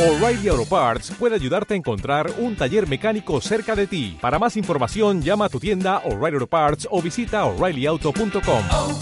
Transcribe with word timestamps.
O'Reilly 0.00 0.48
Auto 0.48 0.64
Parts 0.64 1.12
puede 1.18 1.34
ayudarte 1.34 1.74
a 1.74 1.76
encontrar 1.76 2.32
un 2.38 2.56
taller 2.56 2.88
mecánico 2.88 3.38
cerca 3.42 3.76
de 3.76 3.86
ti. 3.86 4.16
Para 4.18 4.38
más 4.38 4.56
información, 4.56 5.20
llama 5.20 5.44
a 5.44 5.48
tu 5.50 5.60
tienda 5.60 5.98
O'Reilly 6.06 6.36
Auto 6.36 6.46
Parts 6.46 6.88
o 6.90 7.02
visita 7.02 7.44
oreillyauto.com. 7.44 8.62
oh, 8.72 8.98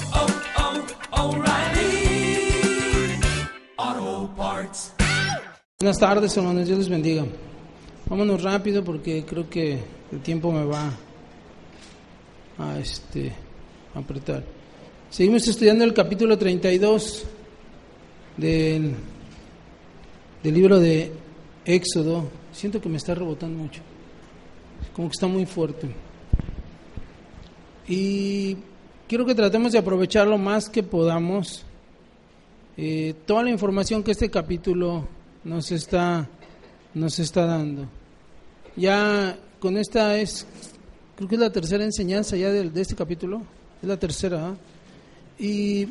oh, 3.79 4.31
Parts. 4.37 4.93
Buenas 5.79 6.01
tardes, 6.01 6.37
hermanos. 6.37 6.67
Dios 6.67 6.81
les 6.81 6.89
bendiga. 6.89 7.25
Vámonos 8.07 8.43
rápido 8.43 8.83
porque 8.83 9.25
creo 9.25 9.49
que 9.49 9.79
el 10.11 10.19
tiempo 10.21 10.51
me 10.51 10.65
va 10.65 10.91
a 12.59 12.77
este, 12.77 13.33
a 13.95 14.01
apretar. 14.01 14.43
Seguimos 15.11 15.47
estudiando 15.47 15.85
el 15.85 15.95
capítulo 15.95 16.37
32 16.37 17.25
del, 18.37 18.97
del 20.49 20.55
libro 20.55 20.81
de 20.81 21.13
Éxodo. 21.67 22.25
Siento 22.55 22.81
que 22.81 22.89
me 22.89 22.97
está 22.97 23.15
rebotando 23.15 23.59
mucho. 23.59 23.83
Como 24.97 25.09
que 25.09 25.13
está 25.13 25.27
muy 25.27 25.45
fuerte. 25.45 25.91
Y 27.87 28.57
quiero 29.07 29.27
que 29.27 29.35
tratemos 29.35 29.73
de 29.73 29.79
aprovechar 29.79 30.27
lo 30.27 30.39
más 30.39 30.71
que 30.71 30.83
podamos 30.83 31.67
eh, 32.79 33.15
toda 33.27 33.43
la 33.43 33.51
información 33.51 34.03
que 34.03 34.13
este 34.13 34.31
capítulo 34.31 35.07
nos 35.45 35.71
está, 35.71 36.27
nos 36.95 37.19
está 37.19 37.45
dando. 37.45 37.87
Ya 38.75 39.39
con 39.61 39.77
esta 39.77 40.17
es, 40.17 40.47
creo 41.17 41.29
que 41.29 41.35
es 41.35 41.41
la 41.43 41.53
tercera 41.53 41.85
enseñanza 41.85 42.39
ya 42.39 42.49
de, 42.49 42.71
de 42.71 42.81
este 42.81 42.95
capítulo, 42.95 43.43
es 43.83 43.89
la 43.89 43.99
tercera. 43.99 44.49
¿ah? 44.49 44.55
Y, 45.39 45.89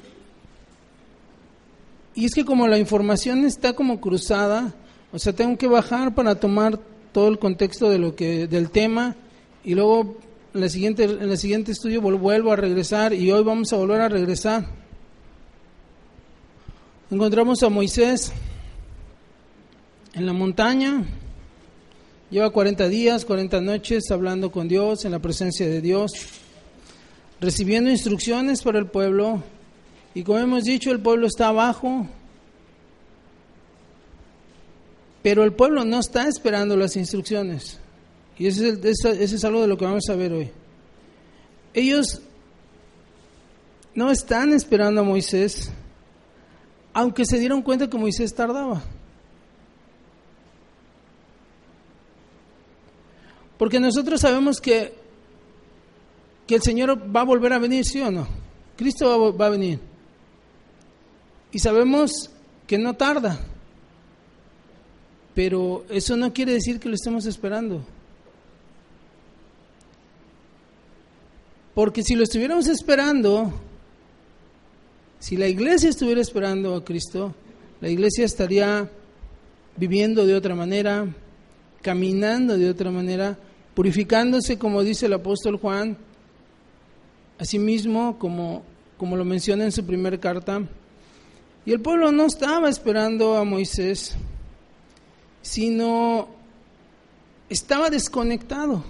y 2.17 2.25
es 2.25 2.33
que 2.33 2.45
como 2.45 2.67
la 2.67 2.79
información 2.79 3.45
está 3.45 3.73
como 3.73 4.01
cruzada, 4.01 4.73
o 5.11 5.19
sea, 5.19 5.33
tengo 5.33 5.55
que 5.55 5.67
bajar 5.67 6.15
para 6.15 6.33
tomar 6.33 6.79
todo 7.11 7.27
el 7.27 7.37
contexto 7.37 7.91
de 7.91 7.99
lo 7.99 8.15
que, 8.15 8.47
del 8.47 8.71
tema 8.71 9.15
y 9.63 9.75
luego 9.75 10.17
en, 10.55 10.61
la 10.61 10.67
siguiente, 10.67 11.03
en 11.03 11.29
el 11.29 11.37
siguiente 11.37 11.73
estudio 11.73 12.01
vuelvo 12.01 12.51
a 12.51 12.55
regresar 12.55 13.13
y 13.13 13.31
hoy 13.31 13.43
vamos 13.43 13.71
a 13.71 13.75
volver 13.75 14.01
a 14.01 14.09
regresar. 14.09 14.65
Encontramos 17.11 17.61
a 17.61 17.69
Moisés 17.69 18.33
en 20.15 20.25
la 20.25 20.33
montaña, 20.33 21.05
lleva 22.31 22.49
40 22.49 22.87
días, 22.89 23.25
40 23.25 23.61
noches 23.61 24.09
hablando 24.09 24.51
con 24.51 24.67
Dios, 24.67 25.05
en 25.05 25.11
la 25.11 25.19
presencia 25.19 25.67
de 25.67 25.81
Dios, 25.81 26.13
recibiendo 27.39 27.91
instrucciones 27.91 28.63
para 28.63 28.79
el 28.79 28.87
pueblo. 28.87 29.43
Y 30.17 30.23
como 30.23 30.39
hemos 30.39 30.63
dicho, 30.63 30.89
el 30.89 30.99
pueblo 30.99 31.27
está 31.27 31.49
abajo, 31.49 32.07
pero 35.21 35.43
el 35.43 35.53
pueblo 35.53 35.85
no 35.85 35.99
está 35.99 36.27
esperando 36.27 36.75
las 36.75 36.95
instrucciones. 36.95 37.79
Y 38.39 38.47
ese 38.47 38.79
es, 38.83 39.05
el- 39.05 39.45
algo 39.45 39.61
de 39.61 39.67
lo 39.67 39.77
que 39.77 39.85
vamos 39.85 40.09
a 40.09 40.15
ver 40.15 40.33
hoy. 40.33 40.49
Ellos 41.71 42.19
no 43.93 44.09
están 44.09 44.53
esperando 44.53 45.01
a 45.01 45.03
Moisés, 45.03 45.71
aunque 46.93 47.23
se 47.23 47.37
dieron 47.37 47.61
cuenta 47.61 47.87
que 47.87 47.99
Moisés 47.99 48.33
tardaba. 48.33 48.81
Porque 53.59 53.79
nosotros 53.79 54.19
sabemos 54.19 54.59
que, 54.59 54.95
que 56.47 56.55
el 56.55 56.63
Señor 56.63 57.15
va 57.15 57.21
a 57.21 57.25
volver 57.25 57.53
a 57.53 57.59
venir, 57.59 57.85
¿sí 57.85 58.01
o 58.01 58.09
no? 58.09 58.27
Cristo 58.75 59.31
va 59.37 59.45
a 59.45 59.49
venir. 59.49 59.79
Y 61.57 61.59
sabemos 61.59 62.29
que 62.67 62.77
no 62.77 62.93
tarda. 62.93 63.39
Pero 65.33 65.85
eso 65.89 66.15
no 66.15 66.31
quiere 66.31 66.53
decir 66.53 66.79
que 66.79 66.87
lo 66.87 66.93
estemos 66.93 67.25
esperando. 67.25 67.83
Porque 71.73 72.03
si 72.03 72.13
lo 72.13 72.21
estuviéramos 72.21 72.67
esperando, 72.67 73.51
si 75.17 75.35
la 75.35 75.47
iglesia 75.47 75.89
estuviera 75.89 76.21
esperando 76.21 76.75
a 76.75 76.85
Cristo, 76.85 77.33
la 77.81 77.89
iglesia 77.89 78.23
estaría 78.23 78.87
viviendo 79.77 80.27
de 80.27 80.35
otra 80.35 80.53
manera, 80.53 81.07
caminando 81.81 82.55
de 82.55 82.69
otra 82.69 82.91
manera, 82.91 83.35
purificándose, 83.73 84.59
como 84.59 84.83
dice 84.83 85.07
el 85.07 85.13
apóstol 85.13 85.57
Juan, 85.57 85.97
asimismo, 87.39 88.19
como, 88.19 88.61
como 88.99 89.17
lo 89.17 89.25
menciona 89.25 89.63
en 89.63 89.71
su 89.71 89.83
primera 89.83 90.19
carta. 90.19 90.61
Y 91.67 91.73
el 91.73 91.81
pueblo 91.81 92.13
no 92.13 92.27
estaba 92.27 92.69
esperando 92.69 93.35
a 93.35 93.43
Moisés, 93.43 94.15
sino 95.41 96.29
estaba 97.49 97.89
desconectado. 97.89 98.85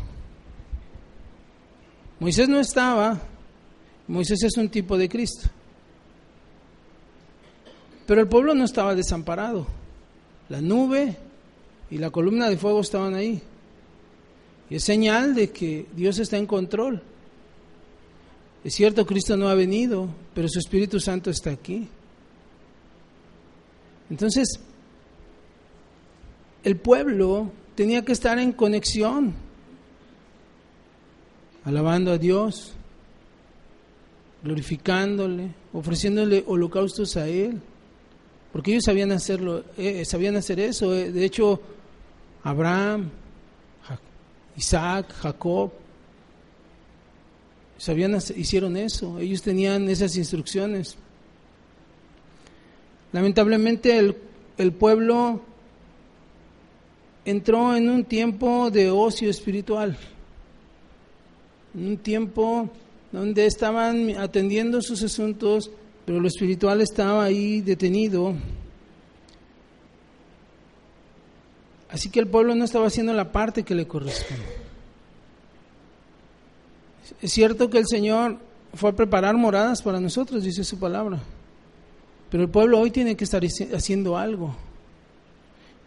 Moisés 2.19 2.47
no 2.47 2.59
estaba, 2.59 3.19
Moisés 4.07 4.43
es 4.43 4.57
un 4.57 4.69
tipo 4.69 4.95
de 4.95 5.09
Cristo. 5.09 5.49
Pero 8.05 8.21
el 8.21 8.27
pueblo 8.27 8.53
no 8.53 8.65
estaba 8.65 8.93
desamparado. 8.93 9.65
La 10.47 10.61
nube 10.61 11.17
y 11.89 11.97
la 11.97 12.11
columna 12.11 12.47
de 12.47 12.57
fuego 12.57 12.81
estaban 12.81 13.15
ahí. 13.15 13.41
Y 14.69 14.75
es 14.75 14.83
señal 14.83 15.33
de 15.33 15.49
que 15.49 15.87
Dios 15.95 16.19
está 16.19 16.37
en 16.37 16.45
control. 16.45 17.01
Es 18.63 18.75
cierto, 18.75 19.03
Cristo 19.07 19.35
no 19.35 19.49
ha 19.49 19.55
venido, 19.55 20.09
pero 20.35 20.47
su 20.47 20.59
Espíritu 20.59 20.99
Santo 20.99 21.31
está 21.31 21.49
aquí. 21.49 21.89
Entonces, 24.09 24.59
el 26.63 26.77
pueblo 26.77 27.51
tenía 27.75 28.03
que 28.03 28.11
estar 28.11 28.39
en 28.39 28.51
conexión, 28.51 29.33
alabando 31.63 32.11
a 32.11 32.17
Dios, 32.17 32.73
glorificándole, 34.43 35.51
ofreciéndole 35.73 36.43
holocaustos 36.47 37.17
a 37.17 37.27
Él, 37.27 37.61
porque 38.51 38.71
ellos 38.71 38.85
sabían 38.85 39.11
hacerlo, 39.11 39.63
eh, 39.77 40.05
sabían 40.05 40.35
hacer 40.35 40.59
eso. 40.59 40.95
eh. 40.95 41.11
De 41.11 41.25
hecho, 41.25 41.59
Abraham, 42.43 43.09
Isaac, 44.55 45.13
Jacob, 45.21 45.71
sabían, 47.77 48.17
hicieron 48.35 48.75
eso. 48.77 49.19
Ellos 49.19 49.41
tenían 49.41 49.87
esas 49.89 50.15
instrucciones. 50.17 50.97
Lamentablemente 53.17 53.97
el, 53.97 54.15
el 54.59 54.73
pueblo 54.73 55.41
entró 57.25 57.75
en 57.75 57.89
un 57.89 58.05
tiempo 58.05 58.69
de 58.69 58.91
ocio 58.91 59.31
espiritual, 59.31 59.97
en 61.73 61.87
un 61.87 61.97
tiempo 61.97 62.69
donde 63.11 63.47
estaban 63.47 64.11
atendiendo 64.19 64.83
sus 64.83 65.01
asuntos, 65.01 65.71
pero 66.05 66.19
lo 66.19 66.27
espiritual 66.27 66.79
estaba 66.79 67.23
ahí 67.23 67.61
detenido. 67.61 68.35
Así 71.89 72.11
que 72.11 72.19
el 72.19 72.27
pueblo 72.27 72.53
no 72.53 72.65
estaba 72.65 72.85
haciendo 72.85 73.13
la 73.13 73.31
parte 73.31 73.63
que 73.63 73.73
le 73.73 73.87
corresponde. 73.87 74.45
Es 77.19 77.31
cierto 77.31 77.67
que 77.71 77.79
el 77.79 77.87
Señor 77.87 78.37
fue 78.75 78.91
a 78.91 78.95
preparar 78.95 79.35
moradas 79.35 79.81
para 79.81 79.99
nosotros, 79.99 80.43
dice 80.43 80.63
su 80.63 80.77
palabra. 80.77 81.19
Pero 82.29 82.43
el 82.43 82.49
pueblo 82.49 82.79
hoy 82.79 82.91
tiene 82.91 83.15
que 83.15 83.23
estar 83.23 83.41
haci- 83.43 83.73
haciendo 83.73 84.17
algo. 84.17 84.55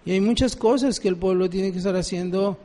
Y 0.05 0.13
hay 0.13 0.21
muchas 0.21 0.57
cosas 0.57 0.99
que 0.99 1.09
el 1.09 1.17
pueblo 1.17 1.51
tiene 1.51 1.73
que 1.73 1.79
estar 1.79 1.95
haciendo, 1.95 2.59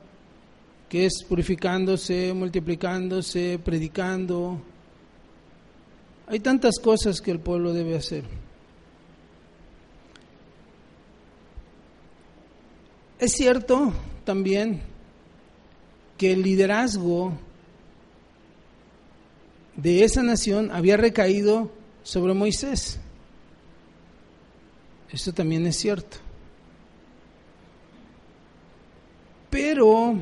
que 0.87 1.05
es 1.05 1.23
purificándose, 1.27 2.33
multiplicándose, 2.33 3.59
predicando. 3.63 4.59
Hay 6.27 6.39
tantas 6.39 6.79
cosas 6.79 7.19
que 7.21 7.31
el 7.31 7.39
pueblo 7.39 7.73
debe 7.73 7.97
hacer. 7.97 8.23
Es 13.19 13.33
cierto 13.33 13.93
también 14.23 14.81
que 16.17 16.31
el 16.31 16.41
liderazgo 16.43 17.33
de 19.75 20.03
esa 20.03 20.23
nación 20.23 20.71
había 20.71 20.95
recaído 20.97 21.71
sobre 22.03 22.33
Moisés. 22.33 22.99
Esto 25.11 25.33
también 25.33 25.65
es 25.67 25.77
cierto. 25.77 26.17
Pero 29.49 30.15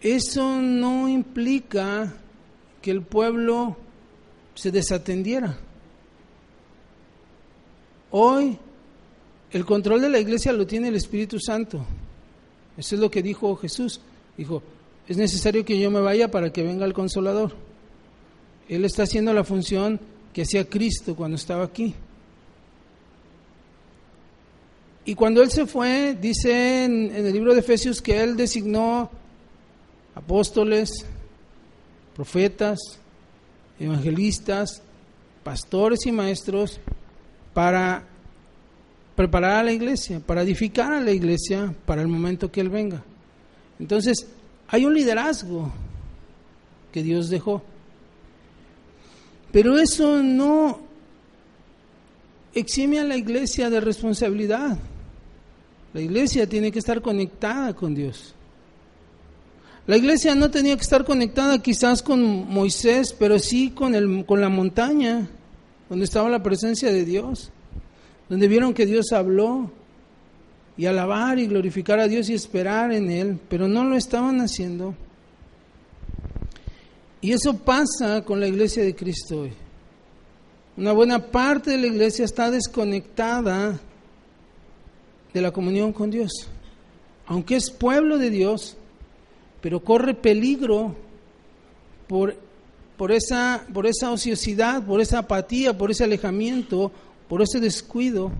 eso 0.00 0.60
no 0.60 1.08
implica 1.08 2.12
que 2.80 2.90
el 2.90 3.02
pueblo 3.02 3.76
se 4.54 4.70
desatendiera. 4.70 5.58
Hoy 8.10 8.58
el 9.52 9.64
control 9.64 10.00
de 10.00 10.10
la 10.10 10.18
iglesia 10.18 10.52
lo 10.52 10.66
tiene 10.66 10.88
el 10.88 10.96
Espíritu 10.96 11.38
Santo. 11.38 11.84
Eso 12.76 12.94
es 12.94 13.00
lo 13.00 13.10
que 13.10 13.22
dijo 13.22 13.56
Jesús. 13.56 14.00
Dijo, 14.36 14.62
es 15.08 15.16
necesario 15.16 15.64
que 15.64 15.78
yo 15.78 15.90
me 15.90 16.00
vaya 16.00 16.30
para 16.30 16.52
que 16.52 16.62
venga 16.62 16.84
el 16.84 16.94
consolador. 16.94 17.52
Él 18.68 18.84
está 18.84 19.02
haciendo 19.02 19.32
la 19.32 19.44
función 19.44 20.00
que 20.32 20.42
hacía 20.42 20.68
Cristo 20.68 21.14
cuando 21.14 21.36
estaba 21.36 21.64
aquí. 21.64 21.94
Y 25.04 25.14
cuando 25.14 25.42
él 25.42 25.50
se 25.50 25.66
fue, 25.66 26.16
dice 26.20 26.84
en, 26.84 27.14
en 27.14 27.26
el 27.26 27.32
libro 27.32 27.54
de 27.54 27.60
Efesios 27.60 28.00
que 28.00 28.22
él 28.22 28.36
designó 28.36 29.10
apóstoles, 30.14 30.90
profetas, 32.14 32.78
evangelistas, 33.80 34.82
pastores 35.42 36.06
y 36.06 36.12
maestros 36.12 36.78
para 37.52 38.04
preparar 39.16 39.58
a 39.58 39.62
la 39.62 39.72
iglesia, 39.72 40.20
para 40.20 40.42
edificar 40.42 40.92
a 40.92 41.00
la 41.00 41.10
iglesia 41.10 41.74
para 41.84 42.02
el 42.02 42.08
momento 42.08 42.50
que 42.50 42.60
Él 42.60 42.68
venga. 42.68 43.02
Entonces, 43.78 44.26
hay 44.68 44.84
un 44.84 44.94
liderazgo 44.94 45.72
que 46.92 47.02
Dios 47.02 47.28
dejó. 47.28 47.62
Pero 49.50 49.78
eso 49.78 50.22
no 50.22 50.80
exime 52.54 53.00
a 53.00 53.04
la 53.04 53.16
iglesia 53.16 53.68
de 53.68 53.80
responsabilidad. 53.80 54.78
La 55.92 56.00
iglesia 56.00 56.48
tiene 56.48 56.72
que 56.72 56.78
estar 56.78 57.02
conectada 57.02 57.74
con 57.74 57.94
Dios. 57.94 58.34
La 59.86 59.96
iglesia 59.96 60.34
no 60.34 60.50
tenía 60.50 60.76
que 60.76 60.82
estar 60.82 61.04
conectada 61.04 61.60
quizás 61.60 62.02
con 62.02 62.48
Moisés, 62.48 63.14
pero 63.18 63.38
sí 63.38 63.70
con, 63.70 63.94
el, 63.94 64.24
con 64.24 64.40
la 64.40 64.48
montaña, 64.48 65.28
donde 65.88 66.04
estaba 66.04 66.28
la 66.28 66.42
presencia 66.42 66.92
de 66.92 67.04
Dios, 67.04 67.50
donde 68.28 68.48
vieron 68.48 68.74
que 68.74 68.86
Dios 68.86 69.12
habló, 69.12 69.70
y 70.76 70.86
alabar 70.86 71.38
y 71.38 71.46
glorificar 71.46 72.00
a 72.00 72.08
Dios 72.08 72.28
y 72.28 72.34
esperar 72.34 72.92
en 72.92 73.10
Él, 73.10 73.38
pero 73.48 73.68
no 73.68 73.84
lo 73.84 73.96
estaban 73.96 74.40
haciendo. 74.40 74.94
Y 77.20 77.32
eso 77.32 77.58
pasa 77.58 78.22
con 78.24 78.40
la 78.40 78.48
iglesia 78.48 78.82
de 78.82 78.94
Cristo 78.94 79.42
hoy. 79.42 79.52
Una 80.76 80.92
buena 80.92 81.26
parte 81.26 81.72
de 81.72 81.78
la 81.78 81.86
iglesia 81.86 82.24
está 82.24 82.50
desconectada 82.50 83.78
de 85.32 85.40
la 85.40 85.50
comunión 85.50 85.92
con 85.92 86.10
Dios. 86.10 86.32
Aunque 87.26 87.56
es 87.56 87.70
pueblo 87.70 88.18
de 88.18 88.30
Dios, 88.30 88.76
pero 89.60 89.80
corre 89.80 90.14
peligro 90.14 90.94
por, 92.08 92.36
por, 92.96 93.12
esa, 93.12 93.64
por 93.72 93.86
esa 93.86 94.10
ociosidad, 94.10 94.84
por 94.84 95.00
esa 95.00 95.20
apatía, 95.20 95.76
por 95.78 95.90
ese 95.90 96.04
alejamiento, 96.04 96.92
por 97.28 97.42
ese 97.42 97.60
descuido, 97.60 98.32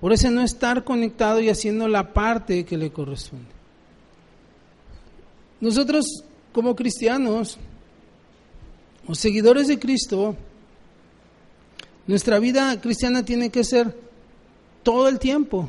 por 0.00 0.12
ese 0.12 0.30
no 0.30 0.42
estar 0.42 0.84
conectado 0.84 1.40
y 1.40 1.48
haciendo 1.48 1.88
la 1.88 2.12
parte 2.12 2.64
que 2.64 2.76
le 2.76 2.90
corresponde. 2.90 3.46
Nosotros 5.60 6.24
como 6.52 6.76
cristianos 6.76 7.56
o 9.06 9.14
seguidores 9.14 9.68
de 9.68 9.78
Cristo, 9.78 10.36
nuestra 12.06 12.38
vida 12.38 12.80
cristiana 12.80 13.24
tiene 13.24 13.50
que 13.50 13.64
ser 13.64 13.96
todo 14.84 15.08
el 15.08 15.18
tiempo. 15.18 15.68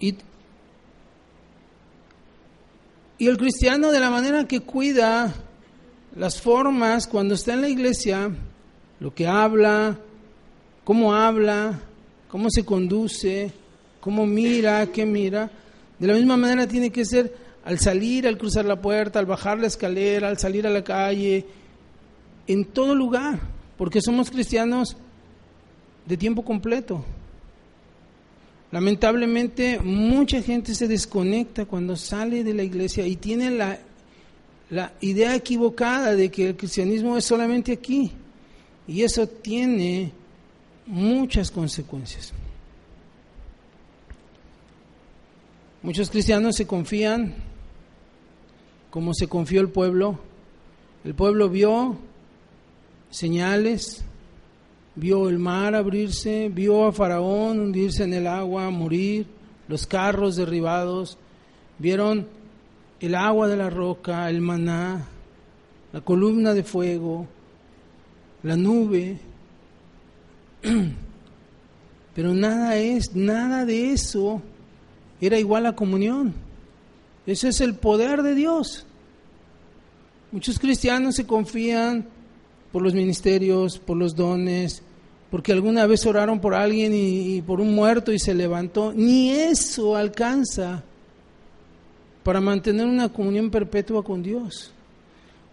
Y, 0.00 0.16
y 3.18 3.28
el 3.28 3.36
cristiano 3.36 3.92
de 3.92 4.00
la 4.00 4.10
manera 4.10 4.48
que 4.48 4.60
cuida 4.60 5.32
las 6.16 6.40
formas 6.40 7.06
cuando 7.06 7.34
está 7.34 7.54
en 7.54 7.60
la 7.60 7.68
iglesia, 7.68 8.30
lo 8.98 9.14
que 9.14 9.28
habla, 9.28 9.98
cómo 10.82 11.14
habla, 11.14 11.80
cómo 12.28 12.50
se 12.50 12.64
conduce, 12.64 13.52
cómo 14.00 14.26
mira, 14.26 14.86
qué 14.88 15.06
mira, 15.06 15.50
de 15.98 16.06
la 16.06 16.14
misma 16.14 16.36
manera 16.36 16.66
tiene 16.66 16.90
que 16.90 17.04
ser 17.04 17.34
al 17.64 17.78
salir, 17.78 18.26
al 18.26 18.36
cruzar 18.36 18.64
la 18.64 18.80
puerta, 18.80 19.18
al 19.18 19.26
bajar 19.26 19.58
la 19.58 19.68
escalera, 19.68 20.28
al 20.28 20.38
salir 20.38 20.66
a 20.66 20.70
la 20.70 20.84
calle, 20.84 21.46
en 22.46 22.64
todo 22.66 22.94
lugar, 22.94 23.40
porque 23.78 24.00
somos 24.02 24.30
cristianos 24.30 24.96
de 26.06 26.16
tiempo 26.16 26.44
completo. 26.44 27.04
Lamentablemente 28.70 29.78
mucha 29.78 30.42
gente 30.42 30.74
se 30.74 30.88
desconecta 30.88 31.64
cuando 31.64 31.96
sale 31.96 32.42
de 32.42 32.54
la 32.54 32.64
iglesia 32.64 33.06
y 33.06 33.16
tiene 33.16 33.50
la, 33.50 33.78
la 34.70 34.92
idea 35.00 35.34
equivocada 35.34 36.14
de 36.14 36.30
que 36.30 36.48
el 36.48 36.56
cristianismo 36.56 37.16
es 37.16 37.24
solamente 37.24 37.72
aquí. 37.72 38.10
Y 38.86 39.02
eso 39.02 39.26
tiene 39.26 40.12
muchas 40.86 41.50
consecuencias. 41.50 42.32
Muchos 45.82 46.10
cristianos 46.10 46.56
se 46.56 46.66
confían 46.66 47.34
como 48.90 49.12
se 49.12 49.28
confió 49.28 49.60
el 49.60 49.68
pueblo. 49.68 50.18
El 51.04 51.14
pueblo 51.14 51.48
vio 51.48 51.98
señales, 53.10 54.04
vio 54.96 55.28
el 55.28 55.38
mar 55.38 55.74
abrirse, 55.74 56.48
vio 56.48 56.86
a 56.86 56.92
Faraón 56.92 57.60
hundirse 57.60 58.04
en 58.04 58.14
el 58.14 58.26
agua, 58.26 58.70
morir, 58.70 59.26
los 59.68 59.86
carros 59.86 60.36
derribados, 60.36 61.18
vieron 61.78 62.26
el 63.00 63.14
agua 63.14 63.48
de 63.48 63.56
la 63.56 63.70
roca, 63.70 64.28
el 64.30 64.40
maná, 64.40 65.06
la 65.92 66.00
columna 66.00 66.54
de 66.54 66.62
fuego, 66.62 67.26
la 68.42 68.56
nube. 68.56 69.18
Pero 72.14 72.32
nada 72.32 72.76
es, 72.76 73.14
nada 73.14 73.64
de 73.64 73.92
eso 73.92 74.40
era 75.20 75.38
igual 75.38 75.66
a 75.66 75.74
comunión. 75.74 76.34
Ese 77.26 77.48
es 77.48 77.60
el 77.60 77.74
poder 77.74 78.22
de 78.22 78.34
Dios. 78.34 78.86
Muchos 80.30 80.58
cristianos 80.58 81.16
se 81.16 81.26
confían 81.26 82.06
por 82.74 82.82
los 82.82 82.92
ministerios, 82.92 83.78
por 83.78 83.96
los 83.96 84.16
dones, 84.16 84.82
porque 85.30 85.52
alguna 85.52 85.86
vez 85.86 86.04
oraron 86.06 86.40
por 86.40 86.54
alguien 86.54 86.92
y, 86.92 87.40
por 87.40 87.60
un 87.60 87.72
muerto 87.72 88.12
y 88.12 88.18
se 88.18 88.34
levantó. 88.34 88.92
Ni 88.92 89.30
eso 89.30 89.94
alcanza 89.94 90.82
para 92.24 92.40
mantener 92.40 92.84
una 92.88 93.10
comunión 93.10 93.48
perpetua 93.48 94.02
con 94.02 94.24
Dios. 94.24 94.72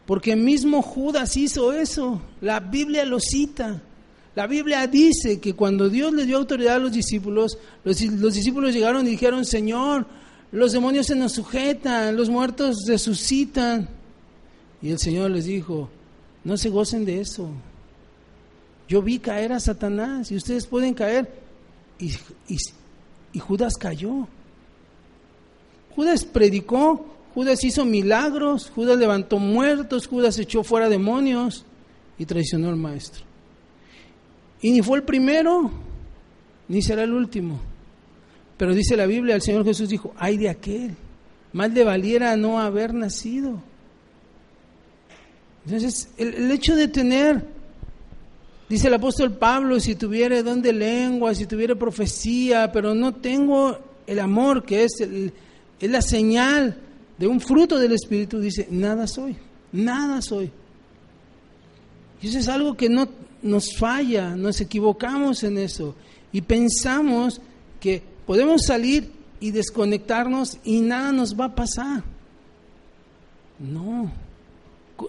Porque 0.08 0.36
mismo 0.36 0.82
Judas 0.82 1.38
hizo 1.38 1.74
eso. 1.74 2.20
La 2.42 2.60
Biblia 2.60 3.06
lo 3.06 3.20
cita. 3.20 3.80
La 4.34 4.48
Biblia 4.48 4.88
dice 4.88 5.40
que 5.40 5.54
cuando 5.54 5.90
Dios 5.90 6.12
le 6.14 6.26
dio 6.26 6.38
autoridad 6.38 6.78
a 6.78 6.80
los 6.80 6.92
discípulos, 6.92 7.60
los, 7.84 8.02
los, 8.02 8.34
discípulos 8.34 8.74
llegaron 8.74 9.06
y 9.06 9.12
dijeron, 9.12 9.46
Señor, 9.46 10.08
los 10.52 10.72
demonios 10.72 11.06
se 11.06 11.14
nos 11.14 11.34
sujetan, 11.34 12.16
los 12.16 12.32
muertos 12.32 12.78
resucitan. 12.88 13.88
Y 14.82 14.90
el 14.90 14.98
Señor 14.98 15.30
les 15.30 15.46
dijo, 15.46 15.92
no 16.44 16.58
se 16.58 16.70
gocen 16.70 17.06
de 17.06 17.22
eso. 17.22 17.50
Yo 18.88 19.02
vi 19.02 19.20
caer 19.20 19.54
a 19.54 19.60
Satanás 19.60 20.32
y 20.32 20.36
ustedes 20.36 20.66
pueden 20.66 20.94
caer. 20.94 21.32
Y, 22.00 23.40
Judas 23.40 23.78
cayó. 23.78 24.28
Judas 25.96 26.26
predicó, 26.26 27.06
Judas 27.34 27.64
hizo 27.64 27.86
milagros, 27.86 28.72
Judas 28.74 28.98
levantó 28.98 29.40
muertos, 29.40 30.08
Judas 30.08 30.38
echó 30.40 30.64
fuera 30.64 30.90
demonios 30.90 31.66
y 32.18 32.26
traicionó 32.26 32.70
al 32.70 32.76
maestro. 32.76 33.24
Y 34.62 34.72
ni 34.72 34.82
fue 34.82 34.98
el 34.98 35.04
primero, 35.04 35.72
ni 36.68 36.82
será 36.82 37.04
el 37.04 37.14
último. 37.14 37.60
Pero 38.58 38.74
dice 38.74 38.98
la 38.98 39.06
Biblia, 39.06 39.36
el 39.36 39.42
Señor 39.42 39.64
Jesús 39.64 39.90
dijo, 39.90 40.14
ay 40.18 40.38
de 40.38 40.50
aquel, 40.50 40.96
más 41.54 41.72
le 41.72 41.84
valiera 41.84 42.36
no 42.36 42.60
haber 42.60 42.94
nacido. 42.94 43.62
Entonces, 45.66 46.10
el, 46.18 46.50
hecho 46.52 46.76
de 46.76 46.88
tener, 46.88 47.46
dice 48.68 48.88
el 48.88 48.94
apóstol 48.96 49.34
Pablo, 49.34 49.80
si 49.80 49.96
tuviera 49.96 50.42
don 50.42 50.62
de 50.62 50.74
lengua, 50.74 51.36
si 51.36 51.46
tuviera 51.46 51.76
profecía, 51.76 52.72
pero 52.72 52.96
no 52.96 53.14
tengo 53.14 53.78
el 54.08 54.20
amor, 54.20 54.64
que 54.64 54.84
es, 54.84 55.02
es 55.02 55.90
la 55.90 56.02
señal 56.02 56.78
de 57.18 57.28
un 57.28 57.40
fruto 57.40 57.78
del 57.78 57.92
Espíritu, 57.92 58.40
dice, 58.40 58.68
nada 58.72 59.06
soy, 59.06 59.36
nada 59.72 60.22
soy. 60.22 60.52
Y 62.22 62.28
eso 62.28 62.40
es 62.40 62.48
algo 62.48 62.76
que 62.76 62.90
no 62.90 63.08
nos 63.42 63.76
falla, 63.76 64.36
nos 64.36 64.62
equivocamos 64.62 65.44
en 65.44 65.58
eso 65.58 65.96
y 66.32 66.42
pensamos 66.42 67.42
que 67.80 68.02
podemos 68.26 68.64
salir 68.66 69.12
y 69.40 69.52
desconectarnos 69.52 70.60
y 70.64 70.82
nada 70.82 71.12
nos 71.12 71.40
va 71.40 71.46
a 71.46 71.56
pasar. 71.56 72.04
No, 73.60 74.12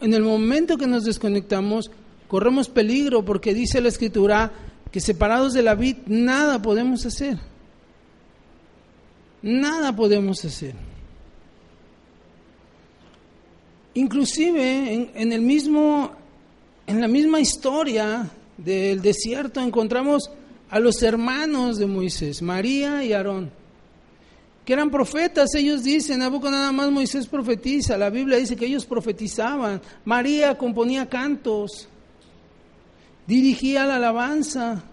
en 0.00 0.14
el 0.14 0.22
momento 0.22 0.76
que 0.76 0.86
nos 0.86 1.04
desconectamos, 1.04 1.90
corremos 2.28 2.68
peligro 2.68 3.24
porque 3.24 3.54
dice 3.54 3.80
la 3.80 3.88
escritura 3.88 4.52
que 4.90 5.00
separados 5.00 5.52
de 5.52 5.62
la 5.62 5.74
vid 5.74 5.96
nada 6.06 6.60
podemos 6.60 7.04
hacer. 7.06 7.38
Nada 9.42 9.94
podemos 9.94 10.44
hacer. 10.44 10.74
Inclusive 13.94 14.92
en, 14.92 15.10
en, 15.14 15.32
el 15.32 15.42
mismo, 15.42 16.12
en 16.86 17.00
la 17.00 17.08
misma 17.08 17.40
historia 17.40 18.30
del 18.56 19.02
desierto 19.02 19.60
encontramos 19.60 20.30
a 20.70 20.78
los 20.78 21.02
hermanos 21.02 21.78
de 21.78 21.86
Moisés, 21.86 22.40
María 22.40 23.04
y 23.04 23.12
Aarón 23.12 23.61
que 24.64 24.72
eran 24.72 24.90
profetas, 24.90 25.54
ellos 25.54 25.82
dicen, 25.82 26.22
a 26.22 26.30
nada 26.30 26.72
más 26.72 26.90
Moisés 26.90 27.26
profetiza, 27.26 27.98
la 27.98 28.10
Biblia 28.10 28.38
dice 28.38 28.56
que 28.56 28.66
ellos 28.66 28.86
profetizaban, 28.86 29.80
María 30.04 30.56
componía 30.56 31.08
cantos, 31.08 31.88
dirigía 33.26 33.84
la 33.86 33.96
alabanza, 33.96 34.84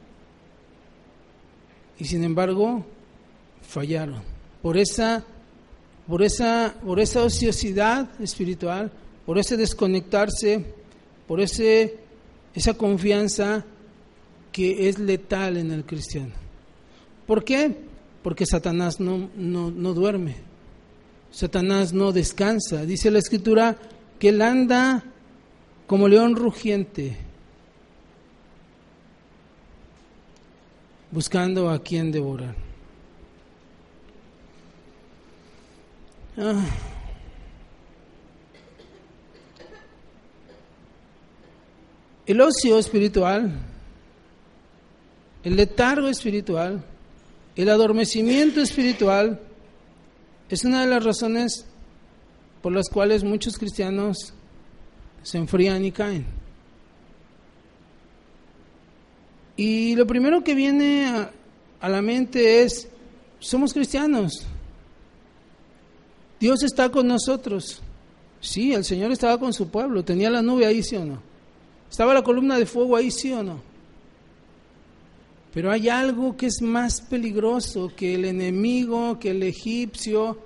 y 2.00 2.06
sin 2.06 2.24
embargo 2.24 2.84
fallaron. 3.62 4.24
Por 4.62 4.78
esa, 4.78 5.24
por 6.08 6.24
esa, 6.24 6.74
por 6.84 7.00
esa 7.00 7.24
ociosidad 7.24 8.10
espiritual, 8.20 8.92
por 9.26 9.38
ese 9.38 9.56
desconectarse, 9.56 10.66
por 11.28 11.42
ese, 11.42 12.00
esa 12.56 12.74
confianza 12.74 13.64
que 14.52 14.90
es 14.90 14.98
letal 14.98 15.58
en 15.58 15.72
el 15.72 15.86
cristiano. 15.86 16.34
¿Por 17.28 17.44
qué? 17.44 17.89
Porque 18.24 18.46
Satanás 18.46 19.00
no, 19.00 19.30
no, 19.36 19.72
no 19.72 19.94
duerme, 19.94 20.36
Satanás 21.32 21.94
no 21.94 22.12
descansa. 22.12 22.86
Dice 22.86 23.12
la 23.12 23.20
escritura 23.20 23.78
que 24.18 24.30
él 24.30 24.42
anda 24.42 25.04
como 25.88 26.08
león 26.08 26.36
rugiente, 26.36 27.18
buscando 31.12 31.70
a 31.70 31.82
quien 31.82 32.12
devorar. 32.12 32.56
Ah. 36.38 36.66
El 42.26 42.40
ocio 42.42 42.78
espiritual, 42.78 43.52
el 45.44 45.56
letargo 45.56 46.08
espiritual, 46.08 46.84
el 47.56 47.70
adormecimiento 47.70 48.62
espiritual 48.62 49.40
es 50.50 50.64
una 50.64 50.82
de 50.82 50.88
las 50.88 51.04
razones 51.04 51.66
por 52.62 52.74
las 52.74 52.90
cuales 52.90 53.24
muchos 53.24 53.58
cristianos 53.58 54.34
se 55.24 55.38
enfrían 55.38 55.86
y 55.86 55.92
caen. 55.92 56.26
Y 59.56 59.96
lo 59.96 60.08
primero 60.08 60.44
que 60.44 60.56
viene 60.56 61.06
a, 61.82 61.90
la 61.90 62.02
mente 62.02 62.64
es, 62.64 62.88
somos 63.40 63.74
cristianos, 63.74 64.46
Dios 66.40 66.64
está 66.64 66.90
con 66.90 67.08
nosotros. 67.08 67.82
Sí, 68.40 68.74
el 68.74 68.86
Señor 68.86 69.12
estaba 69.12 69.38
con 69.38 69.52
su 69.52 69.68
pueblo, 69.68 70.04
tenía 70.06 70.30
la 70.30 70.42
nube 70.42 70.66
ahí, 70.66 70.82
sí 70.82 70.96
o 70.96 71.04
no. 71.04 71.22
Estaba 71.92 72.14
la 72.14 72.24
columna 72.24 72.58
de 72.58 72.66
fuego 72.66 72.96
ahí, 72.96 73.12
sí 73.12 73.34
o 73.34 73.44
no. 73.44 73.69
Pero 75.54 75.72
hay 75.72 75.90
algo 75.90 76.38
que 76.38 76.46
es 76.46 76.62
más 76.62 77.02
peligroso 77.02 77.92
que 77.96 78.16
el 78.16 78.26
enemigo, 78.26 79.18
que 79.20 79.32
el 79.32 79.44
egipcio, 79.44 80.38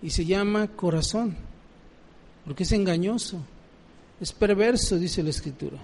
y 0.00 0.10
se 0.10 0.24
llama 0.24 0.68
corazón, 0.68 1.36
porque 2.44 2.62
es 2.62 2.72
engañoso, 2.72 3.40
es 4.20 4.32
perverso, 4.32 4.98
dice 4.98 5.22
la 5.22 5.30
escritura. 5.30 5.78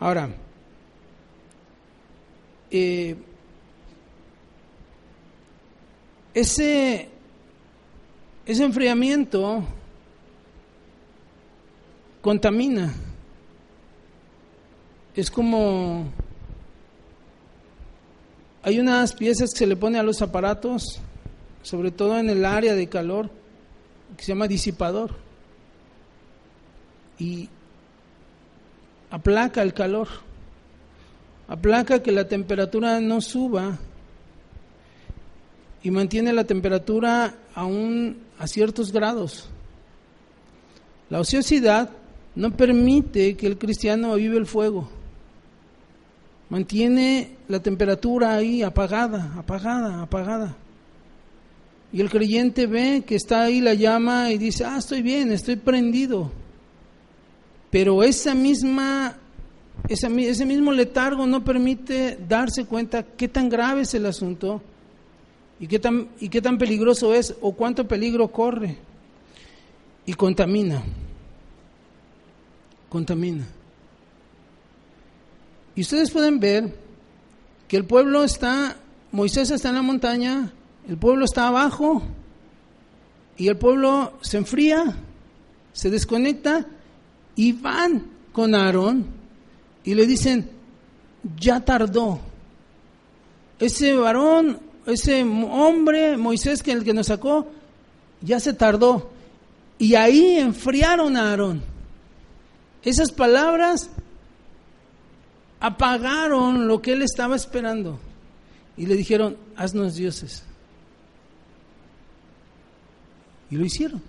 Ahora, 0.00 0.34
eh, 2.70 3.16
ese 6.34 7.12
ese 8.44 8.64
enfriamiento 8.64 9.62
contamina. 12.20 12.92
Es 15.14 15.30
como 15.30 16.06
hay 18.62 18.78
unas 18.78 19.12
piezas 19.14 19.52
que 19.52 19.58
se 19.58 19.66
le 19.66 19.76
pone 19.76 19.98
a 19.98 20.02
los 20.02 20.22
aparatos, 20.22 21.00
sobre 21.62 21.90
todo 21.90 22.18
en 22.18 22.30
el 22.30 22.44
área 22.44 22.74
de 22.74 22.88
calor, 22.88 23.30
que 24.16 24.24
se 24.24 24.32
llama 24.32 24.46
disipador. 24.46 25.16
Y 27.18 27.48
aplaca 29.10 29.62
el 29.62 29.74
calor, 29.74 30.08
aplaca 31.48 32.02
que 32.02 32.12
la 32.12 32.28
temperatura 32.28 33.00
no 33.00 33.20
suba 33.20 33.78
y 35.82 35.90
mantiene 35.90 36.32
la 36.32 36.44
temperatura 36.44 37.34
aún 37.54 38.18
a 38.38 38.46
ciertos 38.46 38.92
grados. 38.92 39.48
La 41.10 41.20
ociosidad 41.20 41.90
no 42.34 42.56
permite 42.56 43.36
que 43.36 43.46
el 43.46 43.58
cristiano 43.58 44.12
avive 44.12 44.38
el 44.38 44.46
fuego. 44.46 45.01
Mantiene 46.52 47.38
la 47.48 47.60
temperatura 47.60 48.34
ahí 48.34 48.62
apagada, 48.62 49.32
apagada, 49.38 50.02
apagada. 50.02 50.54
Y 51.94 52.02
el 52.02 52.10
creyente 52.10 52.66
ve 52.66 53.04
que 53.06 53.14
está 53.14 53.44
ahí 53.44 53.62
la 53.62 53.72
llama 53.72 54.30
y 54.30 54.36
dice, 54.36 54.66
ah, 54.66 54.76
estoy 54.76 55.00
bien, 55.00 55.32
estoy 55.32 55.56
prendido. 55.56 56.30
Pero 57.70 58.02
esa 58.02 58.34
misma, 58.34 59.16
ese 59.88 60.44
mismo 60.44 60.72
letargo 60.72 61.26
no 61.26 61.42
permite 61.42 62.18
darse 62.28 62.66
cuenta 62.66 63.02
qué 63.02 63.28
tan 63.28 63.48
grave 63.48 63.80
es 63.80 63.94
el 63.94 64.04
asunto 64.04 64.60
¿Y 65.62 65.68
qué, 65.68 65.78
tan, 65.78 66.08
¿Y 66.18 66.28
qué 66.28 66.42
tan 66.42 66.58
peligroso 66.58 67.14
es 67.14 67.36
o 67.40 67.52
cuánto 67.52 67.86
peligro 67.86 68.26
corre? 68.32 68.76
Y 70.04 70.12
contamina. 70.14 70.82
Contamina. 72.88 73.46
Y 75.74 75.82
ustedes 75.82 76.10
pueden 76.10 76.40
ver 76.40 76.76
que 77.68 77.76
el 77.76 77.84
pueblo 77.84 78.24
está, 78.24 78.76
Moisés 79.10 79.50
está 79.50 79.70
en 79.70 79.76
la 79.76 79.82
montaña, 79.82 80.52
el 80.88 80.96
pueblo 80.96 81.24
está 81.24 81.48
abajo 81.48 82.02
y 83.36 83.48
el 83.48 83.56
pueblo 83.56 84.14
se 84.20 84.36
enfría, 84.38 84.96
se 85.72 85.90
desconecta 85.90 86.66
y 87.36 87.52
van 87.52 88.10
con 88.32 88.54
Aarón 88.54 89.06
y 89.84 89.94
le 89.94 90.06
dicen, 90.06 90.50
ya 91.38 91.60
tardó. 91.60 92.20
Ese 93.58 93.94
varón 93.94 94.72
ese 94.86 95.22
hombre, 95.22 96.16
Moisés, 96.16 96.62
que 96.62 96.72
el 96.72 96.84
que 96.84 96.94
nos 96.94 97.06
sacó, 97.06 97.48
ya 98.20 98.40
se 98.40 98.52
tardó. 98.52 99.10
Y 99.78 99.94
ahí 99.94 100.36
enfriaron 100.38 101.16
a 101.16 101.30
Aarón. 101.30 101.62
Esas 102.82 103.12
palabras 103.12 103.90
apagaron 105.62 106.68
lo 106.68 106.82
que 106.82 106.92
él 106.92 107.02
estaba 107.02 107.36
esperando. 107.36 107.98
Y 108.76 108.86
le 108.86 108.96
dijeron, 108.96 109.36
haznos 109.56 109.94
dioses. 109.94 110.42
Y 113.50 113.56
lo 113.56 113.64
hicieron. 113.64 114.02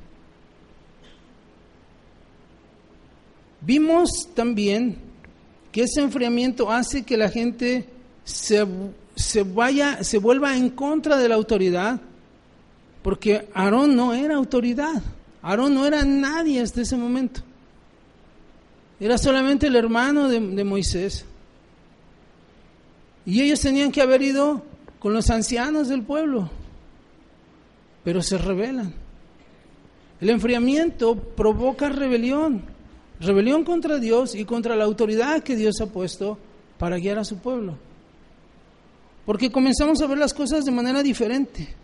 Vimos 3.62 4.30
también 4.34 4.98
que 5.72 5.84
ese 5.84 6.02
enfriamiento 6.02 6.70
hace 6.70 7.04
que 7.04 7.16
la 7.16 7.30
gente 7.30 7.88
se 8.26 8.66
se 9.16 9.44
vaya, 9.44 10.04
se 10.04 10.18
vuelva 10.18 10.56
en 10.56 10.70
contra 10.70 11.18
de 11.18 11.30
la 11.30 11.36
autoridad, 11.36 12.00
porque 13.02 13.48
Aarón 13.54 13.96
no 13.96 14.14
era 14.14 14.36
autoridad, 14.36 15.02
Aarón 15.42 15.76
no 15.76 15.86
era 15.86 16.04
nadie 16.04 16.62
hasta 16.62 16.82
ese 16.82 16.98
momento, 16.98 17.42
era 19.00 19.18
solamente 19.18 19.68
el 19.68 19.76
hermano 19.76 20.30
de, 20.30 20.40
de 20.40 20.64
Moisés. 20.64 21.26
Y 23.26 23.42
ellos 23.42 23.62
tenían 23.62 23.92
que 23.92 24.02
haber 24.02 24.22
ido 24.22 24.64
con 25.00 25.14
los 25.14 25.30
ancianos 25.30 25.88
del 25.88 26.04
pueblo, 26.04 26.50
pero 28.04 28.22
se 28.22 28.38
rebelan. 28.38 28.94
El 30.22 30.30
enfriamiento 30.30 31.16
provoca 31.16 31.90
rebelión, 31.90 32.64
rebelión 33.20 33.64
contra 33.64 33.98
Dios 33.98 34.36
y 34.36 34.46
contra 34.46 34.76
la 34.76 34.86
autoridad 34.86 35.44
que 35.44 35.56
Dios 35.56 35.82
ha 35.82 35.88
puesto 35.88 36.38
para 36.78 36.98
guiar 36.98 37.18
a 37.20 37.26
su 37.26 37.38
pueblo. 37.38 37.78
Porque 39.26 39.52
comenzamos 39.52 40.02
a 40.02 40.08
ver 40.08 40.18
las 40.18 40.34
cosas 40.34 40.66
de 40.66 40.72
manera 40.72 41.04
diferente. 41.04 41.76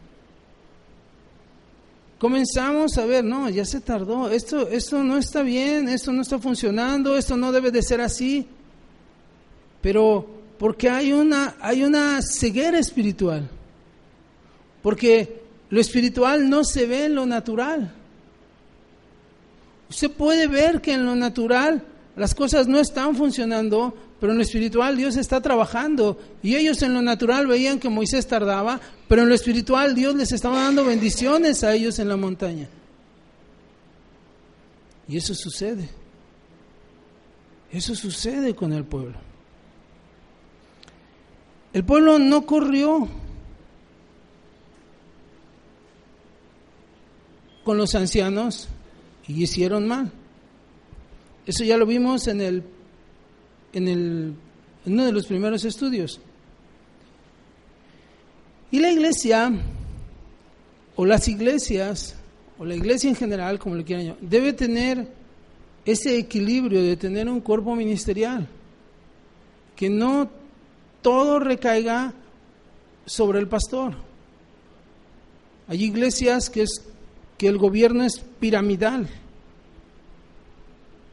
Comenzamos 2.18 2.98
a 2.98 3.06
ver, 3.06 3.24
no, 3.24 3.50
ya 3.50 3.64
se 3.64 3.80
tardó, 3.80 4.30
esto, 4.30 4.68
esto 4.68 5.02
no 5.04 5.18
está 5.18 5.42
bien, 5.42 5.88
esto 5.88 6.12
no 6.12 6.22
está 6.22 6.38
funcionando, 6.38 7.16
esto 7.16 7.38
no 7.38 7.54
debe 7.54 7.72
de 7.72 7.82
ser 7.82 8.02
así. 8.02 8.46
Pero 9.82 10.39
porque 10.60 10.90
hay 10.90 11.14
una, 11.14 11.56
hay 11.62 11.84
una 11.84 12.22
ceguera 12.22 12.78
espiritual. 12.78 13.50
Porque 14.84 15.42
lo 15.70 15.80
espiritual 15.80 16.50
no 16.50 16.66
se 16.66 16.86
ve 16.86 17.06
en 17.06 17.16
lo 17.16 17.26
natural. 17.26 17.94
Usted 19.90 20.12
puede 20.12 20.48
ver 20.48 20.82
que 20.82 20.94
en 20.94 21.06
lo 21.06 21.16
natural 21.16 21.82
las 22.18 22.36
cosas 22.36 22.68
no 22.68 22.80
están 22.80 23.16
funcionando, 23.16 23.96
pero 24.20 24.34
en 24.34 24.38
lo 24.38 24.44
espiritual 24.44 24.98
Dios 24.98 25.16
está 25.16 25.40
trabajando. 25.40 26.20
Y 26.44 26.58
ellos 26.58 26.82
en 26.82 26.94
lo 26.94 27.02
natural 27.02 27.48
veían 27.48 27.80
que 27.80 27.88
Moisés 27.88 28.28
tardaba, 28.28 28.82
pero 29.08 29.22
en 29.22 29.30
lo 29.30 29.36
espiritual 29.36 29.96
Dios 29.96 30.14
les 30.16 30.34
estaba 30.34 30.62
dando 30.64 30.84
bendiciones 30.84 31.64
a 31.64 31.74
ellos 31.74 32.00
en 32.00 32.10
la 32.10 32.18
montaña. 32.18 32.68
Y 35.08 35.16
eso 35.16 35.34
sucede. 35.34 35.90
Eso 37.72 37.96
sucede 37.96 38.54
con 38.54 38.74
el 38.74 38.84
pueblo. 38.84 39.29
El 41.74 41.84
pueblo 41.84 42.20
no 42.20 42.46
corrió 42.46 43.08
con 47.64 47.78
los 47.78 47.94
ancianos 47.96 48.70
y 49.28 49.44
hicieron 49.44 49.88
mal. 49.88 50.12
Eso 51.46 51.64
ya 51.64 51.78
lo 51.78 51.86
vimos 51.86 52.28
en 52.28 52.42
el 52.42 52.64
en, 53.74 53.88
el, 53.88 54.34
uno 54.86 55.06
de 55.06 55.12
los 55.12 55.26
primeros 55.26 55.64
estudios. 55.66 56.20
Y 58.72 58.80
la 58.80 58.92
iglesia, 58.92 59.52
o 60.96 61.06
las 61.06 61.28
iglesias, 61.28 62.16
o 62.58 62.66
la 62.66 62.76
iglesia 62.76 63.10
en 63.10 63.16
general, 63.16 63.60
como 63.60 63.76
le 63.76 63.84
quieran 63.84 64.06
llamar, 64.06 64.22
debe 64.22 64.54
tener 64.54 65.08
ese 65.86 66.18
equilibrio 66.18 66.84
de 66.84 66.98
tener 66.98 67.28
un 67.30 67.42
cuerpo 67.42 67.76
ministerial, 67.76 68.48
que 69.76 69.90
no 69.90 70.30
todo 71.02 71.40
recaiga 71.40 72.14
sobre 73.06 73.40
el 73.40 73.48
pastor. 73.48 73.94
Hay 75.68 75.84
iglesias 75.84 76.50
que, 76.50 76.64
es, 76.64 76.84
que 77.38 77.48
el 77.48 77.58
gobierno 77.58 78.04
es 78.04 78.20
piramidal. 78.40 79.08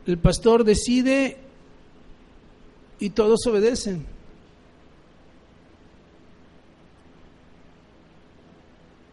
El 0.07 0.19
pastor 0.19 0.65
decide 0.65 1.37
y 2.99 3.11
todos 3.11 3.47
obedecen. 3.47 4.07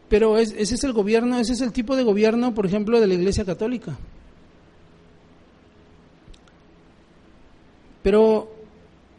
Pero 0.09 0.37
es- 0.37 0.53
ese 0.57 0.75
es 0.75 0.83
el 0.83 0.93
gobierno, 0.93 1.39
ese 1.39 1.53
es 1.53 1.61
el 1.61 1.71
tipo 1.71 1.95
de 1.95 2.03
gobierno, 2.03 2.53
por 2.53 2.65
ejemplo, 2.65 2.99
de 2.99 3.07
la 3.07 3.15
Iglesia 3.15 3.45
Católica. 3.45 3.97
Pero 8.03 8.52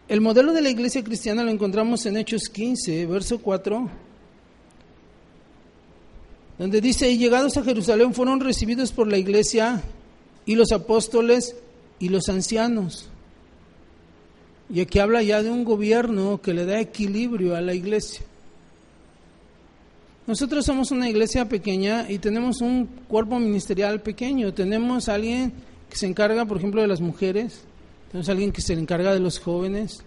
el 0.08 0.20
modelo 0.20 0.52
de 0.52 0.60
la 0.60 0.70
Iglesia 0.70 1.02
cristiana 1.02 1.44
lo 1.44 1.50
encontramos 1.50 2.04
en 2.06 2.16
Hechos 2.16 2.48
15, 2.48 3.06
verso 3.06 3.38
4, 3.38 3.88
donde 6.58 6.80
dice, 6.80 7.10
y 7.10 7.18
llegados 7.18 7.56
a 7.56 7.64
Jerusalén 7.64 8.14
fueron 8.14 8.40
recibidos 8.40 8.92
por 8.92 9.08
la 9.08 9.18
Iglesia 9.18 9.82
y 10.46 10.54
los 10.54 10.72
apóstoles 10.72 11.56
y 11.98 12.10
los 12.10 12.28
ancianos. 12.28 13.08
Y 14.70 14.80
aquí 14.80 14.98
habla 14.98 15.22
ya 15.22 15.42
de 15.42 15.50
un 15.50 15.64
gobierno 15.64 16.40
que 16.40 16.54
le 16.54 16.64
da 16.64 16.80
equilibrio 16.80 17.54
a 17.54 17.60
la 17.60 17.74
iglesia. 17.74 18.24
Nosotros 20.26 20.64
somos 20.64 20.90
una 20.90 21.08
iglesia 21.08 21.48
pequeña 21.48 22.10
y 22.10 22.18
tenemos 22.18 22.62
un 22.62 22.86
cuerpo 23.08 23.38
ministerial 23.38 24.00
pequeño. 24.00 24.54
Tenemos 24.54 25.08
alguien 25.10 25.52
que 25.90 25.96
se 25.96 26.06
encarga, 26.06 26.46
por 26.46 26.56
ejemplo, 26.56 26.80
de 26.80 26.88
las 26.88 27.02
mujeres. 27.02 27.60
Tenemos 28.14 28.28
a 28.28 28.32
alguien 28.32 28.52
que 28.52 28.62
se 28.62 28.74
encarga 28.74 29.12
de 29.12 29.18
los 29.18 29.40
jóvenes. 29.40 30.04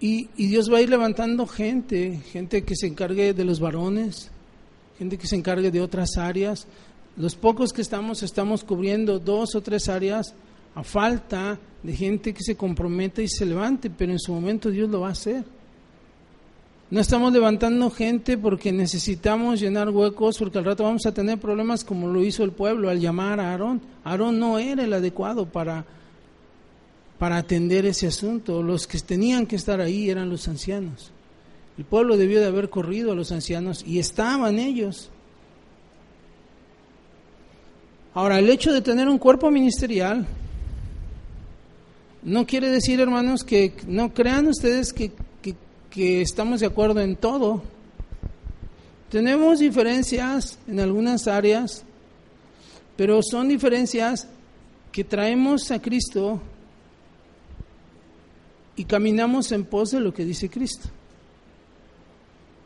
Y, 0.00 0.30
y 0.36 0.48
Dios 0.48 0.68
va 0.68 0.78
a 0.78 0.80
ir 0.80 0.90
levantando 0.90 1.46
gente, 1.46 2.22
gente 2.32 2.64
que 2.64 2.74
se 2.74 2.88
encargue 2.88 3.32
de 3.32 3.44
los 3.44 3.60
varones, 3.60 4.32
gente 4.98 5.16
que 5.16 5.28
se 5.28 5.36
encargue 5.36 5.70
de 5.70 5.80
otras 5.80 6.16
áreas. 6.16 6.66
Los 7.16 7.36
pocos 7.36 7.72
que 7.72 7.82
estamos, 7.82 8.24
estamos 8.24 8.64
cubriendo 8.64 9.20
dos 9.20 9.54
o 9.54 9.60
tres 9.60 9.88
áreas 9.88 10.34
a 10.74 10.82
falta 10.82 11.56
de 11.84 11.92
gente 11.92 12.34
que 12.34 12.42
se 12.42 12.56
comprometa 12.56 13.22
y 13.22 13.28
se 13.28 13.46
levante, 13.46 13.88
pero 13.88 14.10
en 14.10 14.18
su 14.18 14.32
momento 14.32 14.72
Dios 14.72 14.90
lo 14.90 15.02
va 15.02 15.10
a 15.10 15.12
hacer. 15.12 15.44
No 16.88 17.00
estamos 17.00 17.32
levantando 17.32 17.90
gente 17.90 18.38
porque 18.38 18.70
necesitamos 18.70 19.58
llenar 19.58 19.90
huecos, 19.90 20.38
porque 20.38 20.58
al 20.58 20.64
rato 20.64 20.84
vamos 20.84 21.04
a 21.04 21.12
tener 21.12 21.38
problemas 21.38 21.82
como 21.82 22.06
lo 22.06 22.22
hizo 22.22 22.44
el 22.44 22.52
pueblo 22.52 22.88
al 22.88 23.00
llamar 23.00 23.40
a 23.40 23.50
Aarón. 23.50 23.80
Aarón 24.04 24.38
no 24.38 24.60
era 24.60 24.84
el 24.84 24.92
adecuado 24.92 25.46
para, 25.46 25.84
para 27.18 27.38
atender 27.38 27.86
ese 27.86 28.06
asunto. 28.06 28.62
Los 28.62 28.86
que 28.86 29.00
tenían 29.00 29.46
que 29.46 29.56
estar 29.56 29.80
ahí 29.80 30.10
eran 30.10 30.30
los 30.30 30.46
ancianos. 30.46 31.10
El 31.76 31.84
pueblo 31.84 32.16
debió 32.16 32.40
de 32.40 32.46
haber 32.46 32.70
corrido 32.70 33.10
a 33.10 33.16
los 33.16 33.32
ancianos 33.32 33.82
y 33.84 33.98
estaban 33.98 34.60
ellos. 34.60 35.10
Ahora, 38.14 38.38
el 38.38 38.48
hecho 38.48 38.72
de 38.72 38.80
tener 38.80 39.08
un 39.08 39.18
cuerpo 39.18 39.50
ministerial 39.50 40.24
no 42.22 42.46
quiere 42.46 42.70
decir, 42.70 43.00
hermanos, 43.00 43.44
que 43.44 43.74
no 43.86 44.14
crean 44.14 44.46
ustedes 44.46 44.92
que, 44.92 45.12
que, 45.96 46.20
estamos 46.20 46.60
de 46.60 46.66
acuerdo 46.66 47.00
en 47.00 47.16
todo. 47.16 47.62
Tenemos 49.10 49.60
diferencias 49.60 50.58
en 50.68 50.78
algunas 50.78 51.26
áreas, 51.26 51.84
pero 52.98 53.20
son 53.22 53.48
diferencias 53.48 54.28
que 54.92 55.04
traemos 55.04 55.70
a 55.70 55.80
Cristo 55.80 56.38
y 58.76 58.84
caminamos 58.84 59.52
en 59.52 59.64
pos 59.64 59.90
de 59.92 60.00
lo 60.00 60.12
que 60.12 60.26
dice 60.26 60.50
Cristo. 60.50 60.90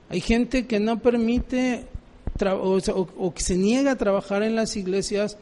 Hay 0.09 0.21
gente 0.21 0.67
que 0.67 0.81
no 0.81 0.99
permite 0.99 1.87
o, 2.45 2.81
o- 3.17 3.33
que 3.35 3.43
se 3.43 3.57
niega 3.57 3.93
a 3.93 3.97
trabajar 3.97 4.43
en 4.43 4.57
las 4.57 4.75
iglesias 4.77 5.37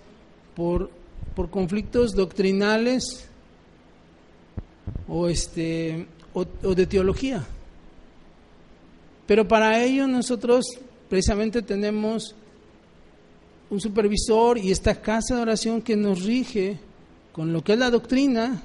por, 0.54 0.90
por 1.34 1.48
conflictos 1.48 2.12
doctrinales 2.14 3.28
o, 5.08 5.28
este, 5.28 6.06
o 6.34 6.44
de 6.74 6.86
teología. 6.86 7.46
Pero 9.28 9.46
para 9.46 9.84
ello 9.84 10.06
nosotros 10.06 10.64
precisamente 11.06 11.60
tenemos 11.60 12.34
un 13.68 13.78
supervisor 13.78 14.56
y 14.56 14.70
esta 14.70 15.02
casa 15.02 15.36
de 15.36 15.42
oración 15.42 15.82
que 15.82 15.96
nos 15.96 16.24
rige 16.24 16.78
con 17.30 17.52
lo 17.52 17.62
que 17.62 17.74
es 17.74 17.78
la 17.78 17.90
doctrina 17.90 18.62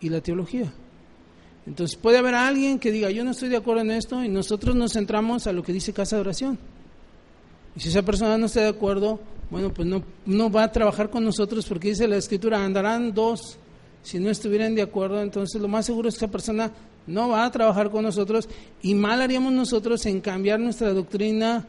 y 0.00 0.08
la 0.08 0.20
teología. 0.20 0.72
Entonces 1.68 1.96
puede 1.96 2.18
haber 2.18 2.34
alguien 2.34 2.80
que 2.80 2.90
diga, 2.90 3.12
yo 3.12 3.22
no 3.22 3.30
estoy 3.30 3.48
de 3.48 3.58
acuerdo 3.58 3.82
en 3.82 3.92
esto 3.92 4.24
y 4.24 4.28
nosotros 4.28 4.74
nos 4.74 4.92
centramos 4.92 5.46
a 5.46 5.52
lo 5.52 5.62
que 5.62 5.72
dice 5.72 5.92
casa 5.92 6.16
de 6.16 6.22
oración. 6.22 6.58
Y 7.76 7.80
si 7.80 7.90
esa 7.90 8.02
persona 8.02 8.36
no 8.36 8.46
está 8.46 8.62
de 8.62 8.68
acuerdo, 8.70 9.20
bueno, 9.50 9.72
pues 9.72 9.86
no, 9.86 10.02
no 10.24 10.50
va 10.50 10.64
a 10.64 10.72
trabajar 10.72 11.10
con 11.10 11.24
nosotros 11.24 11.64
porque 11.64 11.90
dice 11.90 12.08
la 12.08 12.16
escritura, 12.16 12.64
andarán 12.64 13.14
dos 13.14 13.56
si 14.02 14.18
no 14.18 14.30
estuvieran 14.30 14.74
de 14.74 14.82
acuerdo, 14.82 15.22
entonces 15.22 15.60
lo 15.60 15.68
más 15.68 15.86
seguro 15.86 16.08
es 16.08 16.16
que 16.16 16.24
esa 16.24 16.32
persona 16.32 16.72
no 17.06 17.28
va 17.28 17.44
a 17.44 17.50
trabajar 17.50 17.90
con 17.90 18.02
nosotros 18.02 18.48
y 18.82 18.94
mal 18.94 19.22
haríamos 19.22 19.52
nosotros 19.52 20.04
en 20.06 20.20
cambiar 20.20 20.58
nuestra 20.60 20.92
doctrina 20.92 21.66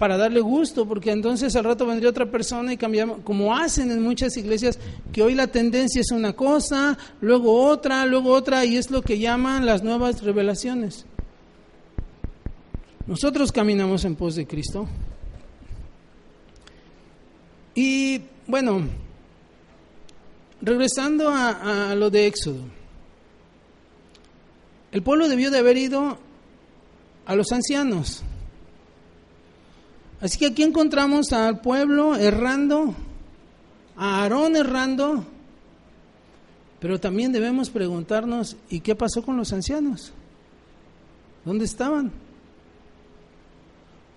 para 0.00 0.16
darle 0.16 0.40
gusto, 0.40 0.88
porque 0.88 1.10
entonces 1.10 1.54
al 1.56 1.64
rato 1.64 1.84
vendría 1.84 2.08
otra 2.08 2.24
persona 2.24 2.72
y 2.72 2.78
cambiamos, 2.78 3.18
como 3.22 3.54
hacen 3.54 3.90
en 3.90 4.02
muchas 4.02 4.34
iglesias, 4.38 4.78
que 5.12 5.22
hoy 5.22 5.34
la 5.34 5.48
tendencia 5.48 6.00
es 6.00 6.10
una 6.10 6.32
cosa, 6.32 6.96
luego 7.20 7.66
otra, 7.66 8.06
luego 8.06 8.32
otra, 8.32 8.64
y 8.64 8.78
es 8.78 8.90
lo 8.90 9.02
que 9.02 9.18
llaman 9.18 9.66
las 9.66 9.82
nuevas 9.82 10.22
revelaciones. 10.22 11.04
Nosotros 13.06 13.52
caminamos 13.52 14.06
en 14.06 14.16
pos 14.16 14.36
de 14.36 14.46
Cristo. 14.46 14.88
Y 17.74 18.22
bueno, 18.46 18.88
regresando 20.62 21.28
a, 21.28 21.90
a 21.90 21.94
lo 21.94 22.08
de 22.08 22.26
Éxodo, 22.26 22.79
el 24.92 25.02
pueblo 25.02 25.28
debió 25.28 25.50
de 25.50 25.58
haber 25.58 25.76
ido 25.76 26.18
a 27.26 27.34
los 27.34 27.52
ancianos. 27.52 28.22
Así 30.20 30.38
que 30.38 30.46
aquí 30.46 30.62
encontramos 30.62 31.32
al 31.32 31.60
pueblo 31.60 32.16
errando, 32.16 32.94
a 33.96 34.22
Aarón 34.22 34.56
errando, 34.56 35.24
pero 36.80 36.98
también 36.98 37.32
debemos 37.32 37.70
preguntarnos, 37.70 38.56
¿y 38.68 38.80
qué 38.80 38.94
pasó 38.94 39.22
con 39.22 39.36
los 39.36 39.52
ancianos? 39.52 40.12
¿Dónde 41.44 41.64
estaban? 41.64 42.12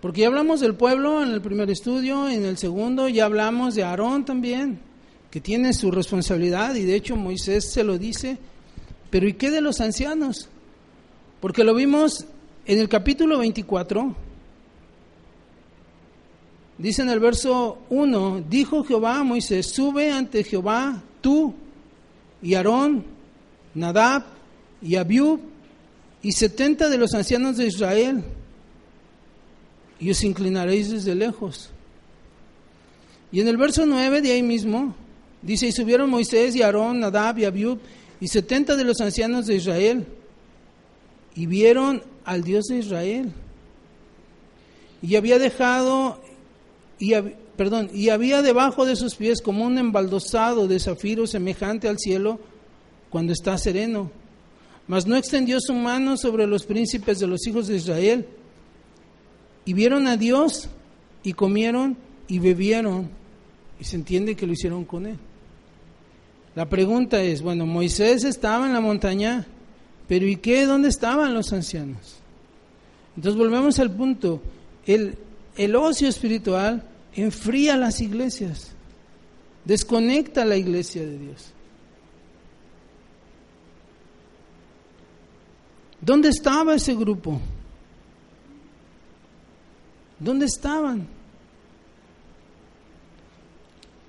Porque 0.02 0.22
ya 0.22 0.28
hablamos 0.28 0.60
del 0.60 0.76
pueblo 0.76 1.24
en 1.24 1.30
el 1.30 1.42
primer 1.42 1.70
estudio, 1.70 2.28
en 2.28 2.44
el 2.44 2.58
segundo 2.58 3.08
ya 3.08 3.26
hablamos 3.26 3.76
de 3.76 3.84
Aarón 3.84 4.26
también, 4.26 4.80
que 5.32 5.40
tiene 5.40 5.72
su 5.74 5.92
responsabilidad 5.92 6.76
y 6.76 6.84
de 6.84 6.96
hecho 6.96 7.16
Moisés 7.16 7.72
se 7.72 7.86
lo 7.86 7.98
dice, 7.98 8.38
pero 9.10 9.28
¿y 9.28 9.34
qué 9.34 9.52
de 9.52 9.62
los 9.62 9.80
ancianos? 9.80 10.50
Porque 11.44 11.66
lo 11.66 11.76
vimos 11.76 12.26
en 12.66 12.80
el 12.80 12.88
capítulo 12.88 13.40
24, 13.40 14.16
dice 16.78 17.02
en 17.02 17.10
el 17.10 17.20
verso 17.20 17.80
1, 17.90 18.46
dijo 18.50 18.86
Jehová 18.86 19.20
a 19.20 19.24
Moisés, 19.26 19.68
sube 19.68 20.10
ante 20.10 20.46
Jehová 20.46 21.04
tú 21.20 21.54
y 22.42 22.54
Aarón, 22.54 23.04
Nadab 23.76 24.24
y 24.82 24.96
Abiú 24.96 25.42
y 26.22 26.32
setenta 26.32 26.88
de 26.88 26.98
los 26.98 27.14
ancianos 27.14 27.58
de 27.58 27.68
Israel 27.68 28.24
y 30.00 30.12
os 30.12 30.24
inclinaréis 30.24 30.92
desde 30.92 31.14
lejos. 31.14 31.72
Y 33.34 33.42
en 33.42 33.50
el 33.50 33.58
verso 33.58 33.86
9 33.86 34.22
de 34.22 34.32
ahí 34.32 34.44
mismo 34.44 34.96
dice, 35.42 35.68
y 35.68 35.74
subieron 35.74 36.10
Moisés 36.10 36.56
y 36.56 36.62
Aarón, 36.62 37.02
Nadab 37.02 37.38
y 37.38 37.44
Abiú 37.44 37.80
y 38.22 38.30
setenta 38.30 38.78
de 38.78 38.86
los 38.86 39.02
ancianos 39.02 39.46
de 39.46 39.56
Israel 39.56 40.08
y 41.36 41.46
vieron 41.46 42.04
al 42.26 42.43
Dios 42.43 42.65
de 42.65 42.80
Israel. 42.80 43.32
Y 45.02 45.15
había 45.15 45.39
dejado, 45.39 46.22
y, 47.00 47.13
perdón, 47.58 47.89
y 47.93 48.10
había 48.10 48.41
debajo 48.41 48.86
de 48.86 48.96
sus 48.96 49.15
pies 49.15 49.41
como 49.41 49.65
un 49.65 49.78
embaldosado 49.78 50.67
de 50.67 50.80
zafiro 50.80 51.28
semejante 51.28 51.88
al 51.88 52.00
cielo 52.00 52.39
cuando 53.10 53.34
está 53.34 53.58
sereno. 53.58 54.12
Mas 54.88 55.08
no 55.08 55.15
extendió 55.15 55.60
su 55.60 55.74
mano 55.74 56.17
sobre 56.17 56.46
los 56.48 56.65
príncipes 56.65 57.19
de 57.19 57.28
los 57.28 57.46
hijos 57.48 57.67
de 57.67 57.78
Israel. 57.78 58.28
Y 59.65 59.74
vieron 59.74 60.08
a 60.08 60.17
Dios 60.17 60.69
y 61.24 61.34
comieron 61.34 61.98
y 62.28 62.39
bebieron. 62.39 63.10
Y 63.80 63.86
se 63.86 63.96
entiende 63.96 64.36
que 64.36 64.46
lo 64.46 64.54
hicieron 64.54 64.84
con 64.86 65.06
él. 65.06 65.17
La 66.56 66.69
pregunta 66.69 67.22
es, 67.22 67.41
bueno, 67.41 67.65
Moisés 67.65 68.24
estaba 68.24 68.67
en 68.67 68.74
la 68.74 68.82
montaña, 68.82 69.48
Pero 70.13 70.28
¿y 70.28 70.36
qué? 70.36 70.67
¿Dónde 70.67 70.89
estaban 70.89 71.34
los 71.34 71.52
ancianos? 71.54 72.17
Entonces 73.15 73.36
volvemos 73.36 73.80
al 73.80 73.89
punto. 73.89 74.43
El, 74.86 75.17
el 75.58 75.76
ocio 75.76 76.08
espiritual 76.08 76.84
enfría 77.15 77.76
las 77.78 77.99
iglesias, 77.99 78.73
desconecta 79.65 80.45
la 80.45 80.56
iglesia 80.56 81.02
de 81.02 81.17
Dios. 81.17 81.47
¿Dónde 85.99 86.30
estaba 86.30 86.76
ese 86.76 86.93
grupo? 86.93 87.41
¿Dónde 90.19 90.45
estaban? 90.45 91.08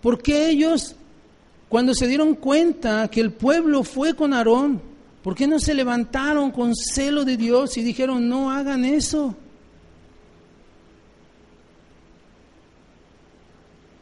¿Por 0.03 0.21
qué 0.21 0.51
ellos, 0.51 0.97
cuando 1.71 1.95
se 1.95 2.07
dieron 2.07 2.35
cuenta 2.35 3.09
que 3.09 3.23
el 3.23 3.33
pueblo 3.33 3.83
fue 3.85 4.13
con 4.13 4.35
Aarón, 4.35 4.93
por 5.25 5.35
qué 5.35 5.47
no 5.47 5.59
se 5.59 5.73
levantaron 5.73 6.51
con 6.51 6.75
celo 6.77 7.25
de 7.25 7.39
Dios 7.39 7.79
y 7.79 7.83
dijeron, 7.83 8.29
no 8.29 8.51
hagan 8.51 8.85
eso? 8.85 9.35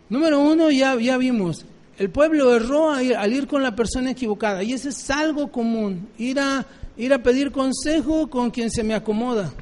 Número 0.09 0.41
uno, 0.41 0.73
ya, 0.73 0.99
ya 0.99 1.17
vimos, 1.19 1.65
el 1.97 2.11
pueblo 2.11 2.53
erró 2.57 2.91
al 2.91 3.33
ir 3.33 3.47
con 3.47 3.63
la 3.63 3.77
persona 3.77 4.11
equivocada 4.11 4.65
y 4.65 4.73
eso 4.73 4.89
es 4.89 5.11
algo 5.11 5.53
común, 5.53 6.09
ir 6.19 6.41
a, 6.41 6.67
ir 6.97 7.15
a 7.15 7.23
pedir 7.23 7.53
consejo 7.53 8.29
con 8.29 8.51
quien 8.51 8.69
se 8.69 8.83
me 8.83 8.93
acomoda. 8.93 9.55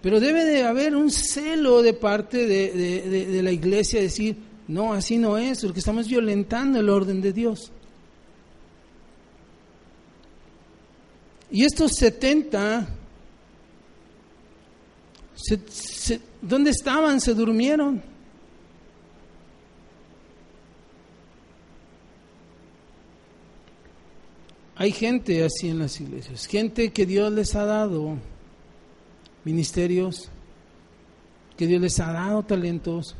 Pero 0.00 0.20
debe 0.20 0.44
de 0.44 0.62
haber 0.62 0.94
un 0.94 1.10
celo 1.10 1.82
de 1.82 1.94
parte 1.94 2.46
de, 2.46 3.26
de 3.26 3.42
la 3.42 3.50
iglesia, 3.50 4.00
decir, 4.00 4.36
no, 4.68 4.92
así 4.92 5.18
no 5.18 5.36
es, 5.36 5.62
porque 5.62 5.80
estamos 5.80 6.06
violentando 6.06 6.78
el 6.78 6.88
orden 6.88 7.20
de 7.20 7.32
Dios. 7.32 7.72
Y 11.50 11.64
estos 11.64 11.92
70, 11.92 12.88
¿dónde 16.40 16.70
estaban? 16.70 17.20
Se 17.20 17.34
durmieron. 17.34 18.02
Hay 24.76 24.90
gente 24.90 25.44
así 25.44 25.68
en 25.68 25.78
las 25.78 26.00
iglesias, 26.00 26.46
gente 26.46 26.92
que 26.92 27.06
Dios 27.06 27.32
les 27.32 27.54
ha 27.54 27.64
dado 27.64 28.16
ministerios, 29.44 30.28
que 31.56 31.66
Dios 31.66 31.80
les 31.80 32.00
ha 32.00 32.12
dado 32.12 32.42
talentos, 32.42 33.14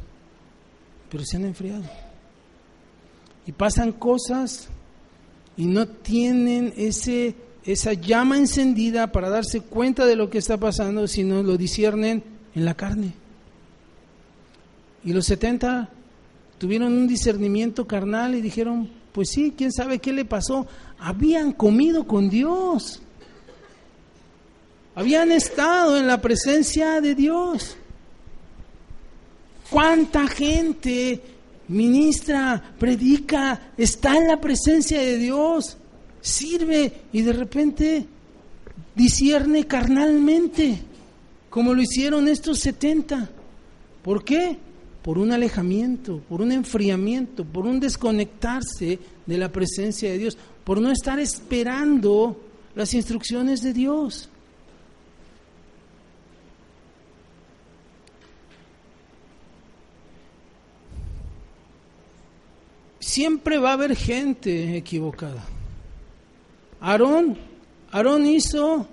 pero 1.10 1.24
se 1.24 1.36
han 1.36 1.44
enfriado. 1.44 1.84
Y 3.46 3.52
pasan 3.52 3.92
cosas 3.92 4.68
y 5.56 5.66
no 5.66 5.86
tienen 5.86 6.74
ese, 6.76 7.36
esa 7.64 7.94
llama 7.94 8.36
encendida 8.36 9.10
para 9.12 9.30
darse 9.30 9.60
cuenta 9.60 10.06
de 10.06 10.16
lo 10.16 10.28
que 10.28 10.38
está 10.38 10.58
pasando, 10.58 11.08
sino 11.08 11.42
lo 11.42 11.56
disciernen 11.56 12.22
en 12.54 12.64
la 12.64 12.74
carne. 12.74 13.14
Y 15.04 15.12
los 15.12 15.26
70 15.26 15.88
tuvieron 16.58 16.92
un 16.92 17.06
discernimiento 17.06 17.86
carnal 17.86 18.34
y 18.34 18.40
dijeron, 18.40 18.90
pues 19.12 19.30
sí, 19.30 19.54
quién 19.56 19.72
sabe 19.72 19.98
qué 19.98 20.12
le 20.12 20.24
pasó. 20.24 20.66
Habían 20.98 21.52
comido 21.52 22.06
con 22.06 22.28
Dios. 22.28 23.00
Habían 24.94 25.32
estado 25.32 25.96
en 25.96 26.06
la 26.06 26.20
presencia 26.20 27.00
de 27.00 27.14
Dios. 27.14 27.76
¿Cuánta 29.70 30.26
gente 30.26 31.20
ministra, 31.68 32.74
predica, 32.78 33.72
está 33.76 34.16
en 34.16 34.28
la 34.28 34.40
presencia 34.40 35.00
de 35.00 35.18
Dios, 35.18 35.76
sirve 36.24 36.92
y 37.12 37.20
de 37.20 37.32
repente 37.32 38.06
discierne 38.94 39.66
carnalmente, 39.66 40.80
como 41.50 41.74
lo 41.74 41.82
hicieron 41.82 42.26
estos 42.26 42.58
70? 42.60 43.30
¿Por 44.02 44.24
qué? 44.24 44.58
por 45.04 45.18
un 45.18 45.32
alejamiento, 45.32 46.22
por 46.30 46.40
un 46.40 46.50
enfriamiento, 46.50 47.44
por 47.44 47.66
un 47.66 47.78
desconectarse 47.78 48.98
de 49.26 49.36
la 49.36 49.52
presencia 49.52 50.10
de 50.10 50.16
Dios, 50.16 50.38
por 50.64 50.80
no 50.80 50.90
estar 50.90 51.20
esperando 51.20 52.40
las 52.74 52.94
instrucciones 52.94 53.60
de 53.60 53.74
Dios. 53.74 54.30
Siempre 62.98 63.58
va 63.58 63.72
a 63.72 63.74
haber 63.74 63.94
gente 63.94 64.78
equivocada. 64.78 65.44
Aarón, 66.86 67.38
Aarón 67.92 68.26
hizo 68.26 68.86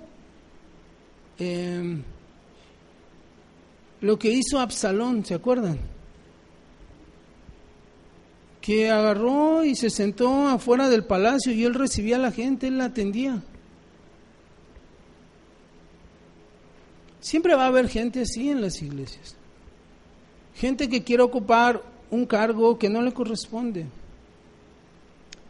eh, 1.38 2.02
lo 4.00 4.18
que 4.18 4.30
hizo 4.30 4.58
Absalón, 4.58 5.26
¿se 5.26 5.34
acuerdan? 5.34 5.78
que 8.62 8.90
agarró 8.90 9.64
y 9.64 9.74
se 9.74 9.90
sentó 9.90 10.46
afuera 10.46 10.88
del 10.88 11.04
palacio 11.04 11.52
y 11.52 11.64
él 11.64 11.74
recibía 11.74 12.16
a 12.16 12.20
la 12.20 12.30
gente, 12.30 12.68
él 12.68 12.78
la 12.78 12.84
atendía. 12.86 13.42
Siempre 17.20 17.56
va 17.56 17.64
a 17.64 17.66
haber 17.66 17.88
gente 17.88 18.22
así 18.22 18.48
en 18.48 18.62
las 18.62 18.80
iglesias. 18.80 19.36
Gente 20.54 20.88
que 20.88 21.02
quiere 21.02 21.24
ocupar 21.24 21.82
un 22.10 22.24
cargo 22.24 22.78
que 22.78 22.88
no 22.88 23.02
le 23.02 23.12
corresponde. 23.12 23.86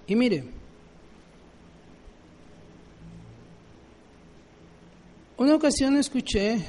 Y 0.06 0.16
mire, 0.16 0.44
una 5.36 5.54
ocasión 5.54 5.96
escuché 5.96 6.64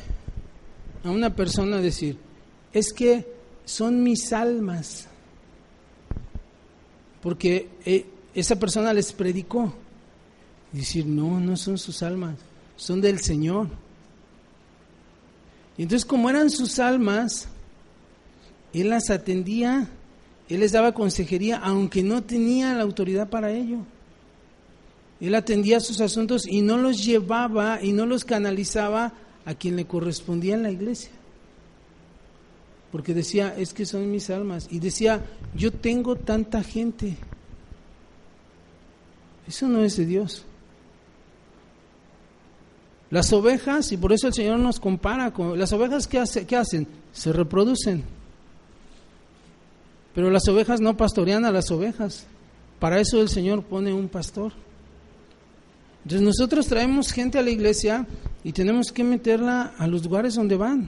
a 1.04 1.10
una 1.10 1.36
persona 1.36 1.78
decir, 1.78 2.18
es 2.72 2.92
que 2.94 3.28
son 3.66 4.04
mis 4.04 4.34
almas 4.34 5.08
porque 7.24 7.70
eh, 7.86 8.06
esa 8.36 8.60
persona 8.60 8.94
les 8.94 9.14
predicó. 9.14 9.74
Decir, 10.74 11.06
no, 11.06 11.40
no 11.40 11.56
son 11.56 11.78
sus 11.78 12.04
almas, 12.04 12.36
son 12.76 13.00
del 13.00 13.20
Señor. 13.20 13.70
Y 15.78 15.84
entonces 15.84 16.06
como 16.06 16.30
eran 16.30 16.50
sus 16.50 16.80
almas, 16.80 17.48
Él 18.74 18.90
las 18.90 19.10
atendía, 19.10 19.88
Él 20.50 20.60
les 20.60 20.74
daba 20.74 20.94
consejería, 20.94 21.58
aunque 21.58 22.04
no 22.04 22.24
tenía 22.24 22.74
la 22.74 22.84
autoridad 22.84 23.30
para 23.30 23.52
ello. 23.52 23.86
Él 25.20 25.36
atendía 25.36 25.80
sus 25.80 26.02
asuntos 26.02 26.48
y 26.48 26.62
no 26.62 26.78
los 26.78 27.04
llevaba 27.04 27.82
y 27.82 27.94
no 27.94 28.06
los 28.06 28.26
canalizaba 28.26 29.14
a 29.46 29.56
quien 29.56 29.76
le 29.76 29.86
correspondía 29.86 30.56
en 30.56 30.64
la 30.64 30.72
iglesia 30.72 31.12
porque 32.94 33.16
decía, 33.16 33.56
es 33.58 33.74
que 33.74 33.88
son 33.88 34.12
mis 34.12 34.30
almas. 34.30 34.68
Y 34.70 34.78
decía, 34.78 35.20
yo 35.56 35.72
tengo 35.72 36.16
tanta 36.16 36.62
gente. 36.62 37.18
Eso 39.48 39.68
no 39.68 39.84
es 39.84 39.98
de 39.98 40.06
Dios. 40.06 40.46
Las 43.10 43.34
ovejas, 43.34 43.92
y 43.92 43.98
por 43.98 44.14
eso 44.14 44.28
el 44.28 44.36
Señor 44.36 44.60
nos 44.60 44.80
compara 44.80 45.34
con 45.34 45.58
las 45.58 45.74
ovejas, 45.74 46.06
¿qué, 46.06 46.20
hace, 46.20 46.46
qué 46.46 46.56
hacen? 46.56 46.88
Se 47.12 47.34
reproducen. 47.34 48.04
Pero 50.14 50.30
las 50.30 50.48
ovejas 50.48 50.80
no 50.80 50.96
pastorean 50.96 51.46
a 51.46 51.52
las 51.52 51.72
ovejas. 51.72 52.28
Para 52.80 53.00
eso 53.00 53.20
el 53.20 53.30
Señor 53.30 53.64
pone 53.64 53.92
un 53.92 54.08
pastor. 54.08 54.54
Entonces 56.04 56.22
nosotros 56.22 56.68
traemos 56.68 57.12
gente 57.12 57.40
a 57.40 57.42
la 57.42 57.50
iglesia 57.50 58.06
y 58.44 58.52
tenemos 58.52 58.92
que 58.92 59.04
meterla 59.04 59.74
a 59.78 59.88
los 59.88 60.04
lugares 60.04 60.36
donde 60.36 60.58
van 60.58 60.88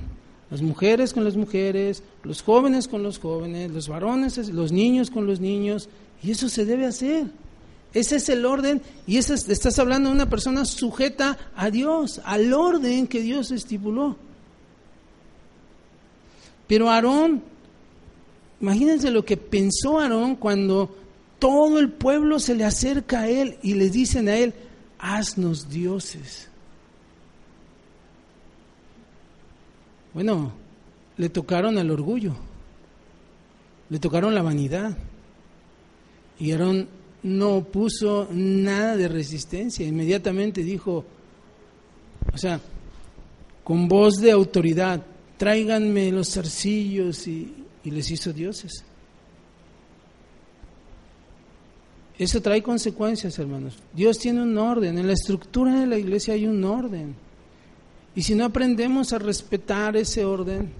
las 0.49 0.61
mujeres 0.61 1.13
con 1.13 1.23
las 1.23 1.35
mujeres, 1.35 2.03
los 2.23 2.41
jóvenes 2.41 2.87
con 2.87 3.03
los 3.03 3.19
jóvenes, 3.19 3.71
los 3.71 3.87
varones, 3.87 4.37
los 4.49 4.71
niños 4.71 5.09
con 5.09 5.25
los 5.25 5.39
niños, 5.39 5.89
y 6.21 6.31
eso 6.31 6.49
se 6.49 6.65
debe 6.65 6.85
hacer. 6.85 7.25
Ese 7.93 8.17
es 8.17 8.29
el 8.29 8.45
orden, 8.45 8.81
y 9.07 9.17
ese 9.17 9.33
estás 9.33 9.79
hablando 9.79 10.09
de 10.09 10.15
una 10.15 10.29
persona 10.29 10.65
sujeta 10.65 11.37
a 11.55 11.71
Dios, 11.71 12.21
al 12.25 12.53
orden 12.53 13.07
que 13.07 13.21
Dios 13.21 13.51
estipuló. 13.51 14.17
Pero 16.67 16.89
Aarón, 16.89 17.41
imagínense 18.59 19.11
lo 19.11 19.25
que 19.25 19.37
pensó 19.37 19.99
Aarón 19.99 20.35
cuando 20.35 20.95
todo 21.39 21.79
el 21.79 21.89
pueblo 21.89 22.39
se 22.39 22.55
le 22.55 22.65
acerca 22.65 23.21
a 23.21 23.27
él 23.29 23.57
y 23.61 23.75
le 23.75 23.89
dicen 23.89 24.27
a 24.29 24.35
él, 24.35 24.53
haznos 24.99 25.69
dioses. 25.69 26.49
Bueno, 30.13 30.53
le 31.17 31.29
tocaron 31.29 31.77
al 31.77 31.91
orgullo, 31.91 32.35
le 33.89 33.99
tocaron 33.99 34.33
la 34.33 34.41
vanidad. 34.41 34.97
Y 36.39 36.51
Aarón 36.51 36.87
no 37.23 37.63
puso 37.63 38.27
nada 38.31 38.95
de 38.95 39.07
resistencia, 39.07 39.85
inmediatamente 39.85 40.63
dijo, 40.63 41.05
o 42.33 42.37
sea, 42.37 42.59
con 43.63 43.87
voz 43.87 44.17
de 44.17 44.31
autoridad, 44.31 45.05
tráiganme 45.37 46.11
los 46.11 46.33
zarcillos 46.33 47.27
y, 47.27 47.53
y 47.83 47.91
les 47.91 48.11
hizo 48.11 48.31
dioses. 48.31 48.83
Eso 52.17 52.41
trae 52.41 52.63
consecuencias, 52.63 53.37
hermanos. 53.39 53.77
Dios 53.93 54.17
tiene 54.17 54.41
un 54.41 54.57
orden. 54.57 54.97
En 54.97 55.07
la 55.07 55.13
estructura 55.13 55.79
de 55.79 55.87
la 55.87 55.97
iglesia 55.97 56.33
hay 56.33 56.47
un 56.47 56.63
orden. 56.63 57.15
Y 58.15 58.21
si 58.21 58.35
no 58.35 58.45
aprendemos 58.45 59.11
a 59.11 59.19
respetar 59.19 59.97
ese 59.97 60.23
orden, 60.23 60.71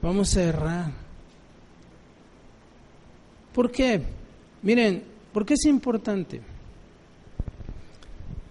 vamos 0.00 0.36
a 0.36 0.42
errar. 0.42 0.92
¿Por 3.52 3.70
qué? 3.70 4.02
Miren, 4.62 5.02
¿por 5.32 5.44
qué 5.44 5.54
es 5.54 5.66
importante? 5.66 6.40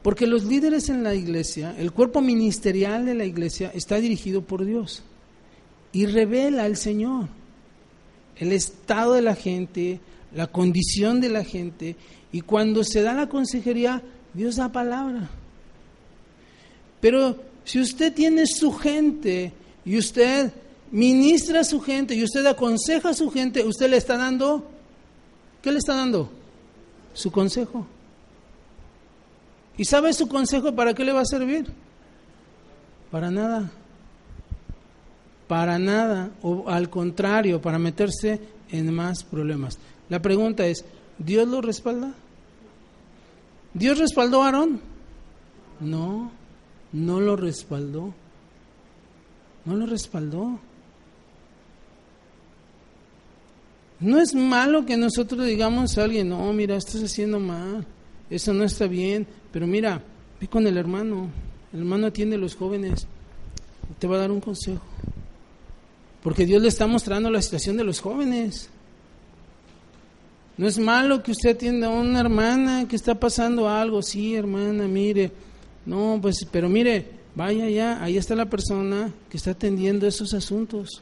Porque 0.03 0.27
los 0.27 0.43
líderes 0.43 0.89
en 0.89 1.03
la 1.03 1.15
iglesia, 1.15 1.75
el 1.77 1.91
cuerpo 1.91 2.21
ministerial 2.21 3.05
de 3.05 3.15
la 3.15 3.25
iglesia 3.25 3.71
está 3.73 3.95
dirigido 3.97 4.43
por 4.43 4.65
Dios 4.65 5.03
y 5.91 6.05
revela 6.05 6.63
al 6.63 6.77
Señor 6.77 7.27
el 8.37 8.51
estado 8.51 9.13
de 9.13 9.21
la 9.21 9.35
gente, 9.35 9.99
la 10.33 10.47
condición 10.47 11.21
de 11.21 11.29
la 11.29 11.43
gente 11.43 11.95
y 12.31 12.41
cuando 12.41 12.83
se 12.83 13.01
da 13.01 13.13
la 13.13 13.27
consejería, 13.27 14.01
Dios 14.33 14.55
da 14.55 14.71
palabra. 14.71 15.29
Pero 16.99 17.35
si 17.65 17.79
usted 17.79 18.13
tiene 18.13 18.45
su 18.45 18.71
gente 18.71 19.51
y 19.83 19.97
usted 19.97 20.51
ministra 20.91 21.61
a 21.61 21.63
su 21.63 21.81
gente 21.81 22.15
y 22.15 22.23
usted 22.23 22.45
aconseja 22.45 23.09
a 23.09 23.13
su 23.13 23.29
gente, 23.29 23.63
usted 23.63 23.89
le 23.89 23.97
está 23.97 24.17
dando, 24.17 24.69
¿qué 25.61 25.71
le 25.71 25.79
está 25.79 25.95
dando? 25.95 26.29
Su 27.13 27.31
consejo. 27.31 27.85
¿Y 29.77 29.85
sabe 29.85 30.13
su 30.13 30.27
consejo 30.27 30.73
para 30.75 30.93
qué 30.93 31.03
le 31.03 31.11
va 31.11 31.21
a 31.21 31.25
servir? 31.25 31.65
Para 33.09 33.31
nada. 33.31 33.71
Para 35.47 35.79
nada. 35.79 36.31
O 36.41 36.69
al 36.69 36.89
contrario, 36.89 37.61
para 37.61 37.79
meterse 37.79 38.39
en 38.69 38.93
más 38.93 39.23
problemas. 39.23 39.79
La 40.11 40.21
pregunta 40.21 40.67
es, 40.67 40.83
¿Dios 41.19 41.47
lo 41.47 41.61
respalda? 41.61 42.13
¿Dios 43.73 43.97
respaldó 43.97 44.43
a 44.43 44.47
Aarón? 44.47 44.81
No, 45.79 46.29
no 46.91 47.21
lo 47.21 47.37
respaldó. 47.37 48.13
No 49.63 49.73
lo 49.77 49.85
respaldó. 49.85 50.59
No 54.01 54.19
es 54.19 54.35
malo 54.35 54.85
que 54.85 54.97
nosotros 54.97 55.45
digamos 55.45 55.97
a 55.97 56.03
alguien, 56.03 56.27
no, 56.27 56.51
mira, 56.51 56.75
estás 56.75 57.01
haciendo 57.01 57.39
mal, 57.39 57.87
eso 58.29 58.53
no 58.53 58.65
está 58.65 58.87
bien, 58.87 59.25
pero 59.53 59.65
mira, 59.65 60.03
ve 60.41 60.47
con 60.49 60.67
el 60.67 60.75
hermano, 60.75 61.29
el 61.71 61.79
hermano 61.79 62.07
atiende 62.07 62.35
a 62.35 62.39
los 62.39 62.57
jóvenes, 62.57 63.07
te 63.97 64.07
va 64.07 64.17
a 64.17 64.19
dar 64.19 64.31
un 64.31 64.41
consejo. 64.41 64.83
Porque 66.21 66.45
Dios 66.45 66.61
le 66.61 66.67
está 66.67 66.85
mostrando 66.85 67.29
la 67.29 67.41
situación 67.41 67.77
de 67.77 67.85
los 67.85 68.01
jóvenes. 68.01 68.69
No 70.57 70.67
es 70.67 70.77
malo 70.77 71.23
que 71.23 71.31
usted 71.31 71.51
atienda 71.51 71.87
a 71.87 71.89
una 71.89 72.19
hermana 72.19 72.87
que 72.87 72.95
está 72.95 73.15
pasando 73.15 73.69
algo, 73.69 74.01
sí, 74.01 74.35
hermana, 74.35 74.87
mire. 74.87 75.31
No, 75.85 76.19
pues, 76.21 76.45
pero 76.51 76.69
mire, 76.69 77.07
vaya 77.35 77.65
allá, 77.65 78.03
ahí 78.03 78.17
está 78.17 78.35
la 78.35 78.45
persona 78.45 79.11
que 79.29 79.37
está 79.37 79.51
atendiendo 79.51 80.07
esos 80.07 80.33
asuntos. 80.33 81.01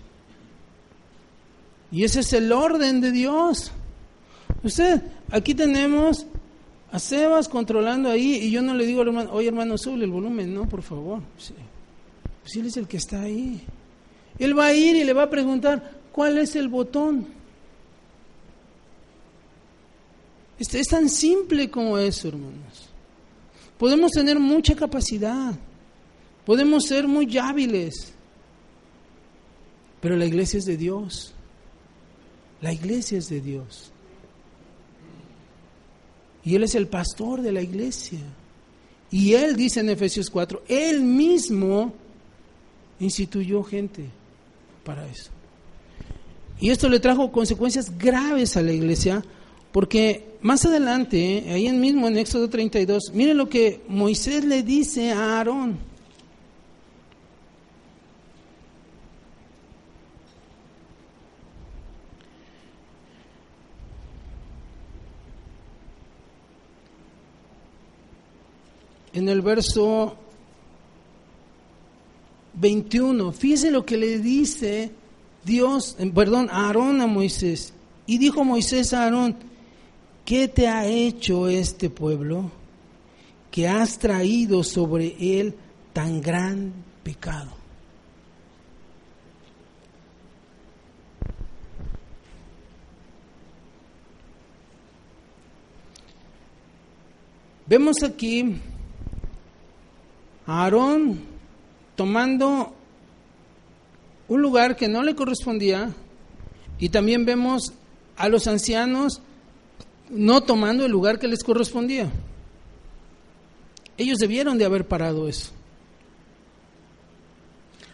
Y 1.92 2.04
ese 2.04 2.22
es 2.22 2.34
el 2.34 2.52
orden 2.52 3.02
de 3.02 3.12
Dios. 3.12 3.72
Usted, 4.64 5.02
aquí 5.32 5.56
tenemos 5.56 6.26
a 6.92 7.00
Sebas 7.00 7.48
controlando 7.48 8.10
ahí 8.10 8.36
y 8.36 8.52
yo 8.52 8.62
no 8.62 8.74
le 8.74 8.86
digo 8.86 9.02
al 9.02 9.08
hermano, 9.08 9.32
oye 9.32 9.48
hermano, 9.48 9.78
sube 9.78 10.04
el 10.04 10.12
volumen, 10.12 10.54
no, 10.54 10.68
por 10.68 10.82
favor. 10.82 11.22
Sí. 11.38 11.54
Pues 12.42 12.56
él 12.56 12.66
es 12.68 12.78
el 12.78 12.88
que 12.88 12.98
está 12.98 13.22
ahí. 13.22 13.62
Él 14.38 14.58
va 14.58 14.68
a 14.68 14.74
ir 14.74 14.96
y 14.96 15.04
le 15.04 15.14
va 15.14 15.24
a 15.24 15.30
preguntar, 15.30 15.92
¿cuál 16.12 16.38
es 16.38 16.56
el 16.56 16.68
botón? 16.68 17.28
Este, 20.60 20.80
es 20.80 20.88
tan 20.88 21.10
simple 21.10 21.72
como 21.72 21.98
eso, 21.98 22.28
hermanos. 22.28 22.89
Podemos 23.78 24.12
tener 24.12 24.39
mucha 24.39 24.76
capacidad, 24.76 25.58
podemos 26.45 26.84
ser 26.84 27.08
muy 27.08 27.38
hábiles, 27.38 28.12
pero 30.02 30.17
la 30.17 30.26
iglesia 30.26 30.60
es 30.60 30.65
de 30.65 30.76
Dios. 30.76 31.34
La 32.62 32.74
iglesia 32.74 33.17
es 33.17 33.30
de 33.30 33.39
Dios. 33.39 33.91
Y 36.43 36.56
Él 36.56 36.63
es 36.63 36.76
el 36.76 36.88
pastor 36.88 37.41
de 37.41 37.54
la 37.54 37.62
iglesia. 37.62 38.19
Y 39.12 39.34
Él 39.34 39.56
dice 39.56 39.80
en 39.80 39.89
Efesios 39.89 40.30
4, 40.30 40.63
Él 40.67 41.02
mismo 41.02 41.93
instituyó 43.00 43.63
gente 43.63 44.06
para 44.84 45.08
eso. 45.08 45.32
Y 46.60 46.69
esto 46.69 46.89
le 46.89 47.00
trajo 47.00 47.32
consecuencias 47.32 47.98
graves 47.98 48.58
a 48.58 48.62
la 48.62 48.74
iglesia, 48.74 49.24
porque 49.72 50.29
más 50.41 50.65
adelante, 50.65 51.45
ahí 51.49 51.71
mismo 51.71 52.08
en 52.08 52.17
Éxodo 52.17 52.49
32, 52.49 53.12
miren 53.13 53.38
lo 53.38 53.49
que 53.49 53.82
Moisés 53.88 54.43
le 54.45 54.63
dice 54.63 55.12
a 55.12 55.38
Aarón. 55.38 55.89
en 69.19 69.30
el 69.30 69.41
verso 69.41 70.15
21, 72.54 73.32
fíjese 73.32 73.71
lo 73.71 73.86
que 73.86 73.97
le 73.97 74.19
dice 74.19 74.91
Dios, 75.43 75.95
eh, 75.99 76.12
perdón, 76.13 76.49
Aarón 76.52 77.02
a 77.02 77.08
Moisés. 77.08 77.73
Y 78.06 78.17
dijo 78.17 78.43
Moisés 78.43 78.93
a 78.93 79.04
Aarón, 79.04 79.36
¿qué 80.30 80.48
te 80.48 80.68
ha 80.68 80.86
hecho 80.86 81.48
este 81.48 81.89
pueblo 81.89 82.52
que 83.50 83.68
has 83.68 83.98
traído 83.98 84.63
sobre 84.63 85.15
él 85.20 85.56
tan 85.92 86.22
gran 86.22 86.72
pecado? 87.04 87.50
Vemos 97.65 98.04
aquí 98.04 98.56
Aarón 100.46 101.22
tomando 101.96 102.72
un 104.28 104.42
lugar 104.44 104.76
que 104.76 104.88
no 104.88 105.02
le 105.02 105.15
correspondía 105.15 105.92
y 106.78 106.89
también 106.89 107.26
vemos 107.26 107.74
a 108.15 108.30
los 108.30 108.46
ancianos 108.46 109.24
no 110.10 110.41
tomando 110.41 110.86
el 110.86 110.91
lugar 110.91 111.19
que 111.19 111.28
les 111.28 111.43
correspondía. 111.43 112.10
Ellos 113.98 114.17
debieron 114.17 114.58
de 114.58 114.65
haber 114.65 114.88
parado 114.88 115.28
eso. 115.28 115.52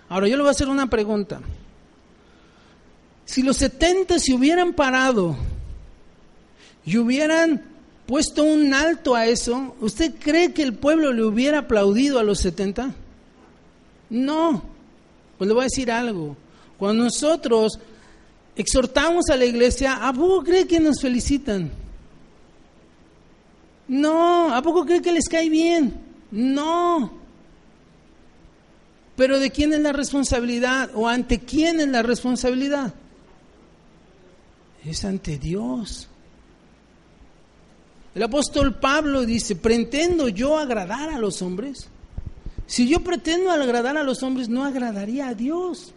Ahora 0.07 0.27
yo 0.27 0.35
le 0.37 0.43
voy 0.43 0.49
a 0.49 0.51
hacer 0.51 0.67
una 0.67 0.87
pregunta. 0.89 1.41
Si 3.25 3.41
los 3.41 3.57
70 3.57 4.19
se 4.19 4.33
hubieran 4.33 4.73
parado 4.73 5.35
y 6.85 6.97
hubieran 6.97 7.63
puesto 8.05 8.43
un 8.43 8.73
alto 8.73 9.15
a 9.15 9.25
eso, 9.25 9.75
¿usted 9.81 10.13
cree 10.19 10.53
que 10.53 10.61
el 10.61 10.75
pueblo 10.75 11.11
le 11.11 11.23
hubiera 11.23 11.59
aplaudido 11.59 12.19
a 12.19 12.23
los 12.23 12.39
70? 12.39 12.93
No. 14.11 14.63
Pues 15.37 15.47
le 15.47 15.53
voy 15.53 15.61
a 15.61 15.65
decir 15.65 15.91
algo. 15.91 16.37
Cuando 16.77 17.05
nosotros 17.05 17.79
exhortamos 18.55 19.29
a 19.31 19.35
la 19.35 19.45
iglesia, 19.45 20.07
¿a 20.07 20.13
poco 20.13 20.43
cree 20.43 20.67
que 20.67 20.79
nos 20.79 21.01
felicitan? 21.01 21.71
No. 23.87 24.53
¿A 24.53 24.61
poco 24.61 24.85
cree 24.85 25.01
que 25.01 25.11
les 25.11 25.27
cae 25.27 25.49
bien? 25.49 25.99
No. 26.31 27.11
Pero 29.15 29.39
¿de 29.39 29.51
quién 29.51 29.73
es 29.73 29.79
la 29.79 29.93
responsabilidad? 29.93 30.89
¿O 30.93 31.07
ante 31.07 31.39
quién 31.39 31.79
es 31.79 31.87
la 31.87 32.03
responsabilidad? 32.03 32.93
Es 34.83 35.05
ante 35.05 35.37
Dios. 35.37 36.09
El 38.13 38.23
apóstol 38.23 38.79
Pablo 38.79 39.25
dice, 39.25 39.55
¿pretendo 39.55 40.29
yo 40.29 40.57
agradar 40.57 41.09
a 41.09 41.19
los 41.19 41.41
hombres? 41.41 41.89
Si 42.67 42.87
yo 42.87 43.01
pretendo 43.01 43.51
agradar 43.51 43.97
a 43.97 44.03
los 44.03 44.23
hombres, 44.23 44.49
no 44.49 44.63
agradaría 44.63 45.27
a 45.27 45.33
Dios. 45.33 45.93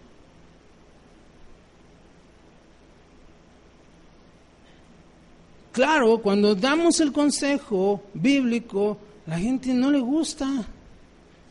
Claro, 5.79 6.19
cuando 6.19 6.57
damos 6.57 6.99
el 6.99 7.13
consejo 7.13 8.03
bíblico, 8.13 8.99
la 9.29 9.39
gente 9.39 9.73
no 9.73 9.93
le 9.93 10.01
gusta, 10.01 10.67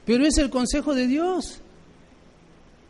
pero 0.05 0.25
es 0.25 0.37
el 0.37 0.49
consejo 0.49 0.93
de 0.93 1.07
Dios. 1.07 1.61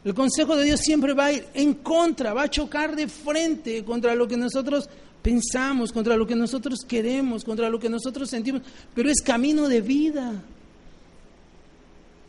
El 0.04 0.15
consejo 0.15 0.56
de 0.56 0.63
Dios 0.63 0.80
siempre 0.80 1.13
va 1.13 1.26
a 1.26 1.34
ir 1.34 1.45
en 1.54 1.76
contra, 1.76 2.34
va 2.34 2.41
a 2.41 2.50
chocar 2.50 2.95
de 2.95 3.08
frente 3.08 3.86
contra 3.86 4.15
lo 4.15 4.28
que 4.28 4.36
nosotros 4.36 4.89
pensamos, 5.21 5.91
contra 5.91 6.17
lo 6.17 6.26
que 6.26 6.36
nosotros 6.36 6.80
queremos, 6.84 7.43
contra 7.43 7.69
lo 7.69 7.80
que 7.80 7.88
nosotros 7.88 8.32
sentimos, 8.32 8.63
pero 8.95 9.08
es 9.08 9.21
camino 9.21 9.67
de 9.69 9.82
vida, 9.82 10.41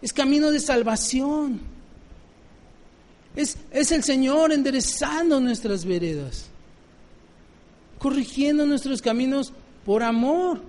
es 0.02 0.12
camino 0.12 0.50
de 0.50 0.60
salvación, 0.60 1.60
es, 3.34 3.56
es 3.70 3.90
el 3.90 4.04
Señor 4.04 4.52
enderezando 4.52 5.40
nuestras 5.40 5.86
veredas, 5.86 6.47
corrigiendo 7.98 8.66
nuestros 8.66 9.02
caminos 9.02 9.52
por 9.84 10.02
amor. 10.02 10.60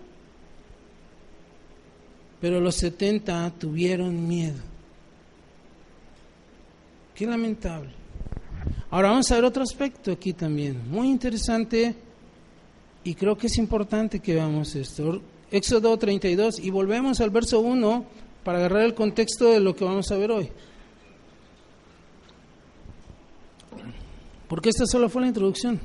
Pero 2.42 2.60
los 2.60 2.76
70 2.76 3.52
tuvieron 3.60 4.28
miedo. 4.28 4.60
Qué 7.16 7.26
lamentable. 7.26 7.92
Ahora 8.92 9.10
vamos 9.10 9.30
a 9.32 9.36
ver 9.36 9.46
otro 9.46 9.62
aspecto 9.62 10.12
aquí 10.12 10.34
también, 10.34 10.90
muy 10.90 11.10
interesante 11.10 11.96
y 13.04 13.14
creo 13.14 13.38
que 13.38 13.48
es 13.48 13.58
importante 13.58 14.20
que 14.20 14.34
veamos 14.34 14.76
esto. 14.76 15.22
Éxodo 15.52 15.98
32 15.98 16.60
y 16.60 16.70
volvemos 16.70 17.20
al 17.22 17.30
verso 17.30 17.60
1 17.60 18.06
para 18.44 18.60
agarrar 18.60 18.84
el 18.84 18.96
contexto 18.96 19.52
de 19.52 19.60
lo 19.60 19.76
que 19.76 19.86
vamos 19.86 20.12
a 20.12 20.18
ver 20.18 20.32
hoy. 20.32 20.50
Porque 24.48 24.70
esta 24.70 24.86
solo 24.88 25.10
fue 25.10 25.22
la 25.22 25.28
introducción. 25.28 25.80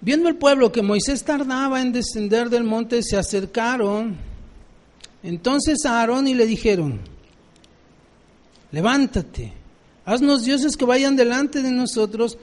Viendo 0.00 0.28
el 0.28 0.36
pueblo 0.36 0.70
que 0.70 0.82
Moisés 0.82 1.24
tardaba 1.24 1.80
en 1.80 1.92
descender 1.92 2.50
del 2.50 2.64
monte, 2.64 3.02
se 3.02 3.16
acercaron 3.16 4.16
entonces 5.22 5.84
a 5.84 6.00
Aarón 6.00 6.28
y 6.28 6.34
le 6.34 6.46
dijeron, 6.46 7.00
levántate, 8.70 9.52
haznos 10.04 10.44
dioses 10.44 10.76
que 10.76 10.84
vayan 10.84 11.16
delante 11.16 11.62
de 11.62 11.72
nosotros, 11.72 12.38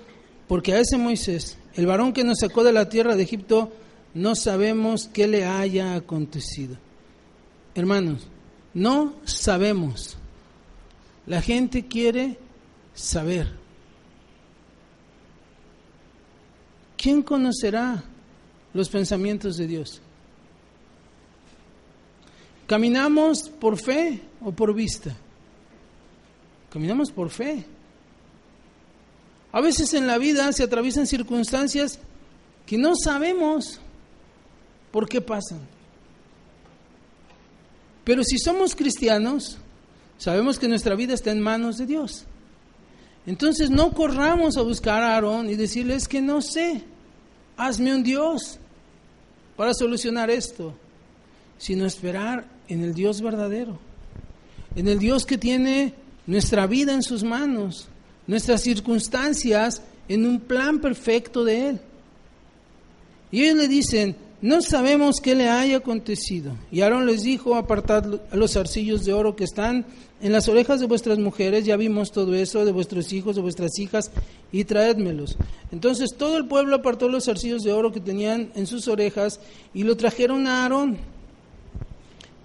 porque 0.48 0.74
a 0.74 0.80
ese 0.80 0.98
Moisés, 0.98 1.58
el 1.76 1.88
varón 1.88 2.14
que 2.14 2.24
nos 2.24 2.40
sacó 2.40 2.64
de 2.64 2.74
la 2.74 2.90
tierra 2.90 3.16
de 3.16 3.24
Egipto, 3.24 3.72
no 4.14 4.36
sabemos 4.36 5.10
qué 5.12 5.28
le 5.28 5.46
haya 5.46 5.96
acontecido. 5.96 6.78
Hermanos, 7.74 8.28
no 8.74 9.16
sabemos. 9.26 10.18
La 11.26 11.42
gente 11.42 11.88
quiere 11.88 12.38
saber. 12.94 13.65
¿Quién 17.06 17.22
conocerá 17.22 18.04
los 18.74 18.90
pensamientos 18.90 19.58
de 19.58 19.68
Dios? 19.68 20.02
¿Caminamos 22.66 23.48
por 23.48 23.78
fe 23.78 24.24
o 24.42 24.52
por 24.52 24.74
vista? 24.74 25.16
Caminamos 26.72 27.12
por 27.12 27.30
fe. 27.30 27.64
A 29.52 29.62
veces 29.62 29.94
en 29.94 30.08
la 30.08 30.18
vida 30.18 30.52
se 30.52 30.64
atraviesan 30.64 31.06
circunstancias 31.06 32.00
que 32.66 32.76
no 32.76 32.96
sabemos 32.96 33.80
por 34.90 35.08
qué 35.08 35.22
pasan. 35.22 35.60
Pero 38.04 38.24
si 38.24 38.40
somos 38.40 38.74
cristianos, 38.74 39.60
sabemos 40.18 40.58
que 40.58 40.68
nuestra 40.68 40.96
vida 40.96 41.14
está 41.14 41.30
en 41.30 41.40
manos 41.40 41.78
de 41.78 41.86
Dios. 41.86 42.26
Entonces 43.28 43.70
no 43.70 43.92
corramos 43.92 44.58
a 44.58 44.64
buscar 44.64 45.04
a 45.04 45.14
Aarón 45.14 45.52
y 45.52 45.56
decirle, 45.56 45.94
es 45.94 46.08
que 46.08 46.24
no 46.24 46.42
sé, 46.42 46.84
hazme 47.58 47.94
un 47.94 48.04
Dios 48.04 48.60
para 49.56 49.74
solucionar 49.74 50.30
esto, 50.30 50.74
sino 51.58 51.86
esperar 51.86 52.46
en 52.68 52.84
el 52.84 52.94
Dios 52.94 53.22
verdadero, 53.22 53.80
en 54.76 54.88
el 54.88 55.00
Dios 55.00 55.26
que 55.26 55.38
tiene 55.38 55.94
nuestra 56.28 56.68
vida 56.68 56.94
en 56.94 57.04
sus 57.04 57.24
manos, 57.24 57.88
nuestras 58.28 58.62
circunstancias 58.62 59.82
en 60.08 60.26
un 60.26 60.40
plan 60.40 60.80
perfecto 60.80 61.44
de 61.44 61.70
Él. 61.70 61.80
Y 63.32 63.44
ellos 63.44 63.58
le 63.58 63.68
dicen, 63.68 64.16
no 64.46 64.62
sabemos 64.62 65.22
qué 65.22 65.34
le 65.34 65.50
haya 65.50 65.78
acontecido. 65.78 66.52
Y 66.72 66.82
Aarón 66.82 67.08
les 67.08 67.24
dijo, 67.24 67.56
apartad 67.56 68.22
los 68.32 68.56
arcillos 68.56 69.04
de 69.04 69.12
oro 69.12 69.36
que 69.36 69.44
están 69.44 69.88
en 70.22 70.32
las 70.32 70.48
orejas 70.48 70.80
de 70.80 70.86
vuestras 70.86 71.18
mujeres, 71.18 71.66
ya 71.66 71.76
vimos 71.78 72.12
todo 72.12 72.36
eso, 72.36 72.64
de 72.64 72.72
vuestros 72.72 73.12
hijos, 73.12 73.36
de 73.36 73.42
vuestras 73.42 73.80
hijas, 73.80 74.12
y 74.52 74.64
traédmelos. 74.66 75.36
Entonces 75.72 76.14
todo 76.16 76.38
el 76.38 76.46
pueblo 76.46 76.76
apartó 76.76 77.10
los 77.10 77.28
arcillos 77.28 77.64
de 77.64 77.74
oro 77.74 77.92
que 77.92 78.00
tenían 78.00 78.52
en 78.54 78.68
sus 78.68 78.88
orejas 78.88 79.40
y 79.74 79.82
lo 79.82 79.98
trajeron 79.98 80.46
a 80.46 80.62
Aarón. 80.62 81.00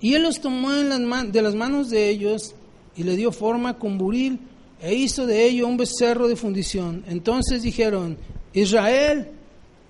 Y 0.01 0.15
él 0.15 0.23
los 0.23 0.41
tomó 0.41 0.73
de 0.73 1.43
las 1.43 1.55
manos 1.55 1.91
de 1.91 2.09
ellos 2.09 2.55
y 2.97 3.03
le 3.03 3.15
dio 3.15 3.31
forma 3.31 3.79
con 3.79 3.99
buril 3.99 4.39
e 4.81 4.95
hizo 4.95 5.27
de 5.27 5.45
ello 5.45 5.67
un 5.67 5.77
becerro 5.77 6.29
de 6.29 6.37
fundición. 6.37 7.05
Entonces 7.09 7.61
dijeron, 7.61 8.17
Israel, 8.55 9.33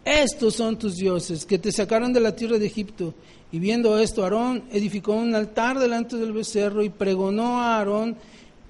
estos 0.05 0.55
son 0.55 0.79
tus 0.79 0.97
dioses 0.97 1.45
que 1.45 1.59
te 1.59 1.73
sacaron 1.73 2.13
de 2.13 2.21
la 2.21 2.35
tierra 2.35 2.59
de 2.59 2.67
Egipto. 2.67 3.15
Y 3.53 3.59
viendo 3.59 3.99
esto, 3.99 4.23
Aarón 4.23 4.65
edificó 4.73 5.13
un 5.13 5.35
altar 5.35 5.79
delante 5.79 6.17
del 6.17 6.33
becerro 6.33 6.83
y 6.83 6.89
pregonó 6.89 7.61
a 7.61 7.77
Aarón 7.77 8.17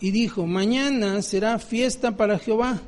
y 0.00 0.10
dijo, 0.10 0.46
mañana 0.46 1.20
será 1.22 1.58
fiesta 1.58 2.16
para 2.16 2.38
Jehová. 2.38 2.80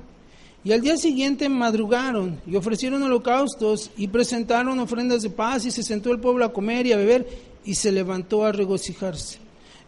Y 0.65 0.73
al 0.73 0.81
día 0.81 0.97
siguiente 0.97 1.49
madrugaron 1.49 2.41
y 2.47 2.57
ofrecieron 2.57 3.03
holocaustos 3.03 3.91
y 3.97 4.09
presentaron 4.09 4.79
ofrendas 4.79 5.23
de 5.23 5.31
paz 5.31 5.67
y 5.67 5.71
se 5.71 5.83
sentó 5.83 6.13
el 6.13 6.21
pueblo 6.21 6.45
a 6.45 6.53
comer 6.53 6.87
y 6.87 6.93
a 6.93 6.97
beber 6.97 7.27
y 7.65 7.75
se 7.75 7.93
levantó 7.93 8.45
a 8.45 8.53
regocijarse. 8.53 9.39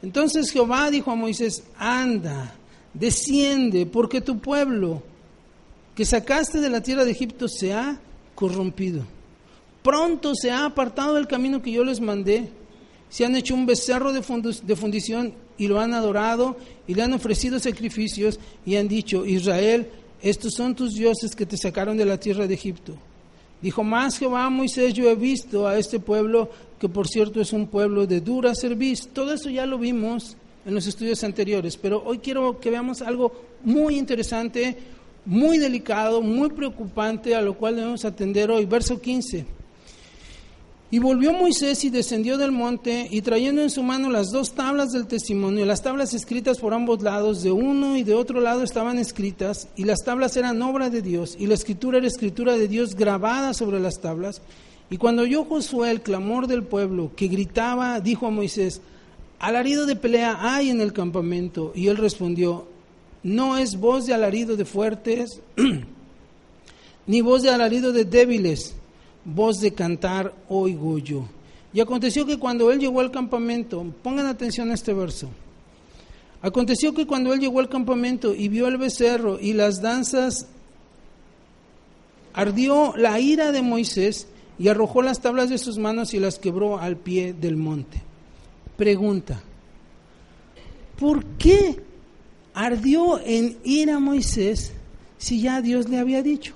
Entonces 0.03 0.51
Jehová 0.51 0.91
dijo 0.91 1.11
a 1.11 1.17
Moisés, 1.17 1.63
anda, 1.79 2.55
desciende, 2.93 3.87
porque 3.87 4.21
tu 4.21 4.39
pueblo 4.39 5.03
que 5.95 6.05
sacaste 6.05 6.61
de 6.61 6.71
la 6.71 6.83
tierra 6.83 7.05
de 7.05 7.13
Egipto 7.13 7.49
se 7.49 7.73
ha 7.73 8.01
corrompido. 8.35 9.03
Pronto 9.83 10.35
se 10.35 10.51
ha 10.51 10.65
apartado 10.65 11.15
del 11.15 11.27
camino 11.27 11.61
que 11.61 11.73
yo 11.73 11.85
les 11.85 12.01
mandé. 12.01 12.49
Se 13.11 13.25
han 13.25 13.37
hecho 13.37 13.55
un 13.55 13.67
becerro 13.67 14.13
de, 14.13 14.23
fundición 14.23 15.35
y 15.59 15.69
lo 15.69 15.79
han 15.79 15.95
adorado 15.95 16.57
y 16.87 16.95
le 16.95 17.03
han 17.03 17.13
ofrecido 17.13 17.59
sacrificios 17.59 18.41
y 18.65 18.77
han 18.77 18.89
dicho, 18.89 19.27
Israel, 19.27 19.89
estos 20.23 20.55
son 20.55 20.75
tus 20.75 20.95
dioses 20.95 21.37
que 21.37 21.47
te 21.47 21.57
sacaron 21.57 21.97
de 21.97 22.07
la 22.07 22.19
tierra 22.19 22.47
de 22.47 22.55
Egipto. 22.55 22.95
Dijo 23.61 23.85
más 23.85 24.19
Jehová 24.19 24.49
Moisés, 24.51 24.95
yo 24.95 25.09
he 25.09 25.15
visto 25.15 25.69
a 25.69 25.79
este 25.79 26.01
pueblo, 26.01 26.51
que 26.79 26.89
por 26.89 27.07
cierto 27.07 27.41
es 27.41 27.53
un 27.53 27.67
pueblo 27.67 28.07
de 28.07 28.21
dura 28.21 28.55
serviz. 28.55 29.09
Todo 29.13 29.33
eso 29.35 29.49
ya 29.49 29.67
lo 29.67 29.79
vimos 29.79 30.37
en 30.67 30.75
los 30.75 30.87
estudios 30.87 31.23
anteriores, 31.25 31.77
pero 31.77 32.03
hoy 32.05 32.19
quiero 32.19 32.59
que 32.59 32.71
veamos 32.71 33.03
algo 33.03 33.33
muy 33.65 33.97
interesante, 33.97 34.77
muy 35.27 35.59
delicado, 35.59 36.21
muy 36.21 36.51
preocupante, 36.51 37.35
a 37.35 37.43
lo 37.43 37.55
cual 37.55 37.77
debemos 37.77 38.05
atender 38.05 38.51
hoy. 38.51 38.67
Verso 38.67 39.01
15. 39.01 39.47
Y 40.91 40.99
volvió 41.01 41.33
Moisés 41.33 41.85
y 41.85 41.91
descendió 41.91 42.39
del 42.39 42.53
monte 42.53 43.09
y 43.11 43.23
trayendo 43.23 43.63
en 43.63 43.71
su 43.71 43.83
mano 43.83 44.11
las 44.11 44.31
dos 44.31 44.53
tablas 44.53 44.93
del 44.93 45.09
testimonio, 45.09 45.65
las 45.65 45.83
tablas 45.83 46.15
escritas 46.15 46.59
por 46.59 46.73
ambos 46.73 47.03
lados, 47.03 47.43
de 47.43 47.51
uno 47.51 47.97
y 47.97 48.05
de 48.05 48.15
otro 48.15 48.41
lado 48.41 48.63
estaban 48.63 48.99
escritas, 48.99 49.67
y 49.75 49.85
las 49.85 50.05
tablas 50.05 50.37
eran 50.37 50.63
obra 50.63 50.91
de 50.91 51.03
Dios, 51.03 51.37
y 51.37 51.49
la 51.49 51.55
escritura 51.55 51.99
era 51.99 52.07
escritura 52.07 52.57
de 52.57 52.69
Dios 52.69 52.95
grabada 52.95 53.55
sobre 53.55 53.81
las 53.81 54.01
tablas. 54.01 54.41
Y 54.89 54.99
cuando 54.99 55.23
oyó 55.23 55.45
Josué 55.45 55.91
el 55.91 56.03
clamor 56.03 56.47
del 56.47 56.63
pueblo 56.63 57.11
que 57.17 57.27
gritaba, 57.27 57.99
dijo 57.99 58.29
a 58.29 58.31
Moisés, 58.31 58.81
alarido 59.41 59.87
de 59.87 59.97
pelea 59.97 60.39
hay 60.41 60.71
en 60.71 60.81
el 60.81 60.93
campamento. 60.93 61.73
Y 61.75 61.89
él 61.89 61.97
respondió, 61.97 62.69
no 63.25 63.57
es 63.57 63.77
voz 63.77 64.07
de 64.07 64.15
alarido 64.15 64.57
de 64.57 64.65
fuertes, 64.65 65.41
ni 67.07 67.21
voz 67.21 67.43
de 67.43 67.51
alarido 67.51 67.93
de 67.93 68.05
débiles 68.05 68.77
voz 69.25 69.61
de 69.61 69.73
cantar 69.73 70.35
oigo 70.49 70.99
yo. 70.99 71.25
Y 71.73 71.81
aconteció 71.81 72.27
que 72.27 72.39
cuando 72.39 72.71
él 72.71 72.79
llegó 72.79 73.01
al 73.01 73.11
campamento, 73.11 73.85
pongan 74.03 74.27
atención 74.27 74.71
a 74.71 74.75
este 74.75 74.93
verso. 74.93 75.29
Aconteció 76.43 76.95
que 76.95 77.07
cuando 77.07 77.33
él 77.33 77.41
llegó 77.41 77.59
al 77.59 77.69
campamento 77.69 78.35
y 78.35 78.49
vio 78.49 78.69
el 78.69 78.77
becerro 78.77 79.41
y 79.41 79.55
las 79.55 79.81
danzas, 79.81 80.47
ardió 82.33 82.95
la 82.97 83.19
ira 83.19 83.51
de 83.51 83.63
Moisés 83.63 84.29
y 84.59 84.69
arrojó 84.69 85.03
las 85.03 85.21
tablas 85.21 85.49
de 85.49 85.59
sus 85.59 85.79
manos 85.79 86.15
y 86.15 86.21
las 86.21 86.39
quebró 86.39 86.79
al 86.79 86.97
pie 86.97 87.33
del 87.33 87.57
monte. 87.57 88.03
Pregunta, 88.77 89.41
¿por 90.99 91.25
qué 91.39 91.81
ardió 92.55 93.21
en 93.25 93.59
ira 93.65 93.99
Moisés 93.99 94.73
si 95.19 95.41
ya 95.41 95.61
Dios 95.61 95.89
le 95.89 95.99
había 95.99 96.23
dicho? 96.23 96.55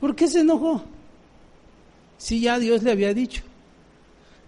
¿Por 0.00 0.14
qué 0.14 0.28
se 0.28 0.40
enojó? 0.40 0.82
Si 2.16 2.40
ya 2.40 2.58
Dios 2.58 2.82
le 2.82 2.92
había 2.92 3.14
dicho. 3.14 3.42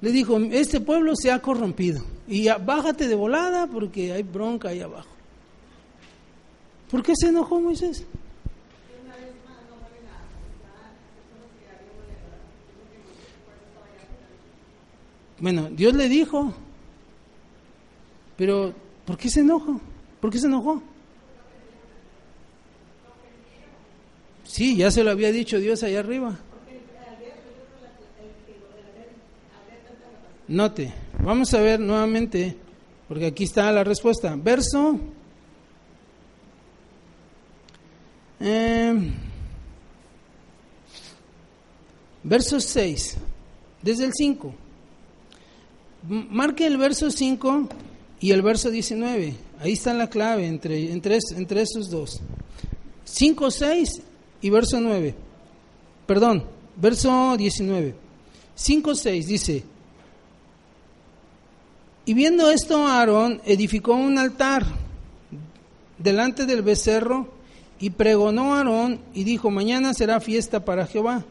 Le 0.00 0.12
dijo, 0.12 0.38
este 0.38 0.80
pueblo 0.80 1.14
se 1.14 1.30
ha 1.30 1.42
corrompido 1.42 2.02
y 2.26 2.48
bájate 2.48 3.06
de 3.06 3.14
volada 3.14 3.66
porque 3.66 4.12
hay 4.12 4.22
bronca 4.22 4.68
ahí 4.68 4.80
abajo. 4.80 5.10
¿Por 6.90 7.02
qué 7.02 7.12
se 7.14 7.28
enojó 7.28 7.60
Moisés? 7.60 8.04
Bueno, 15.40 15.70
Dios 15.70 15.94
le 15.94 16.08
dijo, 16.08 16.52
pero 18.36 18.74
¿por 19.06 19.16
qué 19.16 19.30
se 19.30 19.40
enojó? 19.40 19.80
¿Por 20.20 20.30
qué 20.30 20.38
se 20.38 20.46
enojó? 20.46 20.82
Sí, 24.44 24.76
ya 24.76 24.90
se 24.90 25.02
lo 25.02 25.10
había 25.10 25.32
dicho 25.32 25.58
Dios 25.58 25.82
allá 25.82 26.00
arriba. 26.00 26.38
Note, 30.48 30.92
vamos 31.22 31.54
a 31.54 31.60
ver 31.60 31.78
nuevamente, 31.80 32.56
porque 33.08 33.26
aquí 33.26 33.44
está 33.44 33.70
la 33.72 33.84
respuesta. 33.84 34.34
Verso 34.36 34.98
eh, 38.40 39.12
verso 42.24 42.58
6, 42.58 43.16
desde 43.82 44.04
el 44.06 44.12
5. 44.12 44.54
Marque 46.08 46.66
el 46.66 46.78
verso 46.78 47.10
5 47.10 47.68
y 48.20 48.30
el 48.30 48.42
verso 48.42 48.70
19. 48.70 49.34
Ahí 49.60 49.72
está 49.72 49.92
la 49.94 50.08
clave 50.08 50.46
entre, 50.46 50.92
entre, 50.92 51.18
entre 51.36 51.62
esos 51.62 51.90
dos. 51.90 52.20
5, 53.04 53.50
6 53.50 54.02
y 54.40 54.50
verso 54.50 54.80
9. 54.80 55.14
Perdón, 56.06 56.44
verso 56.76 57.36
19. 57.36 57.94
5, 58.54 58.94
6 58.94 59.26
dice, 59.26 59.64
y 62.04 62.14
viendo 62.14 62.50
esto 62.50 62.86
Aarón 62.86 63.40
edificó 63.44 63.94
un 63.94 64.18
altar 64.18 64.64
delante 65.98 66.46
del 66.46 66.62
becerro 66.62 67.28
y 67.78 67.90
pregonó 67.90 68.54
a 68.54 68.58
Aarón 68.58 69.00
y 69.14 69.24
dijo, 69.24 69.50
mañana 69.50 69.94
será 69.94 70.20
fiesta 70.20 70.64
para 70.64 70.86
Jehová. 70.86 71.24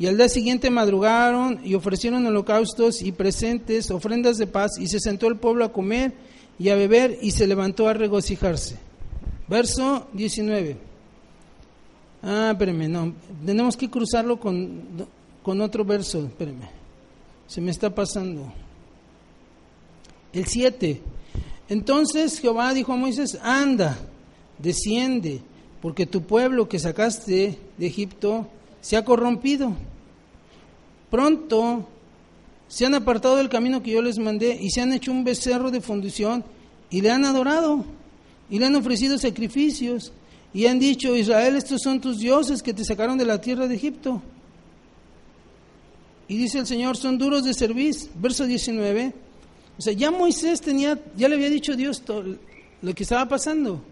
Y 0.00 0.06
al 0.06 0.16
día 0.16 0.30
siguiente 0.30 0.70
madrugaron 0.70 1.60
y 1.62 1.74
ofrecieron 1.74 2.24
holocaustos 2.24 3.02
y 3.02 3.12
presentes, 3.12 3.90
ofrendas 3.90 4.38
de 4.38 4.46
paz, 4.46 4.78
y 4.80 4.88
se 4.88 4.98
sentó 4.98 5.26
el 5.26 5.36
pueblo 5.36 5.62
a 5.62 5.74
comer 5.74 6.14
y 6.58 6.70
a 6.70 6.74
beber 6.74 7.18
y 7.20 7.32
se 7.32 7.46
levantó 7.46 7.86
a 7.86 7.92
regocijarse. 7.92 8.78
Verso 9.46 10.08
19. 10.14 10.78
Ah, 12.22 12.48
espérame, 12.52 12.88
no, 12.88 13.12
tenemos 13.44 13.76
que 13.76 13.90
cruzarlo 13.90 14.40
con, 14.40 15.06
con 15.42 15.60
otro 15.60 15.84
verso, 15.84 16.24
espérame, 16.24 16.70
se 17.46 17.60
me 17.60 17.70
está 17.70 17.94
pasando. 17.94 18.50
El 20.32 20.46
7. 20.46 20.98
Entonces 21.68 22.40
Jehová 22.40 22.72
dijo 22.72 22.94
a 22.94 22.96
Moisés, 22.96 23.38
anda, 23.42 23.98
desciende, 24.56 25.42
porque 25.82 26.06
tu 26.06 26.22
pueblo 26.22 26.70
que 26.70 26.78
sacaste 26.78 27.58
de 27.76 27.86
Egipto 27.86 28.46
se 28.80 28.96
ha 28.96 29.04
corrompido. 29.04 29.74
Pronto 31.10 31.88
se 32.68 32.86
han 32.86 32.94
apartado 32.94 33.36
del 33.36 33.48
camino 33.48 33.82
que 33.82 33.90
yo 33.90 34.02
les 34.02 34.18
mandé 34.18 34.56
y 34.60 34.70
se 34.70 34.80
han 34.80 34.92
hecho 34.92 35.10
un 35.10 35.24
becerro 35.24 35.70
de 35.70 35.80
fundición 35.80 36.44
y 36.88 37.00
le 37.00 37.10
han 37.10 37.24
adorado 37.24 37.84
y 38.48 38.58
le 38.58 38.66
han 38.66 38.76
ofrecido 38.76 39.18
sacrificios 39.18 40.12
y 40.52 40.66
han 40.66 40.78
dicho, 40.78 41.16
Israel, 41.16 41.56
estos 41.56 41.80
son 41.82 42.00
tus 42.00 42.18
dioses 42.18 42.62
que 42.62 42.74
te 42.74 42.84
sacaron 42.84 43.16
de 43.16 43.24
la 43.24 43.40
tierra 43.40 43.68
de 43.68 43.76
Egipto. 43.76 44.20
Y 46.26 46.36
dice 46.36 46.58
el 46.58 46.66
Señor, 46.66 46.96
son 46.96 47.18
duros 47.18 47.44
de 47.44 47.54
servir. 47.54 47.94
Verso 48.16 48.46
19. 48.46 49.12
O 49.78 49.82
sea, 49.82 49.92
ya 49.92 50.10
Moisés 50.10 50.60
tenía, 50.60 50.98
ya 51.16 51.28
le 51.28 51.36
había 51.36 51.50
dicho 51.50 51.72
a 51.72 51.76
Dios 51.76 52.02
todo 52.02 52.36
lo 52.82 52.94
que 52.94 53.02
estaba 53.02 53.28
pasando. 53.28 53.82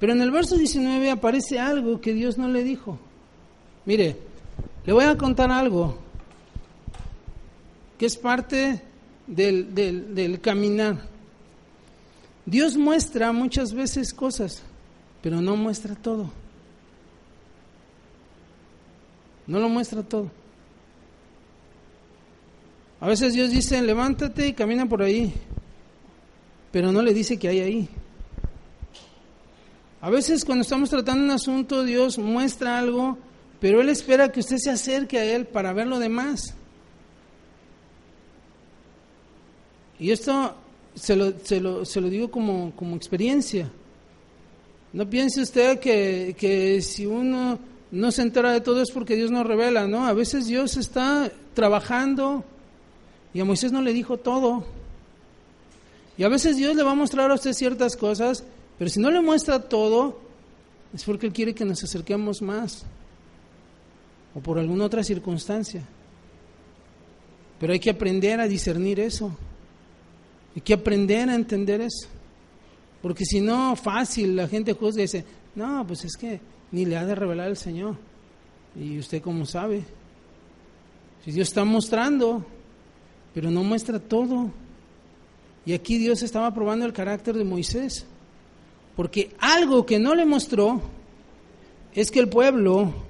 Pero 0.00 0.12
en 0.12 0.20
el 0.20 0.30
verso 0.30 0.56
19 0.56 1.10
aparece 1.10 1.58
algo 1.58 2.00
que 2.00 2.12
Dios 2.12 2.38
no 2.38 2.48
le 2.48 2.62
dijo. 2.62 2.98
Mire, 3.86 4.16
le 4.86 4.92
voy 4.92 5.04
a 5.04 5.16
contar 5.16 5.50
algo 5.50 5.98
que 7.98 8.06
es 8.06 8.16
parte 8.16 8.80
del, 9.26 9.74
del, 9.74 10.40
caminar. 10.40 11.00
Dios 12.44 12.76
muestra 12.76 13.32
muchas 13.32 13.72
veces 13.72 14.14
cosas, 14.14 14.62
pero 15.22 15.40
no 15.40 15.56
muestra 15.56 15.96
todo. 15.96 16.30
No 19.46 19.58
lo 19.58 19.68
muestra 19.68 20.02
todo. 20.02 20.30
A 23.00 23.08
veces 23.08 23.34
Dios 23.34 23.50
dice, 23.50 23.82
levántate 23.82 24.48
y 24.48 24.52
camina 24.52 24.88
por 24.88 25.02
ahí, 25.02 25.34
pero 26.70 26.92
no 26.92 27.02
le 27.02 27.12
dice 27.12 27.38
que 27.38 27.48
hay 27.48 27.60
ahí. 27.60 27.88
A 30.00 30.10
veces 30.10 30.44
cuando 30.44 30.62
estamos 30.62 30.90
tratando 30.90 31.24
un 31.24 31.30
asunto, 31.30 31.82
Dios 31.82 32.18
muestra 32.18 32.78
algo, 32.78 33.18
pero 33.60 33.80
Él 33.80 33.88
espera 33.88 34.30
que 34.30 34.40
usted 34.40 34.58
se 34.58 34.70
acerque 34.70 35.18
a 35.18 35.24
Él 35.24 35.46
para 35.46 35.72
ver 35.72 35.86
lo 35.86 35.98
demás. 35.98 36.54
Y 39.98 40.10
esto 40.10 40.54
se 40.94 41.16
lo, 41.16 41.32
se 41.42 41.60
lo, 41.60 41.84
se 41.84 42.00
lo 42.00 42.08
digo 42.08 42.30
como, 42.30 42.72
como 42.76 42.96
experiencia. 42.96 43.70
No 44.92 45.08
piense 45.08 45.40
usted 45.40 45.78
que, 45.78 46.36
que 46.38 46.82
si 46.82 47.06
uno 47.06 47.58
no 47.90 48.12
se 48.12 48.22
entera 48.22 48.52
de 48.52 48.60
todo 48.60 48.82
es 48.82 48.90
porque 48.90 49.16
Dios 49.16 49.30
no 49.30 49.42
revela, 49.42 49.86
¿no? 49.86 50.06
A 50.06 50.12
veces 50.12 50.46
Dios 50.46 50.76
está 50.76 51.30
trabajando 51.54 52.44
y 53.32 53.40
a 53.40 53.44
Moisés 53.44 53.72
no 53.72 53.80
le 53.80 53.92
dijo 53.92 54.18
todo. 54.18 54.66
Y 56.18 56.24
a 56.24 56.28
veces 56.28 56.56
Dios 56.56 56.76
le 56.76 56.82
va 56.82 56.92
a 56.92 56.94
mostrar 56.94 57.30
a 57.30 57.34
usted 57.34 57.52
ciertas 57.52 57.96
cosas, 57.96 58.44
pero 58.78 58.90
si 58.90 59.00
no 59.00 59.10
le 59.10 59.20
muestra 59.20 59.60
todo, 59.60 60.18
es 60.94 61.04
porque 61.04 61.26
Él 61.26 61.32
quiere 61.32 61.54
que 61.54 61.64
nos 61.64 61.82
acerquemos 61.82 62.40
más 62.42 62.86
o 64.36 64.40
por 64.40 64.58
alguna 64.58 64.84
otra 64.84 65.02
circunstancia. 65.02 65.82
Pero 67.58 67.72
hay 67.72 67.80
que 67.80 67.88
aprender 67.88 68.38
a 68.38 68.46
discernir 68.46 69.00
eso. 69.00 69.34
Hay 70.54 70.60
que 70.60 70.74
aprender 70.74 71.30
a 71.30 71.34
entender 71.34 71.80
eso. 71.80 72.06
Porque 73.00 73.24
si 73.24 73.40
no, 73.40 73.74
fácil, 73.76 74.36
la 74.36 74.46
gente 74.46 74.74
juzga 74.74 75.00
y 75.00 75.04
dice, 75.04 75.24
no, 75.54 75.86
pues 75.86 76.04
es 76.04 76.16
que 76.18 76.38
ni 76.70 76.84
le 76.84 76.98
ha 76.98 77.06
de 77.06 77.14
revelar 77.14 77.48
el 77.48 77.56
Señor. 77.56 77.96
Y 78.78 78.98
usted 78.98 79.22
cómo 79.22 79.46
sabe. 79.46 79.84
Si 81.24 81.32
Dios 81.32 81.48
está 81.48 81.64
mostrando, 81.64 82.44
pero 83.32 83.50
no 83.50 83.64
muestra 83.64 83.98
todo. 83.98 84.50
Y 85.64 85.72
aquí 85.72 85.96
Dios 85.96 86.22
estaba 86.22 86.52
probando 86.52 86.84
el 86.84 86.92
carácter 86.92 87.36
de 87.36 87.44
Moisés. 87.44 88.04
Porque 88.96 89.34
algo 89.38 89.86
que 89.86 89.98
no 89.98 90.14
le 90.14 90.26
mostró 90.26 90.82
es 91.94 92.10
que 92.10 92.20
el 92.20 92.28
pueblo 92.28 93.05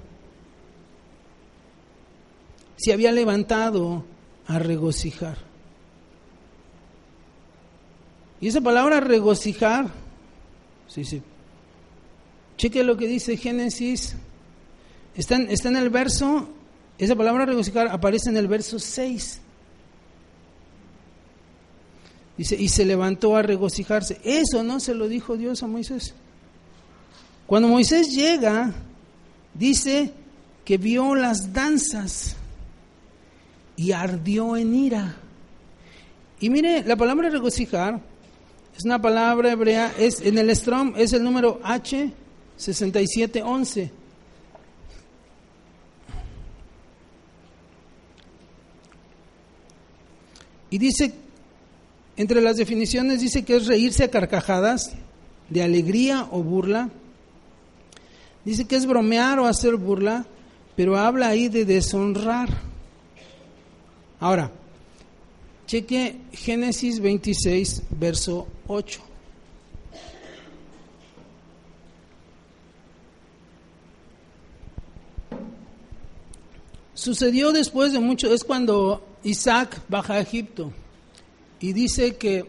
se 2.77 2.93
había 2.93 3.11
levantado 3.11 4.05
a 4.47 4.59
regocijar. 4.59 5.37
Y 8.39 8.47
esa 8.47 8.61
palabra 8.61 8.99
regocijar, 8.99 9.89
sí, 10.87 11.03
sí. 11.03 11.21
Cheque 12.55 12.83
lo 12.83 12.97
que 12.97 13.07
dice 13.07 13.37
Génesis. 13.37 14.15
Está 15.15 15.35
en, 15.35 15.49
está 15.49 15.69
en 15.69 15.77
el 15.77 15.89
verso, 15.89 16.47
esa 16.99 17.15
palabra 17.15 17.45
regocijar 17.45 17.87
aparece 17.87 18.29
en 18.29 18.37
el 18.37 18.47
verso 18.47 18.77
6. 18.77 19.41
Dice, 22.37 22.55
y 22.55 22.69
se 22.69 22.85
levantó 22.85 23.35
a 23.35 23.41
regocijarse. 23.41 24.19
Eso 24.23 24.61
no 24.61 24.79
se 24.79 24.93
lo 24.93 25.07
dijo 25.07 25.37
Dios 25.37 25.63
a 25.63 25.67
Moisés. 25.67 26.13
Cuando 27.47 27.67
Moisés 27.67 28.13
llega, 28.13 28.71
dice 29.55 30.11
que 30.63 30.77
vio 30.77 31.15
las 31.15 31.51
danzas 31.51 32.35
y 33.77 33.93
ardió 33.93 34.57
en 34.57 34.75
ira. 34.75 35.15
Y 36.41 36.49
mire, 36.49 36.83
la 36.83 36.97
palabra 36.97 37.29
regocijar 37.29 38.01
es 38.77 38.83
una 38.83 39.01
palabra 39.01 39.49
hebrea, 39.51 39.93
es 39.97 40.19
en 40.21 40.37
el 40.37 40.53
Strom 40.55 40.93
es 40.97 41.13
el 41.13 41.23
número 41.23 41.59
H6711. 41.61 43.91
Y 50.69 50.77
dice, 50.77 51.13
entre 52.17 52.41
las 52.41 52.57
definiciones 52.57 53.21
dice 53.21 53.45
que 53.45 53.55
es 53.55 53.67
reírse 53.67 54.03
a 54.03 54.11
carcajadas, 54.11 54.91
de 55.49 55.63
alegría 55.63 56.27
o 56.31 56.43
burla. 56.43 56.89
Dice 58.43 58.65
que 58.65 58.75
es 58.75 58.85
bromear 58.85 59.39
o 59.39 59.45
hacer 59.45 59.75
burla, 59.75 60.25
pero 60.75 60.97
habla 60.97 61.29
ahí 61.29 61.47
de 61.47 61.63
deshonrar. 61.65 62.49
Ahora, 64.19 64.51
cheque 65.67 66.19
Génesis 66.31 66.99
26, 66.99 67.83
verso 67.91 68.47
8. 68.67 69.01
Sucedió 76.95 77.51
después 77.51 77.93
de 77.93 77.99
mucho, 77.99 78.33
es 78.33 78.43
cuando 78.43 79.05
Isaac 79.23 79.81
baja 79.87 80.15
a 80.15 80.19
Egipto 80.19 80.73
y 81.59 81.71
dice 81.73 82.15
que, 82.15 82.45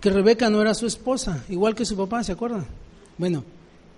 que 0.00 0.10
Rebeca 0.10 0.50
no 0.50 0.60
era 0.60 0.74
su 0.74 0.86
esposa, 0.86 1.42
igual 1.48 1.74
que 1.74 1.86
su 1.86 1.96
papá, 1.96 2.22
¿se 2.22 2.32
acuerdan? 2.32 2.66
Bueno, 3.16 3.44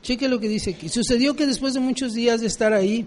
cheque 0.02 0.28
lo 0.28 0.38
que 0.38 0.48
dice 0.48 0.70
aquí. 0.70 0.88
Sucedió 0.88 1.34
que 1.34 1.46
después 1.46 1.74
de 1.74 1.80
muchos 1.80 2.14
días 2.14 2.40
de 2.40 2.46
estar 2.46 2.72
ahí, 2.72 3.06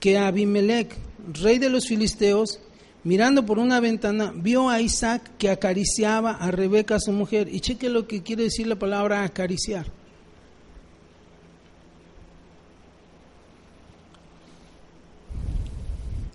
que 0.00 0.18
Abimelech, 0.18 0.94
rey 1.32 1.58
de 1.58 1.70
los 1.70 1.86
filisteos, 1.86 2.60
mirando 3.04 3.46
por 3.46 3.58
una 3.58 3.80
ventana, 3.80 4.32
vio 4.34 4.68
a 4.68 4.80
Isaac 4.80 5.30
que 5.38 5.50
acariciaba 5.50 6.32
a 6.32 6.50
Rebeca, 6.50 7.00
su 7.00 7.12
mujer. 7.12 7.48
Y 7.52 7.60
cheque 7.60 7.88
lo 7.88 8.06
que 8.06 8.22
quiere 8.22 8.44
decir 8.44 8.66
la 8.66 8.76
palabra 8.76 9.24
acariciar. 9.24 9.86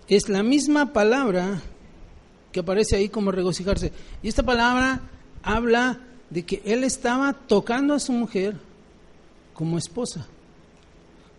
Es 0.07 0.29
la 0.29 0.43
misma 0.43 0.93
palabra 0.93 1.61
que 2.51 2.59
aparece 2.59 2.95
ahí 2.95 3.09
como 3.09 3.31
regocijarse. 3.31 3.91
Y 4.21 4.27
esta 4.27 4.43
palabra 4.43 5.01
habla 5.41 5.99
de 6.29 6.43
que 6.43 6.61
él 6.65 6.83
estaba 6.83 7.33
tocando 7.33 7.93
a 7.93 7.99
su 7.99 8.11
mujer 8.11 8.55
como 9.53 9.77
esposa, 9.77 10.27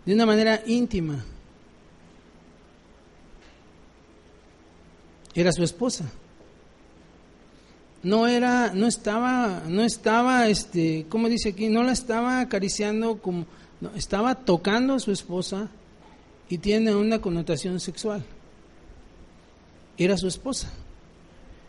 de 0.05 0.15
una 0.15 0.27
manera 0.27 0.63
íntima. 0.67 1.25
Era 5.37 5.53
su 5.53 5.63
esposa. 5.63 6.05
No 8.03 8.27
era, 8.27 8.73
no 8.73 8.87
estaba, 8.87 9.63
no 9.69 9.83
estaba, 9.83 10.49
este, 10.49 11.07
¿cómo 11.09 11.29
dice 11.29 11.51
aquí? 11.51 11.69
No 11.69 11.83
la 11.83 11.93
estaba 11.93 12.41
acariciando 12.41 13.19
como, 13.19 13.47
estaba 13.95 14.35
tocando 14.35 14.95
a 14.95 15.01
su 15.01 15.13
esposa 15.13 15.69
y 16.49 16.59
tiene 16.59 16.95
una 16.95 17.21
connotación 17.21 17.81
sexual. 17.81 18.25
Era 19.99 20.17
su 20.17 20.29
esposa. 20.29 20.73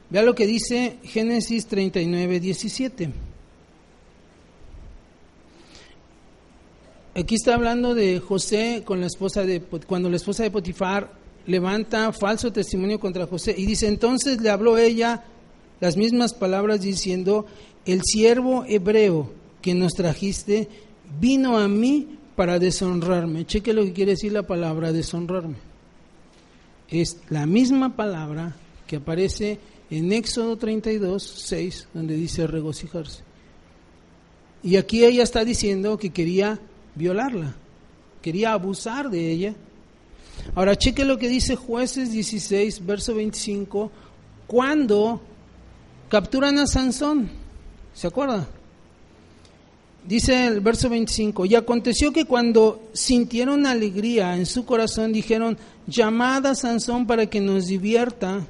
Vea 0.10 0.22
lo 0.22 0.36
que 0.36 0.48
dice 0.48 0.98
Génesis 1.04 1.68
39, 1.68 2.40
17. 2.40 3.10
Aquí 7.16 7.36
está 7.36 7.56
hablando 7.56 7.96
de 7.96 8.20
José 8.20 8.84
con 8.86 9.02
la 9.02 9.08
esposa 9.08 9.44
de 9.44 9.60
cuando 9.62 10.10
la 10.10 10.18
esposa 10.18 10.44
de 10.44 10.52
Potifar 10.52 11.12
levanta 11.48 12.12
falso 12.12 12.52
testimonio 12.52 13.00
contra 13.00 13.26
José 13.26 13.56
y 13.58 13.66
dice, 13.66 13.88
entonces 13.88 14.40
le 14.42 14.50
habló 14.50 14.78
ella 14.78 15.24
las 15.80 15.98
mismas 15.98 16.34
palabras 16.34 16.82
diciendo, 16.82 17.46
el 17.86 18.02
siervo 18.04 18.66
hebreo 18.68 19.32
que 19.62 19.74
nos 19.74 19.94
trajiste 19.94 20.68
vino 21.20 21.58
a 21.58 21.68
mí 21.68 22.18
para 22.36 22.60
deshonrarme. 22.60 23.46
Cheque 23.46 23.74
lo 23.74 23.84
que 23.84 23.94
quiere 23.94 24.12
decir 24.12 24.32
la 24.32 24.44
palabra 24.44 24.92
deshonrarme. 24.92 25.56
Es 26.90 27.18
la 27.30 27.46
misma 27.46 27.96
palabra 27.96 28.56
que 28.86 28.98
aparece 28.98 29.60
en 29.90 30.12
Éxodo 30.12 30.58
32, 30.58 31.24
6, 31.24 31.88
donde 31.94 32.16
dice 32.16 32.46
regocijarse. 32.46 33.24
Y 34.64 34.76
aquí 34.76 35.04
ella 35.04 35.24
está 35.24 35.46
diciendo 35.46 35.98
que 35.98 36.10
quería 36.10 36.60
violarla, 36.96 37.56
quería 38.22 38.54
abusar 38.54 39.10
de 39.10 39.32
ella. 39.32 39.56
Ahora 40.56 40.76
cheque 40.76 41.06
lo 41.06 41.18
que 41.18 41.30
dice 41.30 41.56
jueces 41.56 42.12
16, 42.12 42.86
verso 42.86 43.16
25, 43.16 43.92
cuando 44.48 45.22
capturan 46.10 46.58
a 46.58 46.68
Sansón, 46.68 47.30
¿se 47.94 48.08
acuerda? 48.08 48.48
Dice 50.08 50.48
el 50.48 50.62
verso 50.62 50.90
25, 50.90 51.46
y 51.46 51.56
aconteció 51.56 52.14
que 52.14 52.26
cuando 52.26 52.90
sintieron 52.94 53.66
alegría 53.66 54.38
en 54.38 54.46
su 54.46 54.66
corazón, 54.66 55.12
dijeron, 55.12 55.58
llamad 55.86 56.46
a 56.46 56.56
Sansón 56.56 57.06
para 57.06 57.26
que 57.26 57.42
nos 57.42 57.68
divierta. 57.68 58.48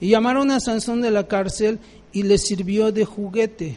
Y 0.00 0.10
llamaron 0.10 0.50
a 0.50 0.60
Sansón 0.60 1.00
de 1.00 1.10
la 1.10 1.26
cárcel 1.26 1.80
y 2.12 2.22
le 2.22 2.38
sirvió 2.38 2.92
de 2.92 3.04
juguete 3.04 3.76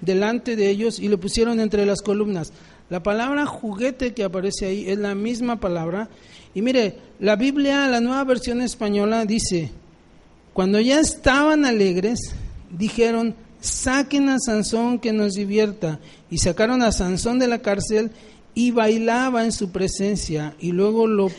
delante 0.00 0.56
de 0.56 0.68
ellos 0.68 0.98
y 0.98 1.08
le 1.08 1.18
pusieron 1.18 1.60
entre 1.60 1.86
las 1.86 2.02
columnas. 2.02 2.52
La 2.88 3.02
palabra 3.02 3.46
juguete 3.46 4.14
que 4.14 4.24
aparece 4.24 4.66
ahí 4.66 4.88
es 4.88 4.98
la 4.98 5.14
misma 5.14 5.58
palabra. 5.58 6.08
Y 6.54 6.62
mire, 6.62 6.98
la 7.18 7.36
Biblia, 7.36 7.88
la 7.88 8.00
nueva 8.00 8.22
versión 8.24 8.60
española 8.60 9.24
dice, 9.24 9.72
cuando 10.52 10.80
ya 10.80 11.00
estaban 11.00 11.64
alegres, 11.64 12.34
dijeron, 12.70 13.34
saquen 13.60 14.28
a 14.28 14.38
Sansón 14.38 15.00
que 15.00 15.12
nos 15.12 15.34
divierta. 15.34 15.98
Y 16.30 16.38
sacaron 16.38 16.82
a 16.82 16.92
Sansón 16.92 17.40
de 17.40 17.48
la 17.48 17.58
cárcel 17.58 18.12
y 18.54 18.70
bailaba 18.70 19.44
en 19.44 19.52
su 19.52 19.70
presencia. 19.70 20.54
Y 20.60 20.70
luego 20.70 21.08
lo, 21.08 21.30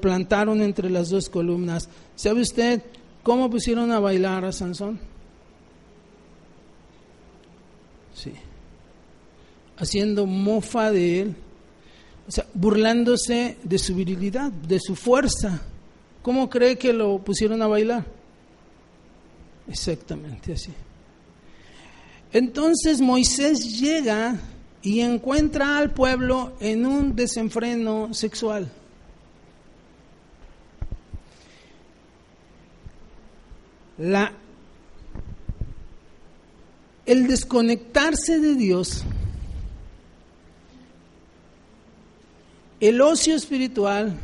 plantaron 0.00 0.60
entre 0.60 0.90
las 0.90 1.08
dos 1.08 1.28
columnas. 1.28 1.88
¿Sabe 2.16 2.40
usted 2.40 2.82
cómo 3.22 3.48
pusieron 3.48 3.92
a 3.92 4.00
bailar 4.00 4.44
a 4.44 4.52
Sansón? 4.52 4.98
Sí 8.12 8.32
haciendo 9.80 10.26
mofa 10.26 10.90
de 10.92 11.20
él, 11.22 11.36
o 12.28 12.30
sea, 12.30 12.46
burlándose 12.54 13.56
de 13.62 13.78
su 13.78 13.94
virilidad, 13.94 14.52
de 14.52 14.78
su 14.78 14.94
fuerza. 14.94 15.62
¿Cómo 16.22 16.50
cree 16.50 16.76
que 16.76 16.92
lo 16.92 17.18
pusieron 17.18 17.62
a 17.62 17.66
bailar? 17.66 18.04
Exactamente 19.66 20.52
así. 20.52 20.72
Entonces 22.32 23.00
Moisés 23.00 23.80
llega 23.80 24.38
y 24.82 25.00
encuentra 25.00 25.78
al 25.78 25.92
pueblo 25.92 26.52
en 26.60 26.86
un 26.86 27.16
desenfreno 27.16 28.12
sexual. 28.12 28.70
La, 33.98 34.32
el 37.06 37.26
desconectarse 37.26 38.38
de 38.38 38.54
Dios 38.54 39.04
el 42.80 43.00
ocio 43.00 43.34
espiritual, 43.34 44.18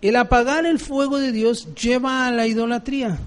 el 0.00 0.16
apagar 0.16 0.66
el 0.66 0.78
fuego 0.78 1.18
de 1.18 1.32
Dios 1.32 1.68
lleva 1.74 2.26
a 2.26 2.30
la 2.30 2.46
idolatría. 2.46 3.18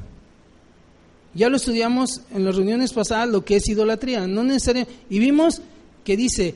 Ya 1.34 1.50
lo 1.50 1.58
estudiamos 1.58 2.22
en 2.32 2.46
las 2.46 2.56
reuniones 2.56 2.94
pasadas 2.94 3.30
lo 3.30 3.44
que 3.44 3.58
es 3.58 3.68
idolatría, 3.68 4.26
no 4.28 4.44
necesariamente. 4.44 5.00
Y 5.10 5.20
vimos 5.20 5.62
que 6.04 6.16
dice 6.16 6.56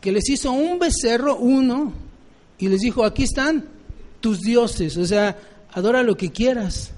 que 0.00 0.12
les 0.12 0.28
hizo 0.28 0.52
un 0.52 0.78
becerro, 0.78 1.36
uno, 1.36 1.92
y 2.58 2.68
les 2.68 2.80
dijo, 2.80 3.04
aquí 3.04 3.24
están 3.24 3.64
tus 4.20 4.40
dioses, 4.40 4.96
o 4.96 5.06
sea, 5.06 5.38
adora 5.72 6.02
lo 6.02 6.16
que 6.16 6.30
quieras. 6.30 6.90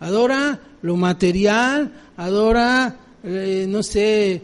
Adora 0.00 0.60
lo 0.82 0.96
material, 0.96 1.92
adora, 2.16 2.96
eh, 3.24 3.66
no 3.68 3.82
sé, 3.82 4.42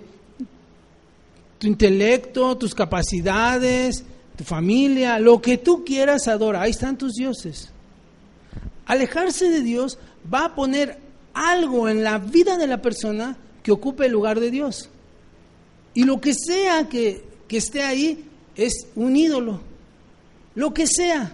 tu 1.62 1.68
intelecto, 1.68 2.58
tus 2.58 2.74
capacidades, 2.74 4.02
tu 4.36 4.42
familia, 4.42 5.20
lo 5.20 5.40
que 5.40 5.58
tú 5.58 5.84
quieras 5.84 6.26
adora. 6.26 6.62
Ahí 6.62 6.72
están 6.72 6.98
tus 6.98 7.12
dioses. 7.12 7.70
Alejarse 8.84 9.48
de 9.48 9.60
Dios 9.60 9.96
va 10.32 10.46
a 10.46 10.54
poner 10.56 10.98
algo 11.32 11.88
en 11.88 12.02
la 12.02 12.18
vida 12.18 12.58
de 12.58 12.66
la 12.66 12.82
persona 12.82 13.36
que 13.62 13.70
ocupe 13.70 14.06
el 14.06 14.12
lugar 14.12 14.40
de 14.40 14.50
Dios. 14.50 14.90
Y 15.94 16.02
lo 16.02 16.20
que 16.20 16.34
sea 16.34 16.88
que, 16.88 17.24
que 17.46 17.58
esté 17.58 17.84
ahí 17.84 18.24
es 18.56 18.88
un 18.96 19.14
ídolo. 19.14 19.60
Lo 20.56 20.74
que 20.74 20.88
sea. 20.88 21.32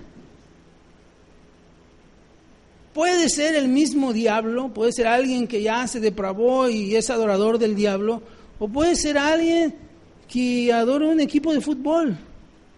Puede 2.93 3.31
ser 3.31 3.55
el 3.55 3.69
mismo 3.69 4.13
diablo, 4.13 4.75
puede 4.75 4.93
ser 4.93 5.07
alguien 5.07 5.49
que 5.49 5.63
ya 5.63 5.87
se 5.87 6.01
depravó 6.01 6.69
y 6.69 6.97
es 6.97 7.09
adorador 7.09 7.59
del 7.59 7.75
diablo, 7.75 8.21
o 8.59 8.69
puede 8.69 8.95
ser 8.95 9.17
alguien 9.17 9.88
que 10.29 10.73
adora 10.73 11.07
un 11.07 11.21
equipo 11.21 11.53
de 11.53 11.61
fútbol, 11.61 12.17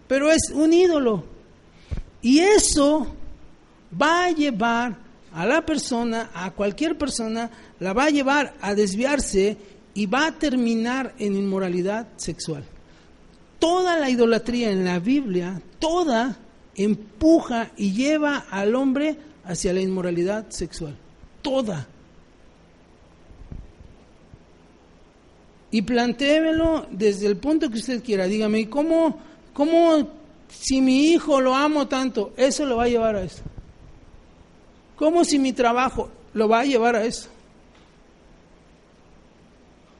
pero 0.07 0.31
es 0.31 0.49
un 0.53 0.73
ídolo. 0.73 1.23
Y 2.21 2.39
eso 2.39 3.07
va 3.99 4.25
a 4.25 4.31
llevar 4.31 4.97
a 5.33 5.45
la 5.45 5.65
persona, 5.65 6.29
a 6.33 6.51
cualquier 6.51 6.97
persona, 6.97 7.49
la 7.79 7.93
va 7.93 8.05
a 8.05 8.09
llevar 8.09 8.53
a 8.61 8.75
desviarse 8.75 9.57
y 9.93 10.05
va 10.05 10.27
a 10.27 10.31
terminar 10.31 11.13
en 11.19 11.35
inmoralidad 11.35 12.07
sexual. 12.17 12.63
Toda 13.59 13.99
la 13.99 14.09
idolatría 14.09 14.71
en 14.71 14.85
la 14.85 14.99
Biblia, 14.99 15.61
toda 15.79 16.37
empuja 16.75 17.71
y 17.77 17.93
lleva 17.93 18.45
al 18.49 18.75
hombre 18.75 19.17
hacia 19.45 19.73
la 19.73 19.81
inmoralidad 19.81 20.49
sexual. 20.49 20.95
Toda. 21.41 21.87
Y 25.71 25.81
plantéemelo 25.81 26.85
desde 26.91 27.27
el 27.27 27.37
punto 27.37 27.69
que 27.69 27.77
usted 27.77 28.03
quiera. 28.03 28.27
Dígame, 28.27 28.69
¿cómo, 28.69 29.17
cómo 29.53 30.07
si 30.49 30.81
mi 30.81 31.05
hijo 31.11 31.39
lo 31.39 31.55
amo 31.55 31.87
tanto, 31.87 32.33
eso 32.35 32.65
lo 32.65 32.77
va 32.77 32.83
a 32.83 32.89
llevar 32.89 33.15
a 33.15 33.23
eso? 33.23 33.41
¿Cómo 34.97 35.23
si 35.23 35.39
mi 35.39 35.53
trabajo 35.53 36.09
lo 36.33 36.47
va 36.47 36.59
a 36.59 36.65
llevar 36.65 36.95
a 36.95 37.05
eso? 37.05 37.29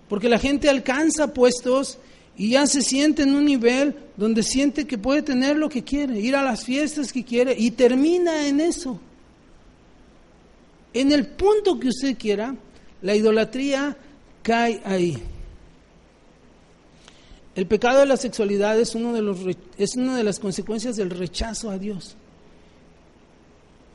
Porque 0.09 0.27
la 0.27 0.37
gente 0.37 0.69
alcanza 0.69 1.33
puestos 1.33 1.97
y 2.37 2.49
ya 2.49 2.67
se 2.67 2.81
siente 2.81 3.23
en 3.23 3.33
un 3.33 3.45
nivel 3.45 3.95
donde 4.17 4.43
siente 4.43 4.85
que 4.85 4.97
puede 4.97 5.21
tener 5.21 5.55
lo 5.55 5.69
que 5.69 5.83
quiere, 5.83 6.19
ir 6.19 6.35
a 6.35 6.43
las 6.43 6.65
fiestas 6.65 7.13
que 7.13 7.23
quiere 7.23 7.55
y 7.57 7.71
termina 7.71 8.45
en 8.45 8.59
eso. 8.59 8.99
En 10.93 11.13
el 11.13 11.27
punto 11.27 11.79
que 11.79 11.87
usted 11.87 12.17
quiera, 12.17 12.53
la 13.01 13.15
idolatría 13.15 13.95
cae 14.43 14.81
ahí. 14.83 15.17
El 17.53 17.67
pecado 17.67 17.99
de 17.99 18.05
la 18.05 18.17
sexualidad 18.17 18.79
es, 18.79 18.95
uno 18.95 19.13
de 19.13 19.21
los, 19.21 19.39
es 19.77 19.95
una 19.95 20.15
de 20.15 20.23
las 20.23 20.39
consecuencias 20.39 20.95
del 20.95 21.09
rechazo 21.09 21.69
a 21.69 21.77
Dios. 21.77 22.15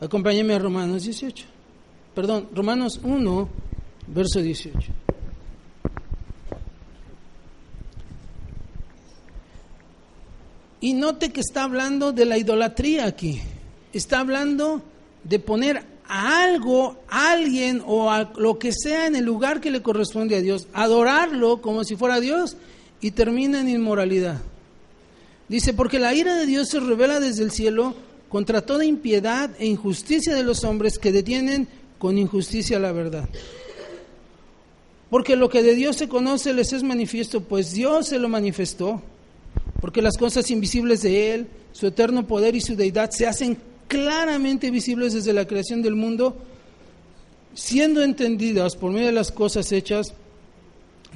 Acompáñeme 0.00 0.54
a 0.54 0.58
Romanos 0.58 1.04
18. 1.04 1.46
Perdón, 2.14 2.48
Romanos 2.54 3.00
1, 3.02 3.48
verso 4.08 4.42
18. 4.42 4.92
Y 10.82 10.92
note 10.92 11.32
que 11.32 11.40
está 11.40 11.64
hablando 11.64 12.12
de 12.12 12.26
la 12.26 12.36
idolatría 12.36 13.06
aquí. 13.06 13.40
Está 13.94 14.20
hablando 14.20 14.82
de 15.24 15.38
poner 15.38 15.82
a 16.06 16.44
algo, 16.44 16.98
a 17.08 17.32
alguien 17.32 17.82
o 17.86 18.10
a 18.10 18.30
lo 18.36 18.58
que 18.58 18.72
sea 18.72 19.06
en 19.06 19.16
el 19.16 19.24
lugar 19.24 19.62
que 19.62 19.70
le 19.70 19.82
corresponde 19.82 20.36
a 20.36 20.42
Dios. 20.42 20.68
Adorarlo 20.74 21.62
como 21.62 21.84
si 21.84 21.96
fuera 21.96 22.20
Dios 22.20 22.58
y 23.00 23.10
termina 23.12 23.60
en 23.60 23.68
inmoralidad. 23.68 24.40
Dice, 25.48 25.72
porque 25.74 25.98
la 25.98 26.14
ira 26.14 26.36
de 26.36 26.46
Dios 26.46 26.68
se 26.68 26.80
revela 26.80 27.20
desde 27.20 27.44
el 27.44 27.50
cielo 27.50 27.94
contra 28.28 28.62
toda 28.62 28.84
impiedad 28.84 29.50
e 29.58 29.66
injusticia 29.66 30.34
de 30.34 30.42
los 30.42 30.64
hombres 30.64 30.98
que 30.98 31.12
detienen 31.12 31.68
con 31.98 32.18
injusticia 32.18 32.78
la 32.78 32.92
verdad. 32.92 33.28
Porque 35.10 35.36
lo 35.36 35.48
que 35.48 35.62
de 35.62 35.74
Dios 35.74 35.96
se 35.96 36.08
conoce 36.08 36.52
les 36.52 36.72
es 36.72 36.82
manifiesto, 36.82 37.40
pues 37.40 37.72
Dios 37.72 38.08
se 38.08 38.18
lo 38.18 38.28
manifestó. 38.28 39.00
Porque 39.80 40.02
las 40.02 40.16
cosas 40.16 40.50
invisibles 40.50 41.02
de 41.02 41.34
Él, 41.34 41.46
su 41.72 41.86
eterno 41.86 42.26
poder 42.26 42.56
y 42.56 42.60
su 42.60 42.74
deidad 42.74 43.10
se 43.10 43.26
hacen 43.26 43.56
claramente 43.86 44.70
visibles 44.70 45.12
desde 45.12 45.32
la 45.32 45.46
creación 45.46 45.82
del 45.82 45.94
mundo, 45.94 46.36
siendo 47.54 48.02
entendidas 48.02 48.74
por 48.74 48.90
medio 48.90 49.06
de 49.06 49.12
las 49.12 49.30
cosas 49.30 49.70
hechas, 49.70 50.12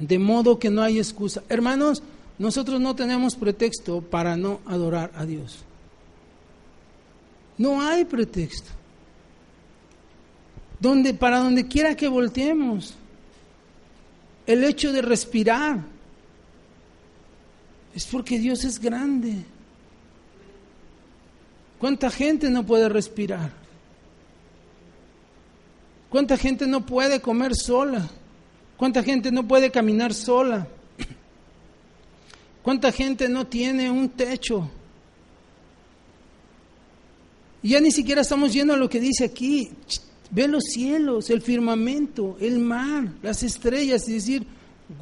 de 0.01 0.17
modo 0.17 0.59
que 0.59 0.69
no 0.69 0.81
hay 0.81 0.97
excusa. 0.97 1.43
Hermanos, 1.47 2.01
nosotros 2.39 2.81
no 2.81 2.95
tenemos 2.95 3.35
pretexto 3.35 4.01
para 4.01 4.35
no 4.35 4.59
adorar 4.65 5.11
a 5.15 5.25
Dios. 5.25 5.59
No 7.57 7.81
hay 7.81 8.03
pretexto. 8.05 8.69
Donde, 10.79 11.13
para 11.13 11.37
donde 11.37 11.67
quiera 11.67 11.95
que 11.95 12.07
volteemos, 12.07 12.95
el 14.47 14.63
hecho 14.63 14.91
de 14.91 15.03
respirar 15.03 15.81
es 17.93 18.05
porque 18.05 18.39
Dios 18.39 18.63
es 18.63 18.79
grande. 18.79 19.35
¿Cuánta 21.77 22.09
gente 22.09 22.49
no 22.49 22.65
puede 22.65 22.89
respirar? 22.89 23.51
¿Cuánta 26.09 26.37
gente 26.37 26.65
no 26.65 26.85
puede 26.85 27.21
comer 27.21 27.55
sola? 27.55 28.09
¿Cuánta 28.81 29.03
gente 29.03 29.31
no 29.31 29.47
puede 29.47 29.69
caminar 29.69 30.11
sola? 30.11 30.67
¿Cuánta 32.63 32.91
gente 32.91 33.29
no 33.29 33.45
tiene 33.45 33.91
un 33.91 34.09
techo? 34.09 34.67
Y 37.61 37.69
ya 37.69 37.79
ni 37.79 37.91
siquiera 37.91 38.21
estamos 38.21 38.51
yendo 38.51 38.73
a 38.73 38.77
lo 38.77 38.89
que 38.89 38.99
dice 38.99 39.25
aquí. 39.25 39.69
Ve 40.31 40.47
los 40.47 40.63
cielos, 40.63 41.29
el 41.29 41.43
firmamento, 41.43 42.37
el 42.41 42.57
mar, 42.57 43.13
las 43.21 43.43
estrellas 43.43 44.09
y 44.09 44.13
decir, 44.13 44.47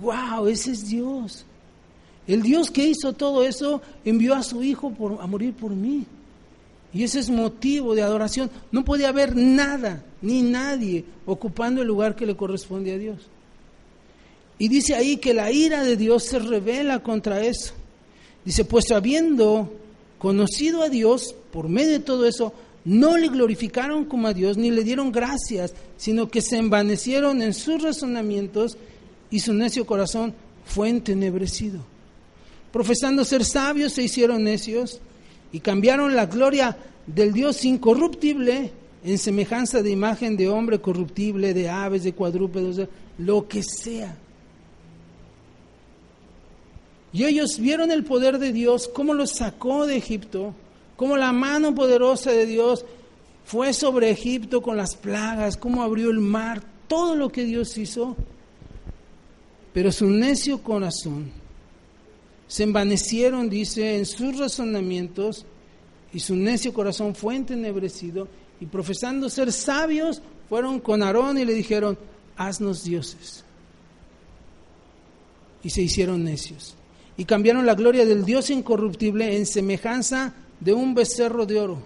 wow, 0.02 0.46
ese 0.48 0.72
es 0.72 0.90
Dios. 0.90 1.46
El 2.28 2.42
Dios 2.42 2.70
que 2.70 2.86
hizo 2.86 3.14
todo 3.14 3.46
eso 3.46 3.82
envió 4.04 4.36
a 4.36 4.44
su 4.44 4.62
Hijo 4.62 4.92
por, 4.92 5.22
a 5.22 5.26
morir 5.26 5.54
por 5.54 5.72
mí. 5.72 6.06
Y 6.94 7.06
ese 7.06 7.22
es 7.22 7.30
motivo 7.30 7.96
de 7.96 8.02
adoración. 8.02 8.52
No 8.74 8.84
puede 8.84 9.06
haber 9.06 9.38
nada 9.38 10.04
ni 10.22 10.42
nadie 10.42 11.06
ocupando 11.26 11.82
el 11.82 11.88
lugar 11.88 12.18
que 12.18 12.26
le 12.26 12.36
corresponde 12.36 12.94
a 12.94 12.98
Dios. 12.98 13.30
Y 14.60 14.68
dice 14.68 14.94
ahí 14.94 15.18
que 15.18 15.34
la 15.34 15.52
ira 15.52 15.84
de 15.84 15.96
Dios 15.96 16.26
se 16.26 16.38
revela 16.38 17.00
contra 17.00 17.42
eso. 17.42 17.74
Dice, 18.44 18.66
pues 18.66 18.92
habiendo 18.92 19.74
conocido 20.18 20.84
a 20.84 20.90
Dios 20.90 21.34
por 21.52 21.70
medio 21.70 21.94
de 21.94 22.00
todo 22.00 22.28
eso, 22.28 22.54
no 22.84 23.18
le 23.18 23.30
glorificaron 23.30 24.06
como 24.06 24.28
a 24.28 24.34
Dios 24.34 24.58
ni 24.58 24.70
le 24.70 24.84
dieron 24.84 25.12
gracias, 25.12 25.74
sino 25.98 26.30
que 26.30 26.42
se 26.42 26.58
envanecieron 26.58 27.42
en 27.42 27.54
sus 27.54 27.82
razonamientos 27.82 28.78
y 29.32 29.40
su 29.40 29.54
necio 29.54 29.86
corazón 29.86 30.34
fue 30.66 30.90
entenebrecido. 30.90 31.80
Profesando 32.72 33.24
ser 33.26 33.46
sabios 33.46 33.94
se 33.94 34.04
hicieron 34.04 34.44
necios 34.44 35.00
y 35.52 35.62
cambiaron 35.62 36.16
la 36.16 36.26
gloria 36.26 36.78
del 37.08 37.34
Dios 37.34 37.64
incorruptible 37.66 38.72
en 39.04 39.18
semejanza 39.18 39.82
de 39.82 39.90
imagen 39.90 40.36
de 40.36 40.50
hombre 40.50 40.80
corruptible, 40.80 41.54
de 41.54 41.70
aves, 41.70 42.04
de 42.04 42.14
cuadrúpedos, 42.14 42.88
lo 43.18 43.48
que 43.48 43.64
sea. 43.64 44.16
Y 47.12 47.26
ellos 47.26 47.60
vieron 47.60 47.92
el 47.92 48.04
poder 48.04 48.38
de 48.38 48.54
Dios, 48.54 48.88
cómo 48.88 49.14
los 49.14 49.32
sacó 49.32 49.88
de 49.88 49.98
Egipto, 49.98 50.54
cómo 50.96 51.18
la 51.18 51.32
mano 51.32 51.74
poderosa 51.74 52.32
de 52.32 52.46
Dios 52.46 52.86
fue 53.46 53.74
sobre 53.74 54.12
Egipto 54.12 54.62
con 54.62 54.78
las 54.78 54.96
plagas, 54.96 55.58
cómo 55.58 55.82
abrió 55.82 56.12
el 56.12 56.20
mar, 56.20 56.62
todo 56.88 57.16
lo 57.16 57.30
que 57.30 57.46
Dios 57.46 57.78
hizo. 57.78 58.16
Pero 59.74 59.92
su 59.92 60.08
necio 60.08 60.62
corazón 60.62 61.32
se 62.48 62.64
envanecieron, 62.64 63.50
dice, 63.50 63.98
en 63.98 64.06
sus 64.06 64.38
razonamientos, 64.38 65.46
y 66.14 66.20
su 66.20 66.36
necio 66.36 66.74
corazón 66.74 67.16
fue 67.16 67.36
entenebrecido, 67.36 68.28
y 68.60 68.66
profesando 68.66 69.30
ser 69.30 69.52
sabios, 69.52 70.22
fueron 70.48 70.80
con 70.80 71.02
Aarón 71.02 71.38
y 71.38 71.46
le 71.46 71.54
dijeron, 71.54 71.98
haznos 72.36 72.84
dioses. 72.84 73.44
Y 75.64 75.70
se 75.70 75.82
hicieron 75.82 76.24
necios. 76.24 76.76
Y 77.20 77.26
cambiaron 77.26 77.66
la 77.66 77.76
gloria 77.76 78.06
del 78.06 78.24
Dios 78.24 78.50
incorruptible 78.50 79.36
en 79.36 79.46
semejanza 79.46 80.34
de 80.62 80.72
un 80.72 80.96
becerro 80.96 81.46
de 81.46 81.60
oro. 81.60 81.84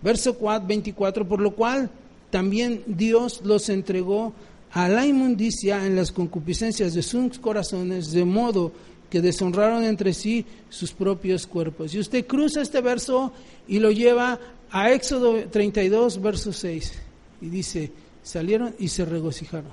Verso 0.00 0.38
24, 0.40 1.28
por 1.28 1.38
lo 1.38 1.50
cual 1.50 1.90
también 2.30 2.82
Dios 2.86 3.42
los 3.44 3.68
entregó 3.68 4.32
a 4.72 4.88
la 4.88 5.04
inmundicia 5.04 5.84
en 5.84 5.94
las 5.96 6.10
concupiscencias 6.10 6.94
de 6.94 7.02
sus 7.02 7.38
corazones, 7.38 8.10
de 8.10 8.24
modo 8.24 8.72
que 9.10 9.20
deshonraron 9.20 9.84
entre 9.84 10.14
sí 10.14 10.46
sus 10.70 10.92
propios 10.92 11.46
cuerpos. 11.46 11.94
Y 11.94 11.98
usted 11.98 12.26
cruza 12.26 12.62
este 12.62 12.80
verso 12.80 13.34
y 13.66 13.80
lo 13.80 13.90
lleva 13.90 14.40
a 14.70 14.90
Éxodo 14.92 15.44
32, 15.44 16.22
verso 16.22 16.54
6, 16.54 16.94
y 17.42 17.50
dice, 17.50 17.92
salieron 18.22 18.74
y 18.78 18.88
se 18.88 19.04
regocijaron. 19.04 19.72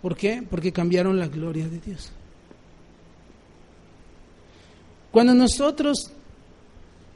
¿Por 0.00 0.16
qué? 0.16 0.42
Porque 0.48 0.72
cambiaron 0.72 1.18
la 1.18 1.28
gloria 1.28 1.68
de 1.68 1.78
Dios. 1.80 2.10
Cuando 5.10 5.34
nosotros 5.34 6.10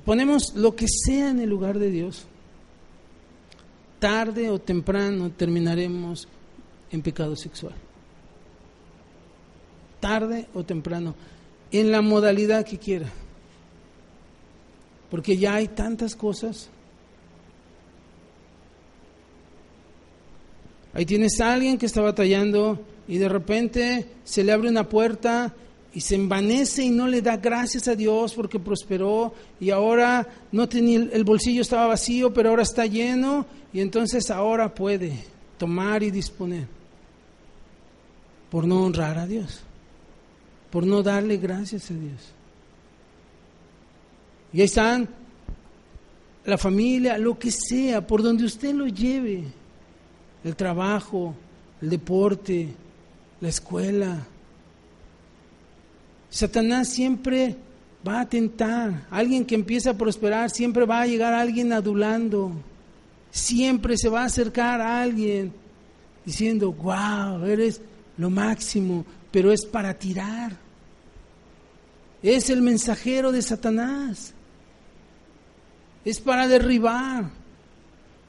ponemos 0.04 0.54
lo 0.54 0.74
que 0.74 0.86
sea 0.88 1.30
en 1.30 1.40
el 1.40 1.48
lugar 1.48 1.78
de 1.78 1.90
Dios, 1.90 2.26
tarde 3.98 4.50
o 4.50 4.58
temprano 4.58 5.30
terminaremos 5.30 6.26
en 6.90 7.02
pecado 7.02 7.36
sexual. 7.36 7.74
Tarde 10.00 10.48
o 10.54 10.64
temprano, 10.64 11.14
en 11.70 11.92
la 11.92 12.02
modalidad 12.02 12.64
que 12.64 12.78
quiera. 12.78 13.08
Porque 15.10 15.36
ya 15.36 15.54
hay 15.54 15.68
tantas 15.68 16.16
cosas. 16.16 16.68
Ahí 20.94 21.06
tienes 21.06 21.40
a 21.40 21.52
alguien 21.52 21.78
que 21.78 21.86
está 21.86 22.00
batallando 22.00 22.80
y 23.06 23.18
de 23.18 23.28
repente 23.28 24.06
se 24.24 24.42
le 24.42 24.52
abre 24.52 24.68
una 24.68 24.88
puerta 24.88 25.54
y 25.94 26.00
se 26.00 26.14
envanece 26.14 26.84
y 26.84 26.90
no 26.90 27.06
le 27.06 27.20
da 27.20 27.36
gracias 27.36 27.86
a 27.88 27.94
Dios 27.94 28.34
porque 28.34 28.58
prosperó 28.58 29.34
y 29.60 29.70
ahora 29.70 30.26
no 30.50 30.68
tenía 30.68 31.00
el 31.12 31.24
bolsillo 31.24 31.62
estaba 31.62 31.88
vacío, 31.88 32.32
pero 32.32 32.50
ahora 32.50 32.62
está 32.62 32.86
lleno 32.86 33.44
y 33.72 33.80
entonces 33.80 34.30
ahora 34.30 34.74
puede 34.74 35.12
tomar 35.58 36.02
y 36.02 36.10
disponer 36.10 36.66
por 38.50 38.66
no 38.66 38.84
honrar 38.84 39.18
a 39.18 39.26
Dios, 39.26 39.60
por 40.70 40.86
no 40.86 41.02
darle 41.02 41.36
gracias 41.36 41.90
a 41.90 41.94
Dios. 41.94 42.32
Y 44.52 44.60
ahí 44.60 44.66
están 44.66 45.08
la 46.44 46.58
familia, 46.58 47.18
lo 47.18 47.38
que 47.38 47.50
sea, 47.50 48.06
por 48.06 48.22
donde 48.22 48.44
usted 48.44 48.74
lo 48.74 48.86
lleve, 48.86 49.44
el 50.44 50.56
trabajo, 50.56 51.34
el 51.80 51.90
deporte, 51.90 52.68
la 53.40 53.48
escuela, 53.48 54.26
Satanás 56.32 56.88
siempre 56.88 57.56
va 58.08 58.22
a 58.22 58.28
tentar. 58.28 59.06
Alguien 59.10 59.44
que 59.44 59.54
empieza 59.54 59.90
a 59.90 59.98
prosperar, 59.98 60.48
siempre 60.48 60.86
va 60.86 61.02
a 61.02 61.06
llegar 61.06 61.34
alguien 61.34 61.74
adulando. 61.74 62.52
Siempre 63.30 63.98
se 63.98 64.08
va 64.08 64.22
a 64.22 64.26
acercar 64.26 64.80
a 64.80 65.02
alguien 65.02 65.52
diciendo, 66.24 66.72
wow, 66.72 67.44
eres 67.44 67.82
lo 68.16 68.30
máximo, 68.30 69.04
pero 69.30 69.52
es 69.52 69.66
para 69.66 69.92
tirar. 69.92 70.56
Es 72.22 72.48
el 72.48 72.62
mensajero 72.62 73.30
de 73.30 73.42
Satanás. 73.42 74.32
Es 76.02 76.18
para 76.18 76.48
derribar, 76.48 77.26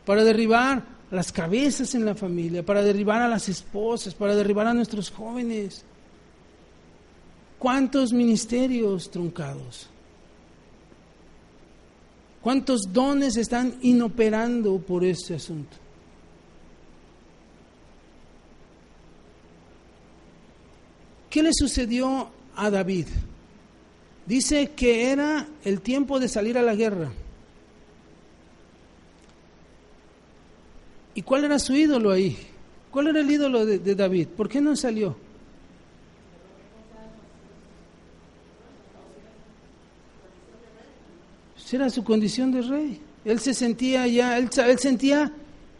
para 0.06 0.26
derribar 0.26 0.84
las 1.10 1.32
cabezas 1.32 1.96
en 1.96 2.04
la 2.04 2.16
familia, 2.16 2.66
para 2.66 2.84
derribar 2.84 3.22
a 3.22 3.30
las 3.30 3.48
esposas, 3.48 4.14
para 4.14 4.36
derribar 4.36 4.68
a 4.68 4.74
nuestros 4.74 5.10
jóvenes. 5.10 5.86
¿Cuántos 7.64 8.12
ministerios 8.12 9.10
truncados? 9.10 9.88
¿Cuántos 12.42 12.82
dones 12.92 13.38
están 13.38 13.78
inoperando 13.82 14.80
por 14.80 15.06
este 15.06 15.36
asunto? 15.36 15.78
¿Qué 21.30 21.42
le 21.42 21.52
sucedió 21.54 22.28
a 22.54 22.70
David? 22.70 23.08
Dice 24.26 24.72
que 24.72 25.12
era 25.12 25.48
el 25.64 25.80
tiempo 25.80 26.20
de 26.20 26.28
salir 26.28 26.58
a 26.58 26.64
la 26.64 26.76
guerra. 26.76 27.14
¿Y 31.16 31.22
cuál 31.22 31.46
era 31.46 31.58
su 31.60 31.74
ídolo 31.74 32.12
ahí? 32.12 32.38
¿Cuál 32.92 33.08
era 33.08 33.22
el 33.22 33.32
ídolo 33.32 33.66
de, 33.66 33.80
de 33.80 33.96
David? 33.96 34.28
¿Por 34.36 34.50
qué 34.50 34.60
no 34.60 34.76
salió? 34.76 35.16
Era 41.74 41.90
su 41.90 42.04
condición 42.04 42.52
de 42.52 42.62
rey. 42.62 43.02
Él 43.26 43.40
se 43.40 43.56
sentía 43.56 44.06
ya, 44.06 44.38
él, 44.38 44.50
sentía 44.78 45.34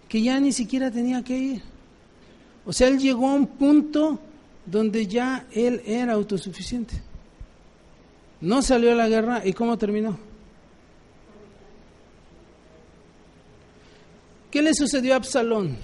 que 0.10 0.24
ya 0.24 0.40
ni 0.40 0.52
siquiera 0.52 0.90
tenía 0.90 1.24
que 1.24 1.38
ir. 1.38 1.62
O 2.66 2.74
sea, 2.74 2.88
él 2.88 2.98
llegó 2.98 3.30
a 3.30 3.36
un 3.36 3.46
punto 3.46 4.20
donde 4.66 5.06
ya 5.06 5.46
él 5.52 5.84
era 5.86 6.14
autosuficiente. 6.14 7.00
No 8.42 8.64
salió 8.64 8.94
a 8.94 8.96
la 8.96 9.08
guerra 9.08 9.46
y 9.46 9.54
¿cómo 9.54 9.78
terminó? 9.78 10.18
¿Qué 14.50 14.64
le 14.64 14.74
sucedió 14.74 15.14
a 15.14 15.18
Absalón? 15.18 15.78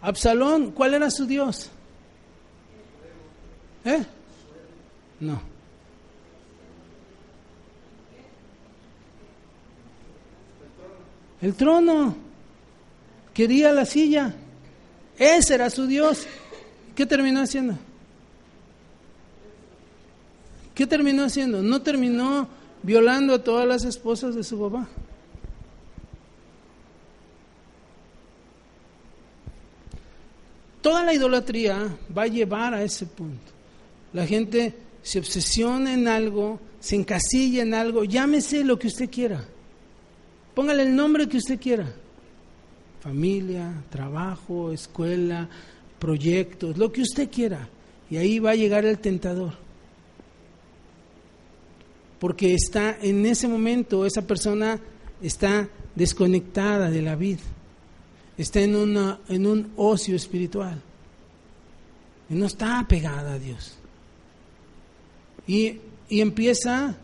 Absalón, 0.00 0.70
¿cuál 0.70 0.94
era 0.94 1.10
su 1.10 1.26
Dios? 1.26 1.70
¿Eh? 3.84 4.02
No. 5.20 5.55
El 11.42 11.54
trono. 11.54 12.16
Quería 13.34 13.72
la 13.72 13.84
silla. 13.84 14.34
Ese 15.18 15.54
era 15.54 15.70
su 15.70 15.86
Dios. 15.86 16.26
¿Qué 16.94 17.04
terminó 17.06 17.40
haciendo? 17.40 17.76
¿Qué 20.74 20.86
terminó 20.86 21.24
haciendo? 21.24 21.62
No 21.62 21.82
terminó 21.82 22.48
violando 22.82 23.34
a 23.34 23.42
todas 23.42 23.66
las 23.66 23.84
esposas 23.84 24.34
de 24.34 24.44
su 24.44 24.60
papá. 24.60 24.88
Toda 30.80 31.02
la 31.02 31.14
idolatría 31.14 31.96
va 32.16 32.22
a 32.22 32.26
llevar 32.28 32.72
a 32.72 32.82
ese 32.82 33.06
punto. 33.06 33.52
La 34.12 34.26
gente 34.26 34.74
se 35.02 35.18
obsesiona 35.18 35.92
en 35.94 36.08
algo, 36.08 36.60
se 36.78 36.96
encasilla 36.96 37.62
en 37.62 37.74
algo, 37.74 38.04
llámese 38.04 38.62
lo 38.62 38.78
que 38.78 38.86
usted 38.86 39.10
quiera. 39.10 39.44
Póngale 40.56 40.84
el 40.84 40.96
nombre 40.96 41.28
que 41.28 41.36
usted 41.36 41.60
quiera. 41.60 41.86
Familia, 43.02 43.84
trabajo, 43.90 44.72
escuela, 44.72 45.46
proyectos, 45.98 46.78
lo 46.78 46.90
que 46.90 47.02
usted 47.02 47.30
quiera. 47.30 47.68
Y 48.08 48.16
ahí 48.16 48.38
va 48.38 48.52
a 48.52 48.54
llegar 48.54 48.86
el 48.86 48.98
tentador. 48.98 49.52
Porque 52.18 52.54
está 52.54 52.96
en 53.02 53.26
ese 53.26 53.46
momento, 53.46 54.06
esa 54.06 54.22
persona 54.22 54.80
está 55.20 55.68
desconectada 55.94 56.88
de 56.88 57.02
la 57.02 57.16
vida. 57.16 57.42
Está 58.38 58.60
en, 58.60 58.96
en 59.28 59.46
un 59.46 59.72
ocio 59.76 60.16
espiritual. 60.16 60.80
Y 62.30 62.34
no 62.34 62.46
está 62.46 62.78
apegada 62.78 63.34
a 63.34 63.38
Dios. 63.38 63.76
Y, 65.46 65.80
y 66.08 66.22
empieza, 66.22 66.96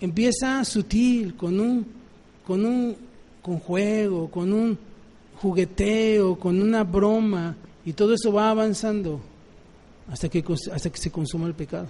empieza 0.00 0.64
sutil, 0.64 1.36
con 1.36 1.60
un, 1.60 2.03
con 2.46 2.64
un 2.64 2.96
con 3.42 3.58
juego, 3.58 4.30
con 4.30 4.52
un 4.54 4.78
jugueteo, 5.36 6.38
con 6.38 6.62
una 6.62 6.82
broma, 6.82 7.54
y 7.84 7.92
todo 7.92 8.14
eso 8.14 8.32
va 8.32 8.48
avanzando 8.48 9.20
hasta 10.10 10.30
que, 10.30 10.42
hasta 10.72 10.90
que 10.90 10.96
se 10.96 11.10
consuma 11.10 11.46
el 11.46 11.54
pecado. 11.54 11.88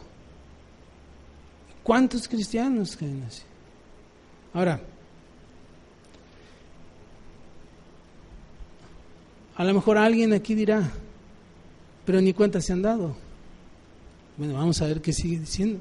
¿Cuántos 1.84 2.26
cristianos 2.26 2.96
creen 2.96 3.22
así? 3.28 3.42
Ahora, 4.52 4.80
a 9.54 9.64
lo 9.64 9.74
mejor 9.74 9.98
alguien 9.98 10.32
aquí 10.32 10.56
dirá, 10.56 10.90
pero 12.04 12.20
ni 12.20 12.32
cuenta 12.32 12.60
se 12.60 12.72
han 12.72 12.82
dado. 12.82 13.14
Bueno, 14.36 14.54
vamos 14.54 14.82
a 14.82 14.86
ver 14.86 15.00
qué 15.00 15.12
sigue 15.12 15.38
diciendo. 15.38 15.78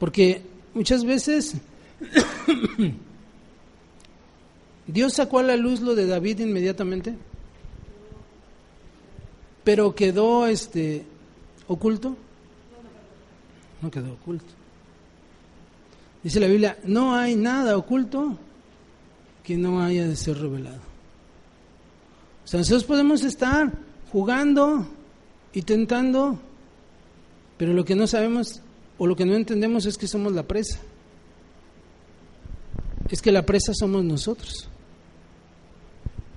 Porque 0.00 0.42
muchas 0.74 1.04
veces 1.04 1.54
Dios 4.86 5.14
sacó 5.14 5.40
a 5.40 5.42
la 5.42 5.56
luz 5.56 5.80
lo 5.80 5.94
de 5.94 6.06
David 6.06 6.40
inmediatamente, 6.40 7.14
pero 9.64 9.94
quedó 9.94 10.46
este 10.46 11.04
oculto. 11.66 12.16
No 13.82 13.90
quedó 13.90 14.12
oculto. 14.14 14.46
Dice 16.22 16.40
la 16.40 16.46
Biblia, 16.46 16.78
no 16.84 17.14
hay 17.14 17.36
nada 17.36 17.76
oculto 17.76 18.36
que 19.44 19.56
no 19.56 19.80
haya 19.82 20.06
de 20.06 20.16
ser 20.16 20.38
revelado. 20.38 20.80
O 22.44 22.48
sea, 22.48 22.58
nosotros 22.58 22.84
podemos 22.84 23.22
estar 23.24 23.72
jugando 24.10 24.86
y 25.52 25.62
tentando, 25.62 26.38
pero 27.56 27.72
lo 27.72 27.84
que 27.84 27.94
no 27.94 28.06
sabemos 28.06 28.62
o 28.96 29.06
lo 29.06 29.16
que 29.16 29.26
no 29.26 29.34
entendemos 29.34 29.86
es 29.86 29.98
que 29.98 30.08
somos 30.08 30.32
la 30.32 30.42
presa. 30.42 30.80
Es 33.10 33.22
que 33.22 33.32
la 33.32 33.44
presa 33.44 33.72
somos 33.74 34.04
nosotros. 34.04 34.68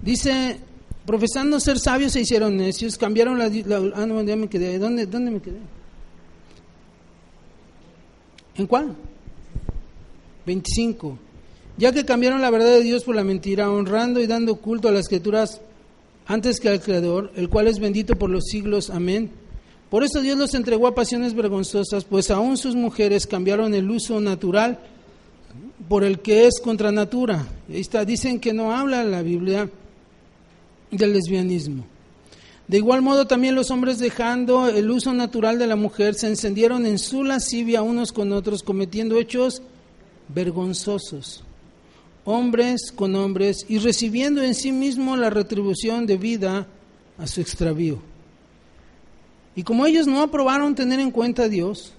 Dice, 0.01 0.57
profesando 1.05 1.59
ser 1.59 1.79
sabios 1.79 2.13
se 2.13 2.21
hicieron 2.21 2.57
necios, 2.57 2.97
cambiaron 2.97 3.37
la... 3.37 3.45
ah, 3.95 4.05
no, 4.05 4.23
ya. 4.23 4.35
¿Dónde, 4.79 5.05
¿Dónde 5.05 5.31
me 5.31 5.41
quedé? 5.41 5.59
¿En 8.55 8.67
cuál? 8.67 8.95
25. 10.45 11.17
Ya 11.77 11.91
que 11.91 12.05
cambiaron 12.05 12.41
la 12.41 12.49
verdad 12.49 12.67
de 12.67 12.83
Dios 12.83 13.03
por 13.03 13.15
la 13.15 13.23
mentira, 13.23 13.69
honrando 13.71 14.19
y 14.19 14.27
dando 14.27 14.55
culto 14.55 14.87
a 14.87 14.91
las 14.91 15.01
escrituras 15.01 15.61
antes 16.27 16.59
que 16.59 16.69
al 16.69 16.81
Creador, 16.81 17.31
el 17.35 17.49
cual 17.49 17.67
es 17.67 17.79
bendito 17.79 18.15
por 18.15 18.29
los 18.29 18.45
siglos. 18.45 18.89
Amén. 18.89 19.31
Por 19.89 20.03
eso 20.03 20.21
Dios 20.21 20.37
los 20.37 20.53
entregó 20.53 20.87
a 20.87 20.95
pasiones 20.95 21.33
vergonzosas, 21.33 22.05
pues 22.05 22.31
aún 22.31 22.57
sus 22.57 22.75
mujeres 22.75 23.27
cambiaron 23.27 23.73
el 23.73 23.89
uso 23.89 24.21
natural 24.21 24.79
por 25.87 26.03
el 26.03 26.19
que 26.19 26.47
es 26.47 26.59
contra 26.59 26.91
natura. 26.91 27.47
Ahí 27.69 27.81
está, 27.81 28.05
dicen 28.05 28.39
que 28.39 28.53
no 28.53 28.73
habla 28.73 29.03
la 29.03 29.21
Biblia 29.21 29.69
del 30.91 31.13
lesbianismo. 31.13 31.85
De 32.67 32.77
igual 32.77 33.01
modo 33.01 33.27
también 33.27 33.55
los 33.55 33.71
hombres 33.71 33.99
dejando 33.99 34.67
el 34.67 34.89
uso 34.89 35.13
natural 35.13 35.59
de 35.59 35.67
la 35.67 35.75
mujer 35.75 36.15
se 36.15 36.27
encendieron 36.27 36.85
en 36.85 36.99
su 36.99 37.23
lascivia 37.23 37.81
unos 37.81 38.11
con 38.11 38.31
otros 38.31 38.63
cometiendo 38.63 39.17
hechos 39.19 39.61
vergonzosos 40.29 41.43
hombres 42.23 42.91
con 42.91 43.15
hombres, 43.15 43.65
y 43.67 43.79
recibiendo 43.79 44.41
en 44.41 44.55
sí 44.55 44.71
mismo 44.71 45.15
la 45.15 45.29
retribución 45.29 46.05
debida 46.05 46.67
a 47.17 47.27
su 47.27 47.41
extravío. 47.41 47.99
Y 49.55 49.63
como 49.63 49.85
ellos 49.85 50.07
no 50.07 50.21
aprobaron 50.21 50.75
tener 50.75 50.99
en 50.99 51.11
cuenta 51.11 51.43
a 51.43 51.49
Dios, 51.49 51.93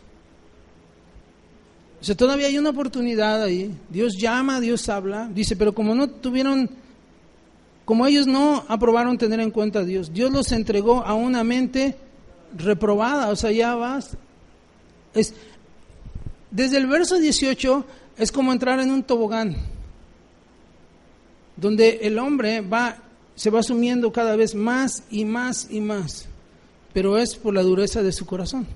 o 2.03 2.05
sea, 2.05 2.17
todavía 2.17 2.49
hay 2.49 2.59
una 2.59 2.71
oportunidad 2.71 3.45
ahí. 3.45 3.73
Dios 3.89 4.17
llama, 4.19 4.61
Dios 4.61 4.89
habla. 4.89 5.31
Dice, 5.33 5.55
pero 5.55 5.73
como 5.73 5.95
no 5.95 6.11
tuvieron, 6.11 6.69
como 7.85 8.09
ellos 8.09 8.27
no 8.27 8.65
aprobaron 8.67 9.19
tener 9.19 9.39
en 9.39 9.53
cuenta 9.53 9.79
a 9.79 9.85
Dios, 9.85 10.13
Dios 10.13 10.33
los 10.33 10.51
entregó 10.51 11.07
a 11.07 11.15
una 11.15 11.45
mente 11.45 11.97
reprobada. 12.59 13.29
O 13.29 13.37
sea, 13.37 13.53
ya 13.53 13.77
vas. 13.77 14.17
Es, 15.15 15.33
desde 16.51 16.79
el 16.79 16.89
verso 16.89 17.21
18 17.21 17.85
es 18.19 18.33
como 18.33 18.53
entrar 18.53 18.81
en 18.81 18.91
un 18.91 19.05
tobogán 19.05 19.55
donde 21.57 22.01
el 22.03 22.19
hombre 22.19 22.63
va, 22.63 22.97
se 23.37 23.49
va 23.49 23.63
sumiendo 23.63 24.11
cada 24.11 24.35
vez 24.35 24.57
más 24.57 25.05
y 25.09 25.25
más 25.25 25.69
y 25.71 25.81
más, 25.81 26.27
pero 26.93 27.17
es 27.17 27.37
por 27.37 27.55
la 27.55 27.63
dureza 27.63 28.03
de 28.03 28.11
su 28.11 28.27
corazón. 28.27 28.67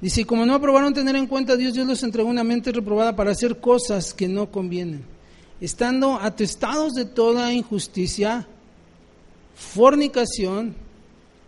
Dice, 0.00 0.22
y 0.22 0.24
como 0.24 0.44
no 0.44 0.54
aprobaron 0.54 0.92
tener 0.92 1.16
en 1.16 1.26
cuenta 1.26 1.54
a 1.54 1.56
Dios, 1.56 1.74
Dios 1.74 1.86
los 1.86 2.02
entregó 2.02 2.28
una 2.28 2.44
mente 2.44 2.72
reprobada 2.72 3.16
para 3.16 3.30
hacer 3.30 3.60
cosas 3.60 4.12
que 4.12 4.28
no 4.28 4.50
convienen, 4.50 5.04
estando 5.60 6.14
atestados 6.20 6.94
de 6.94 7.04
toda 7.04 7.52
injusticia, 7.52 8.46
fornicación, 9.54 10.74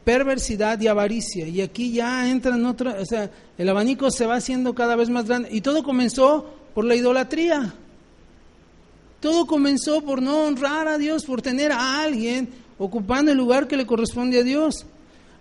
perversidad 0.05 0.81
y 0.81 0.87
avaricia. 0.87 1.49
Y 1.49 1.61
aquí 1.61 1.93
ya 1.93 2.31
entran 2.31 2.65
otra, 2.65 2.97
o 3.01 3.05
sea, 3.05 3.31
el 3.59 3.69
abanico 3.69 4.11
se 4.11 4.25
va 4.25 4.37
haciendo 4.37 4.75
cada 4.75 4.97
vez 4.97 5.11
más 5.11 5.27
grande. 5.27 5.49
Y 5.51 5.61
todo 5.61 5.83
comenzó 5.83 6.49
por 6.75 6.85
la 6.85 6.95
idolatría. 6.95 7.75
Todo 9.21 9.47
comenzó 9.47 10.03
por 10.03 10.23
no 10.23 10.45
honrar 10.45 10.87
a 10.87 10.99
Dios, 10.99 11.25
por 11.25 11.43
tener 11.43 11.73
a 11.73 12.01
alguien 12.03 12.49
ocupando 12.79 13.33
el 13.33 13.39
lugar 13.39 13.67
que 13.67 13.77
le 13.77 13.87
corresponde 13.87 14.41
a 14.41 14.43
Dios. 14.45 14.87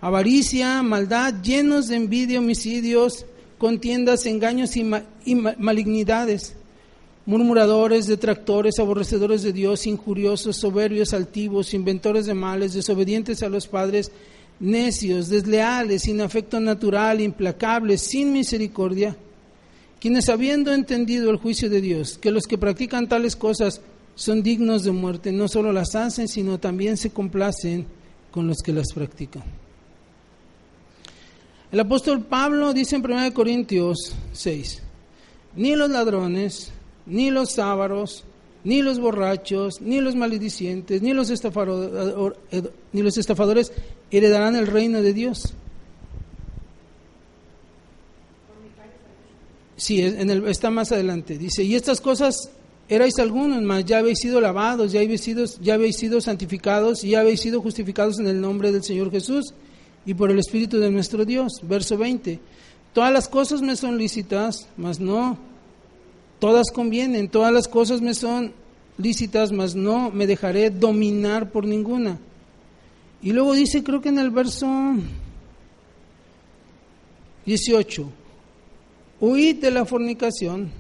Avaricia, 0.06 0.84
maldad, 0.84 1.42
llenos 1.42 1.88
de 1.88 1.96
envidia, 1.96 2.38
homicidios, 2.38 3.26
contiendas, 3.58 4.28
engaños 4.28 4.78
y, 4.78 4.84
malignidades. 5.34 6.56
Murmuradores, 7.26 8.06
detractores, 8.06 8.78
aborrecedores 8.78 9.42
de 9.42 9.52
Dios, 9.52 9.88
injuriosos, 9.88 10.58
soberbios, 10.58 11.12
altivos, 11.12 11.74
inventores 11.74 12.28
de 12.28 12.36
males, 12.36 12.76
desobedientes 12.76 13.42
a 13.42 13.50
los 13.50 13.68
padres, 13.68 14.12
necios, 14.60 15.30
desleales, 15.30 16.04
sin 16.04 16.22
afecto 16.22 16.60
natural, 16.60 17.20
implacables, 17.20 18.02
sin 18.02 18.32
misericordia 18.32 19.18
quienes 20.00 20.30
habiendo 20.30 20.72
entendido 20.72 21.32
el 21.32 21.38
juicio 21.38 21.68
de 21.68 21.82
Dios, 21.82 22.20
que 22.20 22.30
los 22.30 22.44
que 22.44 22.60
practican 22.60 23.10
tales 23.10 23.36
cosas 23.36 23.82
son 24.14 24.44
dignos 24.44 24.84
de 24.84 24.92
muerte, 24.92 25.32
no 25.32 25.48
solo 25.48 25.74
las 25.74 25.96
hacen, 25.96 26.28
sino 26.28 26.60
también 26.60 26.96
se 26.96 27.10
complacen 27.10 27.88
con 28.30 28.46
los 28.46 28.58
que 28.64 28.72
las 28.72 28.94
practican. 28.94 29.65
El 31.72 31.80
apóstol 31.80 32.22
Pablo 32.22 32.74
dice 32.74 32.96
en 32.96 33.04
1 33.06 33.34
Corintios 33.34 34.14
6, 34.34 34.82
ni 35.56 35.76
los 35.76 35.90
ladrones, 35.90 36.72
ni 37.06 37.30
los 37.32 37.58
ávaros, 37.60 38.24
ni 38.64 38.82
los 38.82 39.00
borrachos, 39.00 39.82
ni 39.82 40.00
los 40.00 40.16
maledicientes, 40.16 41.02
ni 41.02 41.14
los, 41.14 41.30
estafador- 41.32 42.36
ni 42.94 43.02
los 43.02 43.18
estafadores 43.18 43.72
heredarán 44.12 44.56
el 44.56 44.68
reino 44.68 45.02
de 45.02 45.14
Dios. 45.14 45.54
Sí, 49.78 50.02
en 50.02 50.30
el- 50.30 50.48
está 50.48 50.70
más 50.72 50.92
adelante. 50.92 51.38
Dice, 51.38 51.64
y 51.64 51.76
estas 51.76 52.00
cosas 52.00 52.50
erais 52.88 53.20
algunos, 53.20 53.62
mas 53.62 53.84
ya 53.86 53.98
habéis 54.00 54.20
sido 54.20 54.40
lavados, 54.40 54.92
ya 54.94 55.02
habéis 55.02 55.22
sido, 55.22 55.46
ya 55.62 55.74
habéis 55.74 55.98
sido 55.98 56.22
santificados 56.22 57.04
y 57.04 57.10
ya 57.10 57.20
habéis 57.20 57.42
sido 57.42 57.62
justificados 57.62 58.20
en 58.20 58.28
el 58.28 58.40
nombre 58.40 58.72
del 58.72 58.84
Señor 58.84 59.12
Jesús 59.12 59.54
y 60.06 60.14
por 60.14 60.32
el 60.32 60.40
Espíritu 60.40 60.80
de 60.80 60.92
nuestro 60.92 61.26
Dios. 61.26 61.60
Verso 61.64 61.98
20. 61.98 62.40
Todas 62.94 63.12
las 63.12 63.28
cosas 63.28 63.62
me 63.62 63.76
son 63.76 63.98
lícitas, 63.98 64.68
mas 64.78 65.00
no 65.00 65.38
todas 66.40 66.72
convienen, 66.72 67.30
todas 67.30 67.52
las 67.52 67.68
cosas 67.68 68.02
me 68.02 68.14
son 68.14 68.54
lícitas, 68.98 69.52
mas 69.52 69.76
no 69.76 70.12
me 70.12 70.28
dejaré 70.28 70.70
dominar 70.70 71.52
por 71.52 71.66
ninguna. 71.66 72.20
Y 73.22 73.32
luego 73.32 73.54
dice, 73.54 73.84
creo 73.84 74.02
que 74.02 74.10
en 74.10 74.20
el 74.20 74.30
verso 74.30 74.68
18, 77.46 78.10
huid 79.20 79.56
de 79.56 79.72
la 79.72 79.86
fornicación. 79.86 80.72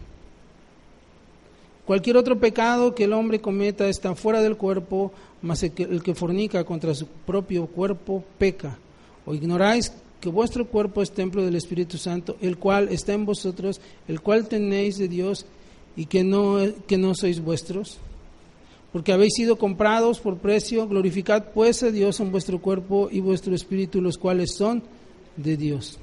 Cualquier 1.86 2.17
otro 2.17 2.39
pecado 2.39 2.95
que 2.95 3.03
el 3.03 3.13
hombre 3.13 3.39
cometa 3.39 3.88
está 3.88 4.15
fuera 4.15 4.41
del 4.41 4.57
cuerpo, 4.57 5.11
mas 5.41 5.61
el 5.63 5.71
que, 5.71 5.84
el 5.84 6.01
que 6.01 6.15
fornica 6.15 6.63
contra 6.63 6.95
su 6.95 7.07
propio 7.07 7.67
cuerpo 7.67 8.23
peca. 8.38 8.78
¿O 9.26 9.34
ignoráis 9.34 9.91
que 10.21 10.30
vuestro 10.30 10.67
cuerpo 10.67 11.01
es 11.01 11.11
templo 11.11 11.43
del 11.43 11.55
Espíritu 11.55 11.97
Santo, 11.97 12.38
el 12.41 12.57
cual 12.57 12.89
está 12.89 13.13
en 13.13 13.26
vosotros, 13.26 13.82
el 14.07 14.21
cual 14.21 14.47
tenéis 14.47 14.97
de 14.97 15.07
Dios 15.07 15.45
y 15.95 16.05
que 16.05 16.23
no, 16.23 16.57
que 16.88 16.97
no 16.97 17.15
sois 17.15 17.39
vuestros? 17.39 17.97
Porque 18.91 19.11
habéis 19.11 19.34
sido 19.36 19.57
comprados 19.57 20.19
por 20.19 20.38
precio, 20.38 20.88
glorificad 20.88 21.45
pues 21.53 21.84
a 21.84 21.91
Dios 21.91 22.19
en 22.19 22.32
vuestro 22.32 22.61
cuerpo 22.61 23.09
y 23.11 23.19
vuestro 23.19 23.53
espíritu, 23.53 24.01
los 24.01 24.17
cuales 24.17 24.55
son 24.55 24.84
de 25.36 25.57
Dios. 25.57 25.99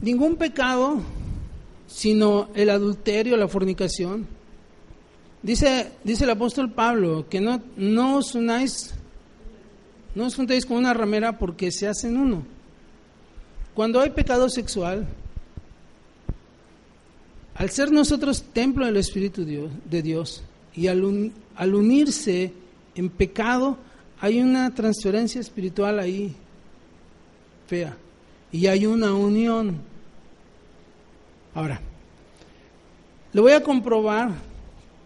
Ningún 0.00 0.36
pecado, 0.36 1.00
sino 1.86 2.48
el 2.54 2.68
adulterio, 2.70 3.36
la 3.36 3.48
fornicación. 3.48 4.26
Dice, 5.44 5.92
dice 6.02 6.24
el 6.24 6.30
apóstol 6.30 6.72
Pablo 6.72 7.28
que 7.28 7.38
no, 7.38 7.60
no 7.76 8.16
os 8.16 8.34
unáis, 8.34 8.94
no 10.14 10.24
os 10.24 10.34
juntéis 10.34 10.64
con 10.64 10.78
una 10.78 10.94
ramera 10.94 11.38
porque 11.38 11.70
se 11.70 11.86
hacen 11.86 12.16
uno. 12.16 12.42
Cuando 13.74 14.00
hay 14.00 14.08
pecado 14.10 14.48
sexual, 14.48 15.06
al 17.56 17.68
ser 17.70 17.92
nosotros 17.92 18.42
templo 18.54 18.86
del 18.86 18.96
Espíritu 18.96 19.44
de 19.44 20.02
Dios 20.02 20.42
y 20.74 20.86
al, 20.86 21.04
un- 21.04 21.32
al 21.56 21.74
unirse 21.74 22.52
en 22.94 23.10
pecado, 23.10 23.76
hay 24.20 24.40
una 24.40 24.74
transferencia 24.74 25.42
espiritual 25.42 25.98
ahí 25.98 26.34
fea 27.66 27.94
y 28.50 28.66
hay 28.66 28.86
una 28.86 29.12
unión. 29.12 29.76
Ahora, 31.54 31.82
le 33.32 33.40
voy 33.42 33.52
a 33.52 33.62
comprobar 33.62 34.30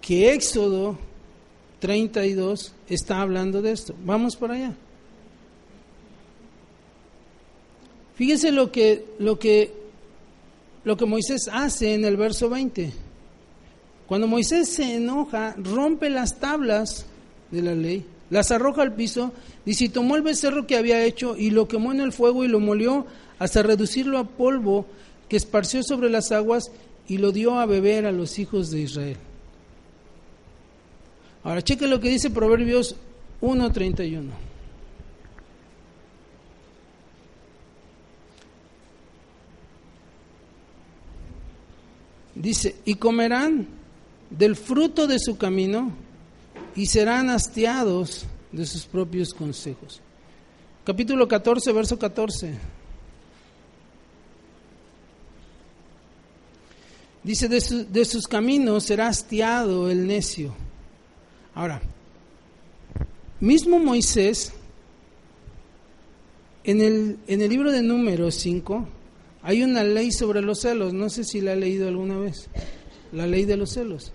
que 0.08 0.32
Éxodo 0.32 0.96
32 1.80 2.72
está 2.88 3.20
hablando 3.20 3.60
de 3.60 3.72
esto. 3.72 3.94
Vamos 4.06 4.36
para 4.36 4.54
allá. 4.54 4.74
Fíjese 8.14 8.50
lo 8.50 8.72
que, 8.72 9.04
lo 9.18 9.38
que, 9.38 9.70
lo 10.84 10.96
que 10.96 11.04
Moisés 11.04 11.50
hace 11.52 11.92
en 11.92 12.06
el 12.06 12.16
verso 12.16 12.48
20. 12.48 12.90
Cuando 14.06 14.26
Moisés 14.26 14.70
se 14.70 14.94
enoja, 14.94 15.54
rompe 15.58 16.08
las 16.08 16.40
tablas 16.40 17.04
de 17.50 17.60
la 17.60 17.74
ley, 17.74 18.06
las 18.30 18.50
arroja 18.50 18.80
al 18.80 18.94
piso, 18.94 19.34
dice, 19.66 19.84
y 19.84 19.88
tomó 19.90 20.16
el 20.16 20.22
becerro 20.22 20.66
que 20.66 20.78
había 20.78 21.04
hecho 21.04 21.36
y 21.36 21.50
lo 21.50 21.68
quemó 21.68 21.92
en 21.92 22.00
el 22.00 22.14
fuego 22.14 22.46
y 22.46 22.48
lo 22.48 22.60
molió 22.60 23.04
hasta 23.38 23.62
reducirlo 23.62 24.16
a 24.16 24.24
polvo 24.24 24.86
que 25.28 25.36
esparció 25.36 25.82
sobre 25.82 26.08
las 26.08 26.32
aguas 26.32 26.72
y 27.06 27.18
lo 27.18 27.30
dio 27.30 27.60
a 27.60 27.66
beber 27.66 28.06
a 28.06 28.12
los 28.12 28.38
hijos 28.38 28.70
de 28.70 28.80
Israel. 28.80 29.18
Ahora, 31.44 31.62
cheque 31.62 31.86
lo 31.86 32.00
que 32.00 32.08
dice 32.10 32.30
Proverbios 32.30 32.96
1.31. 33.40 34.30
Dice, 42.34 42.76
y 42.84 42.94
comerán 42.94 43.66
del 44.30 44.54
fruto 44.54 45.06
de 45.06 45.18
su 45.18 45.36
camino 45.36 45.90
y 46.76 46.86
serán 46.86 47.30
hastiados 47.30 48.26
de 48.52 48.64
sus 48.64 48.84
propios 48.86 49.34
consejos. 49.34 50.00
Capítulo 50.84 51.26
14, 51.26 51.72
verso 51.72 51.98
14. 51.98 52.54
Dice, 57.24 57.48
de, 57.48 57.60
su- 57.60 57.90
de 57.90 58.04
sus 58.04 58.26
caminos 58.28 58.84
será 58.84 59.08
hastiado 59.08 59.90
el 59.90 60.06
necio. 60.06 60.54
Ahora, 61.58 61.80
mismo 63.40 63.80
Moisés, 63.80 64.52
en 66.62 66.80
el, 66.80 67.18
en 67.26 67.42
el 67.42 67.50
libro 67.50 67.72
de 67.72 67.82
Números 67.82 68.36
5, 68.36 68.86
hay 69.42 69.64
una 69.64 69.82
ley 69.82 70.12
sobre 70.12 70.40
los 70.40 70.60
celos. 70.60 70.92
No 70.92 71.10
sé 71.10 71.24
si 71.24 71.40
la 71.40 71.54
ha 71.54 71.56
leído 71.56 71.88
alguna 71.88 72.16
vez. 72.16 72.48
La 73.10 73.26
ley 73.26 73.44
de 73.44 73.56
los 73.56 73.70
celos. 73.70 74.12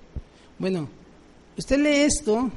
Bueno, 0.57 0.87
usted 1.57 1.79
lee 1.79 2.05
esto 2.05 2.49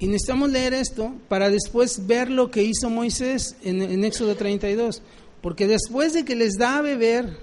y 0.00 0.08
necesitamos 0.08 0.50
leer 0.50 0.74
esto 0.74 1.14
para 1.28 1.48
después 1.48 2.08
ver 2.08 2.30
lo 2.30 2.50
que 2.50 2.64
hizo 2.64 2.90
Moisés 2.90 3.54
en, 3.62 3.82
en 3.82 4.02
Éxodo 4.02 4.34
32. 4.34 5.00
Porque 5.42 5.68
después 5.68 6.12
de 6.12 6.24
que 6.24 6.34
les 6.34 6.54
da 6.58 6.78
a 6.78 6.82
beber 6.82 7.38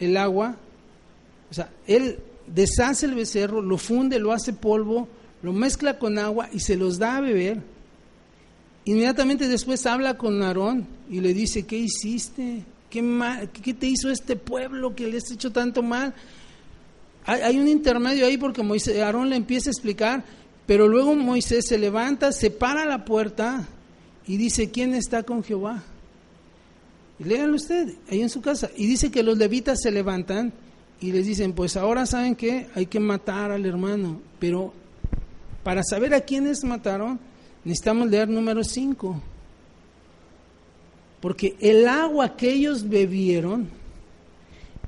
el 0.00 0.16
agua, 0.16 0.56
o 1.52 1.54
sea, 1.54 1.70
él 1.86 2.18
deshace 2.54 3.06
el 3.06 3.14
becerro, 3.14 3.60
lo 3.60 3.78
funde, 3.78 4.18
lo 4.18 4.32
hace 4.32 4.52
polvo, 4.52 5.08
lo 5.42 5.52
mezcla 5.52 5.98
con 5.98 6.18
agua 6.18 6.48
y 6.52 6.60
se 6.60 6.76
los 6.76 6.98
da 6.98 7.16
a 7.16 7.20
beber. 7.20 7.60
Inmediatamente 8.84 9.48
después 9.48 9.84
habla 9.86 10.16
con 10.16 10.42
Aarón 10.42 10.86
y 11.10 11.20
le 11.20 11.34
dice, 11.34 11.64
¿qué 11.64 11.76
hiciste? 11.76 12.64
¿Qué, 12.90 13.48
¿Qué 13.62 13.74
te 13.74 13.86
hizo 13.86 14.10
este 14.10 14.36
pueblo 14.36 14.94
que 14.94 15.08
le 15.08 15.18
has 15.18 15.30
hecho 15.30 15.50
tanto 15.50 15.82
mal? 15.82 16.14
Hay, 17.26 17.58
un 17.58 17.66
intermedio 17.66 18.26
ahí 18.26 18.36
porque 18.36 18.62
Moisés, 18.62 19.00
Aarón 19.00 19.30
le 19.30 19.36
empieza 19.36 19.70
a 19.70 19.72
explicar, 19.72 20.24
pero 20.66 20.88
luego 20.88 21.14
Moisés 21.14 21.64
se 21.66 21.78
levanta, 21.78 22.32
se 22.32 22.50
para 22.50 22.84
la 22.84 23.06
puerta 23.06 23.66
y 24.26 24.36
dice, 24.36 24.70
¿quién 24.70 24.94
está 24.94 25.22
con 25.22 25.42
Jehová? 25.42 25.82
Y 27.18 27.24
léanlo 27.24 27.56
usted, 27.56 27.94
ahí 28.10 28.20
en 28.20 28.28
su 28.28 28.42
casa. 28.42 28.70
Y 28.76 28.86
dice 28.86 29.10
que 29.10 29.22
los 29.22 29.38
levitas 29.38 29.80
se 29.80 29.90
levantan 29.90 30.52
y 31.04 31.12
les 31.12 31.26
dicen, 31.26 31.52
pues 31.52 31.76
ahora 31.76 32.06
saben 32.06 32.34
que 32.34 32.66
hay 32.74 32.86
que 32.86 32.98
matar 32.98 33.50
al 33.50 33.66
hermano, 33.66 34.22
pero 34.38 34.72
para 35.62 35.82
saber 35.82 36.14
a 36.14 36.22
quiénes 36.22 36.64
mataron, 36.64 37.20
necesitamos 37.62 38.08
leer 38.08 38.26
número 38.26 38.64
5. 38.64 39.20
Porque 41.20 41.56
el 41.60 41.86
agua 41.88 42.34
que 42.38 42.54
ellos 42.54 42.88
bebieron 42.88 43.68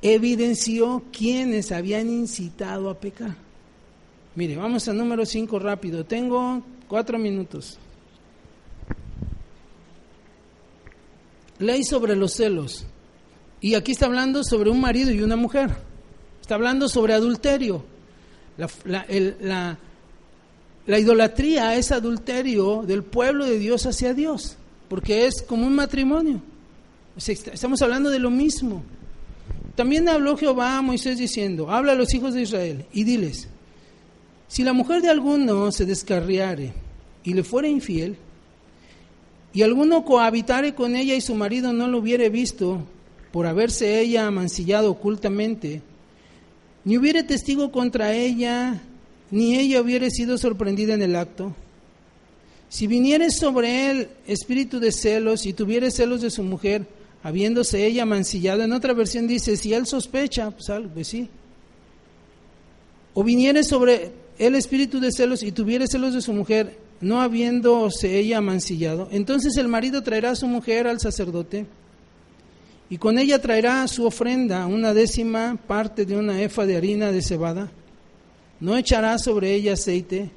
evidenció 0.00 1.04
quienes 1.12 1.70
habían 1.70 2.08
incitado 2.08 2.88
a 2.88 2.98
pecar. 2.98 3.36
Mire, 4.36 4.56
vamos 4.56 4.88
al 4.88 4.96
número 4.96 5.26
5 5.26 5.58
rápido. 5.58 6.06
Tengo 6.06 6.62
cuatro 6.88 7.18
minutos. 7.18 7.78
Ley 11.58 11.84
sobre 11.84 12.16
los 12.16 12.32
celos. 12.32 12.86
Y 13.60 13.74
aquí 13.74 13.92
está 13.92 14.06
hablando 14.06 14.42
sobre 14.44 14.70
un 14.70 14.80
marido 14.80 15.10
y 15.10 15.20
una 15.20 15.36
mujer. 15.36 15.86
Está 16.47 16.55
hablando 16.55 16.88
sobre 16.88 17.12
adulterio. 17.12 17.82
La, 18.84 19.78
idolatría 20.86 21.74
es 21.74 21.90
adulterio 21.90 22.84
del 22.86 23.03
pueblo 23.03 23.44
de 23.44 23.59
Dios 23.59 23.84
hacia 23.84 24.14
Dios, 24.14 24.57
porque 24.88 25.26
es 25.26 25.42
como 25.42 25.66
un 25.66 25.74
matrimonio. 25.74 26.40
Estamos 27.16 27.82
hablando 27.82 28.11
de 28.11 28.20
lo 28.20 28.30
mismo. 28.30 28.84
También 29.74 30.09
habló 30.09 30.36
Jehová 30.36 30.78
a 30.78 30.82
Moisés 30.82 31.18
diciendo, 31.18 31.68
habla 31.68 31.90
a 31.90 31.97
los 31.97 32.14
hijos 32.14 32.32
de 32.32 32.42
Israel 32.42 32.86
y 32.92 33.03
diles, 33.03 33.49
si 34.47 34.62
la 34.62 34.72
mujer 34.72 35.03
de 35.03 35.11
alguno 35.11 35.72
se 35.72 35.84
descarriare 35.84 36.74
y 37.24 37.34
le 37.34 37.42
fuere 37.42 37.68
infiel, 37.68 38.18
y 39.53 39.62
alguno 39.62 40.05
cohabitare 40.05 40.76
con 40.76 40.94
ella 40.94 41.16
y 41.16 41.20
su 41.20 41.34
marido 41.34 41.72
no 41.72 41.88
lo 41.88 41.99
hubiere 41.99 42.28
visto 42.30 42.84
por 43.32 43.47
haberse 43.49 43.99
ella 43.99 44.28
amancillado 44.28 44.92
ocultamente, 44.92 45.82
ni 46.87 46.97
hubiere 46.97 47.24
testigo 47.24 47.72
contra 47.72 48.14
ella, 48.14 48.80
ni 49.32 49.57
ella 49.57 49.80
hubiere 49.80 50.09
sido 50.09 50.39
sorprendida 50.39 50.95
en 50.95 51.03
el 51.03 51.16
acto, 51.16 51.53
si 52.68 52.87
viniere 52.87 53.30
sobre 53.30 53.91
él 53.91 54.09
espíritu 54.28 54.78
de 54.78 54.93
celos 54.93 55.47
y 55.47 55.53
tuviere 55.53 55.91
celos 55.91 56.20
de 56.20 56.30
su 56.30 56.45
mujer, 56.45 56.87
habiéndose 57.24 57.84
ella 57.84 58.07
mancillado. 58.07 58.62
En 58.62 58.72
otra 58.72 58.93
versión 58.93 59.26
dice, 59.26 59.57
si 59.57 59.74
él 59.74 59.87
sospecha, 59.87 60.53
pues 60.53 60.70
algo, 60.70 60.91
pues 60.95 61.09
sí. 61.09 61.28
O 63.14 63.24
viniere 63.24 63.64
sobre 63.64 64.12
el 64.39 64.55
espíritu 64.55 65.01
de 65.01 65.11
celos 65.11 65.43
y 65.43 65.51
tuviere 65.51 65.89
celos 65.89 66.14
de 66.14 66.22
su 66.22 66.32
mujer, 66.32 66.78
no 67.01 67.20
habiéndose 67.20 68.16
ella 68.16 68.41
mancillado, 68.41 69.09
entonces 69.11 69.57
el 69.57 69.66
marido 69.66 70.05
traerá 70.05 70.30
a 70.30 70.37
su 70.37 70.47
mujer 70.47 70.87
al 70.87 71.01
sacerdote 71.01 71.66
y 72.89 72.99
con 72.99 73.18
ella 73.18 73.41
traerá 73.41 73.87
su 73.89 74.07
ofrenda, 74.07 74.66
una 74.66 74.95
décima 74.95 75.59
parte 75.66 76.07
de 76.07 76.16
una 76.16 76.41
efa 76.41 76.66
de 76.66 76.76
harina 76.76 77.11
de 77.11 77.20
cebada. 77.20 77.70
No 78.61 78.76
echará 78.76 79.18
sobre 79.18 79.55
ella 79.55 79.72
aceite, 79.72 80.30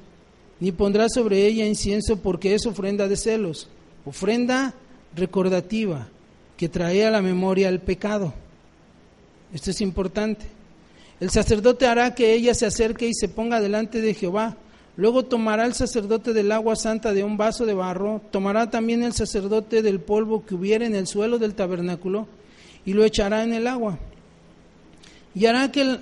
ni 0.58 0.72
pondrá 0.72 1.08
sobre 1.08 1.46
ella 1.46 1.64
incienso, 1.64 2.16
porque 2.16 2.54
es 2.54 2.66
ofrenda 2.66 3.06
de 3.06 3.16
celos, 3.16 3.68
ofrenda 4.04 4.74
recordativa 5.14 6.08
que 6.56 6.68
trae 6.68 7.06
a 7.06 7.10
la 7.10 7.22
memoria 7.22 7.68
el 7.68 7.80
pecado. 7.80 8.34
Esto 9.54 9.70
es 9.70 9.80
importante. 9.80 10.46
El 11.20 11.30
sacerdote 11.30 11.86
hará 11.86 12.14
que 12.14 12.32
ella 12.32 12.54
se 12.54 12.66
acerque 12.66 13.06
y 13.06 13.14
se 13.14 13.28
ponga 13.28 13.60
delante 13.60 14.00
de 14.00 14.14
Jehová. 14.14 14.56
Luego 14.96 15.24
tomará 15.24 15.66
el 15.66 15.74
sacerdote 15.74 16.32
del 16.32 16.50
agua 16.50 16.76
santa 16.76 17.14
de 17.14 17.22
un 17.22 17.36
vaso 17.36 17.64
de 17.64 17.74
barro, 17.74 18.20
tomará 18.30 18.70
también 18.70 19.02
el 19.02 19.12
sacerdote 19.12 19.82
del 19.82 20.00
polvo 20.00 20.44
que 20.44 20.54
hubiera 20.54 20.84
en 20.84 20.94
el 20.94 21.06
suelo 21.06 21.38
del 21.38 21.54
tabernáculo 21.54 22.26
y 22.84 22.92
lo 22.92 23.04
echará 23.04 23.42
en 23.42 23.52
el 23.52 23.66
agua. 23.66 23.98
Y 25.34 25.46
hará, 25.46 25.70
que 25.70 25.82
el, 25.82 26.00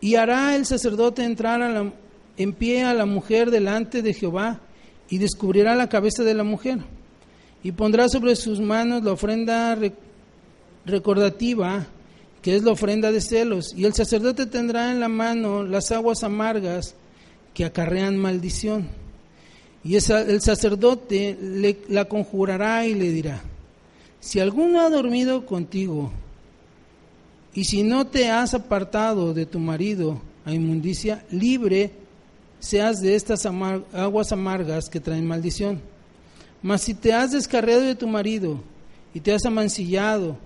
y 0.00 0.16
hará 0.16 0.56
el 0.56 0.66
sacerdote 0.66 1.24
entrar 1.24 1.62
a 1.62 1.92
en 2.36 2.52
pie 2.52 2.84
a 2.84 2.94
la 2.94 3.06
mujer 3.06 3.50
delante 3.50 4.02
de 4.02 4.12
Jehová 4.12 4.60
y 5.08 5.18
descubrirá 5.18 5.74
la 5.74 5.88
cabeza 5.88 6.22
de 6.22 6.34
la 6.34 6.44
mujer 6.44 6.78
y 7.62 7.72
pondrá 7.72 8.08
sobre 8.08 8.36
sus 8.36 8.60
manos 8.60 9.02
la 9.02 9.12
ofrenda 9.12 9.78
recordativa 10.84 11.86
que 12.42 12.56
es 12.56 12.62
la 12.62 12.72
ofrenda 12.72 13.10
de 13.10 13.20
celos 13.20 13.72
y 13.74 13.84
el 13.84 13.94
sacerdote 13.94 14.46
tendrá 14.46 14.92
en 14.92 15.00
la 15.00 15.08
mano 15.08 15.62
las 15.62 15.90
aguas 15.92 16.22
amargas 16.22 16.94
que 17.54 17.64
acarrean 17.64 18.18
maldición 18.18 18.88
y 19.82 19.94
el 19.94 20.40
sacerdote 20.42 21.38
le, 21.40 21.78
la 21.88 22.06
conjurará 22.06 22.86
y 22.86 22.94
le 22.94 23.10
dirá 23.10 23.42
si 24.26 24.40
alguno 24.40 24.80
ha 24.80 24.90
dormido 24.90 25.46
contigo, 25.46 26.10
y 27.54 27.62
si 27.62 27.84
no 27.84 28.08
te 28.08 28.28
has 28.28 28.54
apartado 28.54 29.32
de 29.32 29.46
tu 29.46 29.60
marido 29.60 30.20
a 30.44 30.52
inmundicia, 30.52 31.24
libre 31.30 31.92
seas 32.58 33.00
de 33.00 33.14
estas 33.14 33.46
aguas 33.46 34.32
amargas 34.32 34.88
que 34.88 34.98
traen 34.98 35.28
maldición. 35.28 35.80
Mas 36.60 36.80
si 36.82 36.94
te 36.94 37.12
has 37.12 37.30
descarriado 37.30 37.82
de 37.82 37.94
tu 37.94 38.08
marido 38.08 38.58
y 39.14 39.20
te 39.20 39.32
has 39.32 39.46
amancillado 39.46 40.36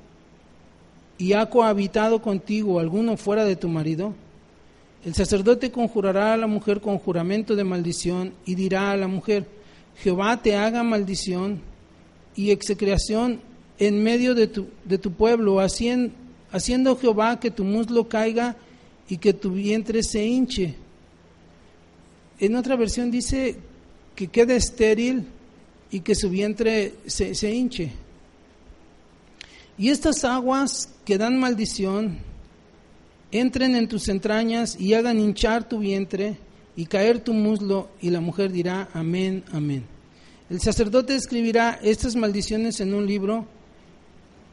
y 1.17 1.33
ha 1.33 1.49
cohabitado 1.49 2.21
contigo 2.21 2.81
alguno 2.81 3.17
fuera 3.17 3.47
de 3.47 3.57
tu 3.57 3.69
marido, 3.69 4.13
el 5.07 5.15
sacerdote 5.15 5.73
conjurará 5.73 6.35
a 6.35 6.37
la 6.37 6.47
mujer 6.47 6.83
con 6.83 6.99
juramento 6.99 7.57
de 7.57 7.65
maldición 7.65 8.35
y 8.45 8.57
dirá 8.57 8.91
a 8.91 8.97
la 8.99 9.09
mujer, 9.09 9.49
Jehová 9.97 10.43
te 10.43 10.55
haga 10.55 10.83
maldición 10.83 11.63
y 12.37 12.51
execración 12.51 13.49
en 13.81 14.03
medio 14.03 14.35
de 14.35 14.47
tu, 14.47 14.69
de 14.85 14.99
tu 14.99 15.11
pueblo, 15.11 15.59
haciendo, 15.59 16.15
haciendo 16.53 16.97
Jehová 16.97 17.41
que 17.41 17.51
tu 17.51 17.65
muslo 17.65 18.09
caiga 18.09 18.57
y 19.09 19.17
que 19.17 19.33
tu 19.33 19.53
vientre 19.53 20.03
se 20.03 20.25
hinche. 20.25 20.77
En 22.39 22.55
otra 22.57 22.77
versión 22.77 23.11
dice 23.11 23.57
que 24.15 24.29
quede 24.29 24.57
estéril 24.57 25.25
y 25.91 26.01
que 26.01 26.15
su 26.15 26.29
vientre 26.29 26.95
se, 27.07 27.35
se 27.35 27.53
hinche. 27.53 27.91
Y 29.79 29.89
estas 29.89 30.25
aguas 30.25 30.91
que 31.07 31.17
dan 31.17 31.41
maldición 31.41 32.19
entren 33.33 33.75
en 33.77 33.89
tus 33.89 34.09
entrañas 34.09 34.79
y 34.79 34.93
hagan 34.93 35.19
hinchar 35.19 35.67
tu 35.67 35.79
vientre 35.79 36.37
y 36.77 36.85
caer 36.85 37.21
tu 37.21 37.33
muslo, 37.33 37.89
y 38.01 38.11
la 38.11 38.21
mujer 38.21 38.53
dirá, 38.53 38.91
amén, 38.93 39.43
amén. 39.53 39.85
El 40.51 40.61
sacerdote 40.61 41.15
escribirá 41.15 41.79
estas 41.83 42.15
maldiciones 42.15 42.81
en 42.81 42.93
un 42.93 43.07
libro 43.07 43.47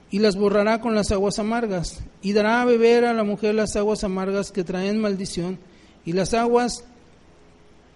y 0.10 0.20
las 0.20 0.36
borrará 0.36 0.80
con 0.80 0.96
las 0.96 1.12
aguas 1.12 1.40
amargas, 1.40 2.00
y 2.22 2.34
dará 2.34 2.62
a 2.62 2.66
beber 2.66 3.06
a 3.06 3.14
la 3.14 3.24
mujer 3.24 3.56
las 3.56 3.76
aguas 3.76 4.04
amargas 4.04 4.52
que 4.52 4.64
traen 4.64 5.00
maldición, 5.00 5.60
y 6.06 6.14
las 6.14 6.34
aguas 6.34 6.86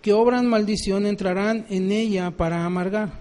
que 0.02 0.14
obran 0.14 0.48
maldición 0.48 1.06
entrarán 1.06 1.66
en 1.70 1.92
ella 1.92 2.32
para 2.32 2.66
amargar. 2.66 3.14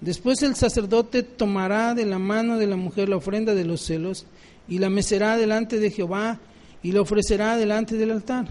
Después 0.00 0.42
el 0.42 0.54
sacerdote 0.54 1.22
tomará 1.22 1.94
de 1.94 2.06
la 2.06 2.18
mano 2.18 2.56
de 2.56 2.66
la 2.66 2.76
mujer 2.76 3.08
la 3.08 3.16
ofrenda 3.16 3.54
de 3.54 3.64
los 3.64 3.80
celos, 3.80 4.26
y 4.68 4.78
la 4.78 4.88
mecerá 4.88 5.36
delante 5.36 5.78
de 5.78 5.90
Jehová, 5.90 6.38
y 6.82 6.92
la 6.92 7.00
ofrecerá 7.00 7.56
delante 7.56 7.96
del 7.96 8.12
altar. 8.12 8.46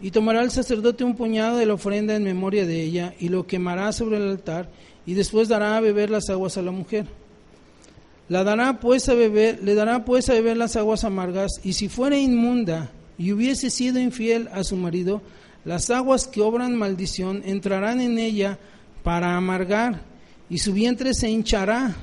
Y 0.00 0.10
tomará 0.10 0.42
el 0.42 0.50
sacerdote 0.50 1.04
un 1.04 1.14
puñado 1.14 1.58
de 1.58 1.66
la 1.66 1.74
ofrenda 1.74 2.16
en 2.16 2.24
memoria 2.24 2.64
de 2.64 2.82
ella, 2.82 3.14
y 3.20 3.28
lo 3.28 3.46
quemará 3.46 3.92
sobre 3.92 4.16
el 4.16 4.30
altar, 4.30 4.70
y 5.04 5.12
después 5.12 5.48
dará 5.48 5.76
a 5.76 5.80
beber 5.80 6.08
las 6.08 6.30
aguas 6.30 6.56
a 6.56 6.62
la 6.62 6.70
mujer. 6.70 7.06
Dará 8.30 8.78
pues 8.78 9.08
a 9.08 9.14
beber, 9.14 9.58
le 9.64 9.74
dará 9.74 10.04
pues 10.04 10.30
a 10.30 10.34
beber 10.34 10.56
las 10.56 10.76
aguas 10.76 11.02
amargas, 11.02 11.60
y 11.64 11.72
si 11.72 11.88
fuera 11.88 12.16
inmunda 12.16 12.92
y 13.18 13.32
hubiese 13.32 13.70
sido 13.70 13.98
infiel 13.98 14.48
a 14.52 14.62
su 14.62 14.76
marido, 14.76 15.20
las 15.64 15.90
aguas 15.90 16.28
que 16.28 16.40
obran 16.40 16.76
maldición 16.76 17.42
entrarán 17.44 18.00
en 18.00 18.20
ella 18.20 18.56
para 19.02 19.36
amargar, 19.36 20.02
y 20.48 20.58
su 20.58 20.72
vientre 20.72 21.12
se 21.12 21.28
hinchará, 21.28 21.96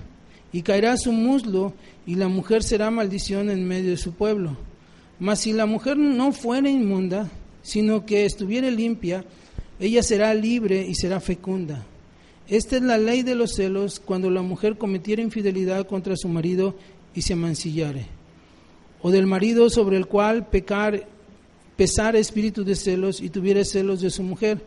y 0.51 0.63
caerá 0.63 0.97
su 0.97 1.13
muslo, 1.13 1.73
y 2.05 2.15
la 2.15 2.27
mujer 2.27 2.61
será 2.61 2.91
maldición 2.91 3.49
en 3.49 3.65
medio 3.65 3.91
de 3.91 3.97
su 3.97 4.11
pueblo. 4.11 4.57
Mas 5.19 5.39
si 5.39 5.53
la 5.53 5.65
mujer 5.65 5.97
no 5.97 6.33
fuera 6.33 6.69
inmunda, 6.69 7.29
sino 7.61 8.05
que 8.05 8.25
estuviera 8.25 8.69
limpia, 8.69 9.23
ella 9.79 10.03
será 10.03 10.33
libre 10.33 10.85
y 10.85 10.93
será 10.93 11.21
fecunda. 11.21 11.85
Esta 12.49 12.77
es 12.77 12.81
la 12.81 12.97
ley 12.97 13.23
de 13.23 13.35
los 13.35 13.55
celos 13.55 13.99
cuando 13.99 14.29
la 14.29 14.41
mujer 14.41 14.77
cometiera 14.77 15.21
infidelidad 15.21 15.85
contra 15.85 16.15
su 16.15 16.29
marido 16.29 16.75
y 17.13 17.21
se 17.21 17.35
mancillare, 17.35 18.05
o 19.01 19.11
del 19.11 19.27
marido 19.27 19.69
sobre 19.69 19.97
el 19.97 20.05
cual 20.05 20.47
pecar, 20.47 21.07
pesar 21.75 22.15
espíritu 22.15 22.63
de 22.63 22.75
celos 22.75 23.21
y 23.21 23.29
tuviera 23.29 23.65
celos 23.65 23.99
de 23.99 24.09
su 24.09 24.23
mujer. 24.23 24.61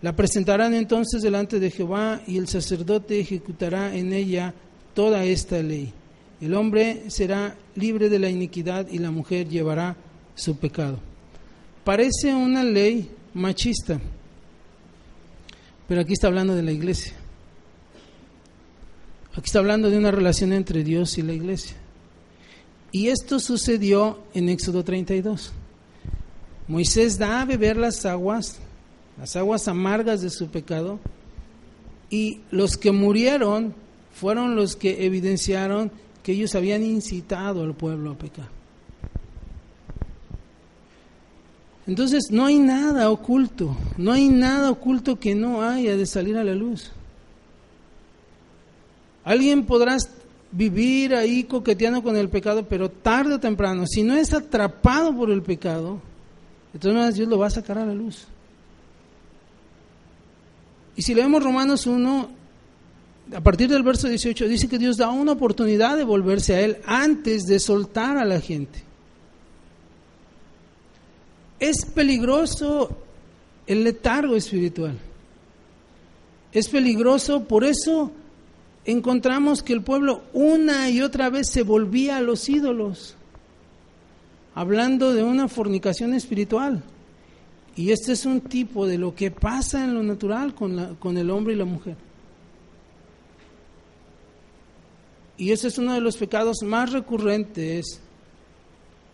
La 0.00 0.16
presentarán 0.16 0.72
entonces 0.74 1.20
delante 1.20 1.60
de 1.60 1.70
Jehová 1.70 2.22
y 2.26 2.38
el 2.38 2.48
sacerdote 2.48 3.20
ejecutará 3.20 3.94
en 3.94 4.12
ella 4.14 4.54
toda 4.94 5.24
esta 5.24 5.62
ley. 5.62 5.92
El 6.40 6.54
hombre 6.54 7.10
será 7.10 7.56
libre 7.74 8.08
de 8.08 8.20
la 8.20 8.30
iniquidad 8.30 8.88
y 8.88 8.98
la 8.98 9.10
mujer 9.10 9.48
llevará 9.48 9.96
su 10.34 10.56
pecado. 10.56 10.98
Parece 11.84 12.32
una 12.32 12.62
ley 12.62 13.10
machista 13.34 14.00
pero 15.88 16.02
aquí 16.02 16.12
está 16.12 16.26
hablando 16.26 16.54
de 16.54 16.62
la 16.62 16.70
iglesia. 16.70 17.14
Aquí 19.32 19.46
está 19.46 19.58
hablando 19.58 19.90
de 19.90 19.96
una 19.96 20.10
relación 20.10 20.52
entre 20.52 20.84
Dios 20.84 21.16
y 21.16 21.22
la 21.22 21.32
iglesia. 21.32 21.76
Y 22.92 23.08
esto 23.08 23.40
sucedió 23.40 24.18
en 24.34 24.48
Éxodo 24.50 24.84
32. 24.84 25.52
Moisés 26.68 27.18
da 27.18 27.40
a 27.40 27.44
beber 27.46 27.78
las 27.78 28.04
aguas, 28.04 28.58
las 29.18 29.34
aguas 29.36 29.66
amargas 29.66 30.20
de 30.20 30.28
su 30.28 30.48
pecado, 30.48 31.00
y 32.10 32.40
los 32.50 32.76
que 32.76 32.92
murieron 32.92 33.74
fueron 34.12 34.56
los 34.56 34.76
que 34.76 35.06
evidenciaron 35.06 35.90
que 36.22 36.32
ellos 36.32 36.54
habían 36.54 36.82
incitado 36.82 37.62
al 37.62 37.74
pueblo 37.74 38.10
a 38.10 38.18
pecar. 38.18 38.57
Entonces 41.88 42.30
no 42.30 42.44
hay 42.44 42.58
nada 42.58 43.08
oculto, 43.10 43.74
no 43.96 44.12
hay 44.12 44.28
nada 44.28 44.70
oculto 44.70 45.18
que 45.18 45.34
no 45.34 45.62
haya 45.62 45.96
de 45.96 46.04
salir 46.04 46.36
a 46.36 46.44
la 46.44 46.54
luz. 46.54 46.92
Alguien 49.24 49.64
podrá 49.64 49.96
vivir 50.52 51.14
ahí 51.14 51.44
coqueteando 51.44 52.02
con 52.02 52.14
el 52.18 52.28
pecado, 52.28 52.66
pero 52.68 52.90
tarde 52.90 53.34
o 53.34 53.40
temprano, 53.40 53.86
si 53.86 54.02
no 54.02 54.14
es 54.14 54.34
atrapado 54.34 55.16
por 55.16 55.30
el 55.30 55.42
pecado, 55.42 56.02
maneras 56.84 57.14
Dios 57.14 57.26
lo 57.26 57.38
va 57.38 57.46
a 57.46 57.50
sacar 57.50 57.78
a 57.78 57.86
la 57.86 57.94
luz. 57.94 58.26
Y 60.94 61.00
si 61.00 61.14
leemos 61.14 61.42
Romanos 61.42 61.86
1, 61.86 62.28
a 63.34 63.40
partir 63.40 63.70
del 63.70 63.82
verso 63.82 64.08
18, 64.08 64.46
dice 64.46 64.68
que 64.68 64.78
Dios 64.78 64.98
da 64.98 65.08
una 65.08 65.32
oportunidad 65.32 65.96
de 65.96 66.04
volverse 66.04 66.54
a 66.54 66.60
Él 66.60 66.78
antes 66.84 67.46
de 67.46 67.58
soltar 67.58 68.18
a 68.18 68.26
la 68.26 68.42
gente. 68.42 68.87
Es 71.58 71.84
peligroso 71.84 72.90
el 73.66 73.84
letargo 73.84 74.36
espiritual. 74.36 74.98
Es 76.52 76.68
peligroso, 76.68 77.44
por 77.44 77.64
eso 77.64 78.10
encontramos 78.84 79.62
que 79.62 79.72
el 79.72 79.82
pueblo 79.82 80.22
una 80.32 80.88
y 80.88 81.02
otra 81.02 81.28
vez 81.28 81.48
se 81.48 81.62
volvía 81.62 82.16
a 82.16 82.22
los 82.22 82.48
ídolos, 82.48 83.16
hablando 84.54 85.12
de 85.12 85.22
una 85.22 85.48
fornicación 85.48 86.14
espiritual. 86.14 86.82
Y 87.76 87.90
este 87.90 88.12
es 88.12 88.24
un 88.24 88.40
tipo 88.40 88.86
de 88.86 88.98
lo 88.98 89.14
que 89.14 89.30
pasa 89.30 89.84
en 89.84 89.94
lo 89.94 90.02
natural 90.02 90.54
con, 90.54 90.96
con 90.96 91.18
el 91.18 91.30
hombre 91.30 91.54
y 91.54 91.56
la 91.56 91.64
mujer. 91.64 91.96
y 95.38 95.52
ese 95.52 95.68
es 95.68 95.78
uno 95.78 95.94
de 95.94 96.00
los 96.00 96.16
pecados 96.16 96.58
más 96.64 96.92
recurrentes 96.92 98.00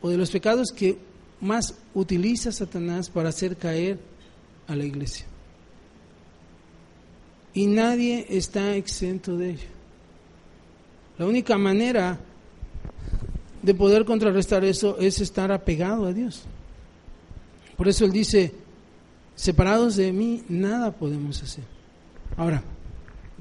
o 0.01 0.09
de 0.09 0.16
los 0.16 0.30
pecados 0.30 0.72
que 0.74 0.99
más 1.41 1.74
utiliza 1.95 2.53
Satanás 2.53 3.11
para 3.11 3.28
hacer 3.28 3.57
caer 3.57 3.99
a 4.66 4.74
la 4.74 4.85
iglesia. 4.85 5.26
Y 7.53 7.66
nadie 7.66 8.26
está 8.28 8.74
exento 8.74 9.37
de 9.37 9.51
ello. 9.51 9.68
La 11.18 11.26
única 11.26 11.57
manera 11.57 12.18
de 13.62 13.74
poder 13.74 14.05
contrarrestar 14.05 14.64
eso 14.64 14.99
es 14.99 15.20
estar 15.20 15.53
apegado 15.53 16.07
a 16.07 16.12
Dios. 16.12 16.43
Por 17.76 17.89
eso 17.89 18.05
Él 18.05 18.12
dice, 18.12 18.53
separados 19.37 19.97
de 19.97 20.12
mí, 20.12 20.43
nada 20.49 20.91
podemos 20.93 21.43
hacer. 21.43 21.64
Ahora, 22.37 22.62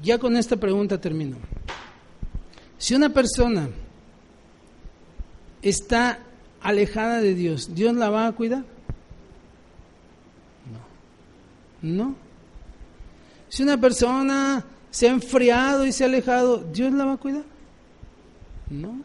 ya 0.02 0.18
con 0.18 0.36
esta 0.36 0.56
pregunta 0.56 1.00
termino. 1.00 1.36
Si 2.78 2.94
una 2.94 3.08
persona 3.08 3.68
está 5.62 6.18
alejada 6.64 7.20
de 7.20 7.34
Dios, 7.34 7.74
¿Dios 7.74 7.94
la 7.94 8.10
va 8.10 8.26
a 8.26 8.32
cuidar? 8.32 8.64
No. 11.82 11.94
No. 11.96 12.14
Si 13.48 13.62
una 13.62 13.78
persona 13.80 14.64
se 14.90 15.08
ha 15.08 15.12
enfriado 15.12 15.86
y 15.86 15.92
se 15.92 16.02
ha 16.02 16.06
alejado, 16.08 16.64
¿Dios 16.72 16.92
la 16.92 17.04
va 17.04 17.12
a 17.12 17.16
cuidar? 17.18 17.44
No. 18.70 18.98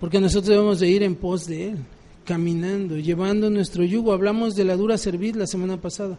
Porque 0.00 0.18
nosotros 0.18 0.48
debemos 0.48 0.80
de 0.80 0.88
ir 0.88 1.02
en 1.02 1.14
pos 1.14 1.46
de 1.46 1.68
Él, 1.68 1.78
caminando, 2.24 2.96
llevando 2.96 3.50
nuestro 3.50 3.84
yugo. 3.84 4.14
Hablamos 4.14 4.56
de 4.56 4.64
la 4.64 4.74
dura 4.74 4.96
servir 4.96 5.36
la 5.36 5.46
semana 5.46 5.76
pasada, 5.76 6.18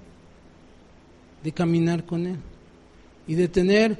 de 1.43 1.51
caminar 1.51 2.05
con 2.05 2.27
Él 2.27 2.37
y 3.25 3.33
de 3.33 3.47
tener 3.47 3.97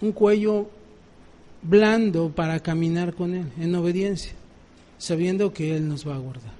un 0.00 0.12
cuello 0.12 0.70
blando 1.62 2.30
para 2.30 2.60
caminar 2.60 3.14
con 3.14 3.34
Él 3.34 3.52
en 3.58 3.74
obediencia, 3.74 4.32
sabiendo 4.98 5.52
que 5.52 5.76
Él 5.76 5.88
nos 5.88 6.06
va 6.06 6.14
a 6.16 6.18
guardar. 6.18 6.52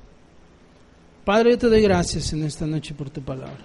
Padre, 1.24 1.50
yo 1.50 1.58
te 1.58 1.68
doy 1.68 1.82
gracias 1.82 2.32
en 2.32 2.42
esta 2.44 2.66
noche 2.66 2.94
por 2.94 3.10
tu 3.10 3.20
palabra. 3.20 3.58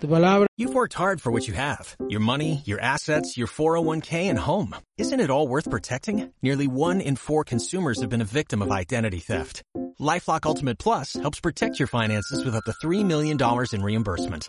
Tu 0.00 0.08
palabra. 0.08 0.46
You've 0.58 0.74
worked 0.74 0.94
hard 0.94 1.20
for 1.20 1.30
what 1.30 1.46
you 1.46 1.54
have 1.54 1.96
your 2.08 2.20
money, 2.20 2.62
your 2.64 2.80
assets, 2.80 3.36
your 3.36 3.46
401k, 3.46 4.30
and 4.30 4.38
home. 4.38 4.74
Isn't 4.98 5.20
it 5.20 5.30
all 5.30 5.48
worth 5.48 5.70
protecting? 5.70 6.32
Nearly 6.42 6.66
one 6.66 7.00
in 7.00 7.16
four 7.16 7.44
consumers 7.44 8.00
have 8.00 8.10
been 8.10 8.22
a 8.22 8.26
victim 8.40 8.62
of 8.62 8.70
identity 8.70 9.18
theft. 9.18 9.62
Lifelock 10.00 10.46
Ultimate 10.46 10.78
Plus 10.78 11.14
helps 11.14 11.40
protect 11.40 11.78
your 11.78 11.88
finances 11.88 12.44
with 12.44 12.54
up 12.54 12.64
to 12.64 12.72
$3 12.86 13.04
million 13.04 13.38
in 13.72 13.82
reimbursement. 13.82 14.48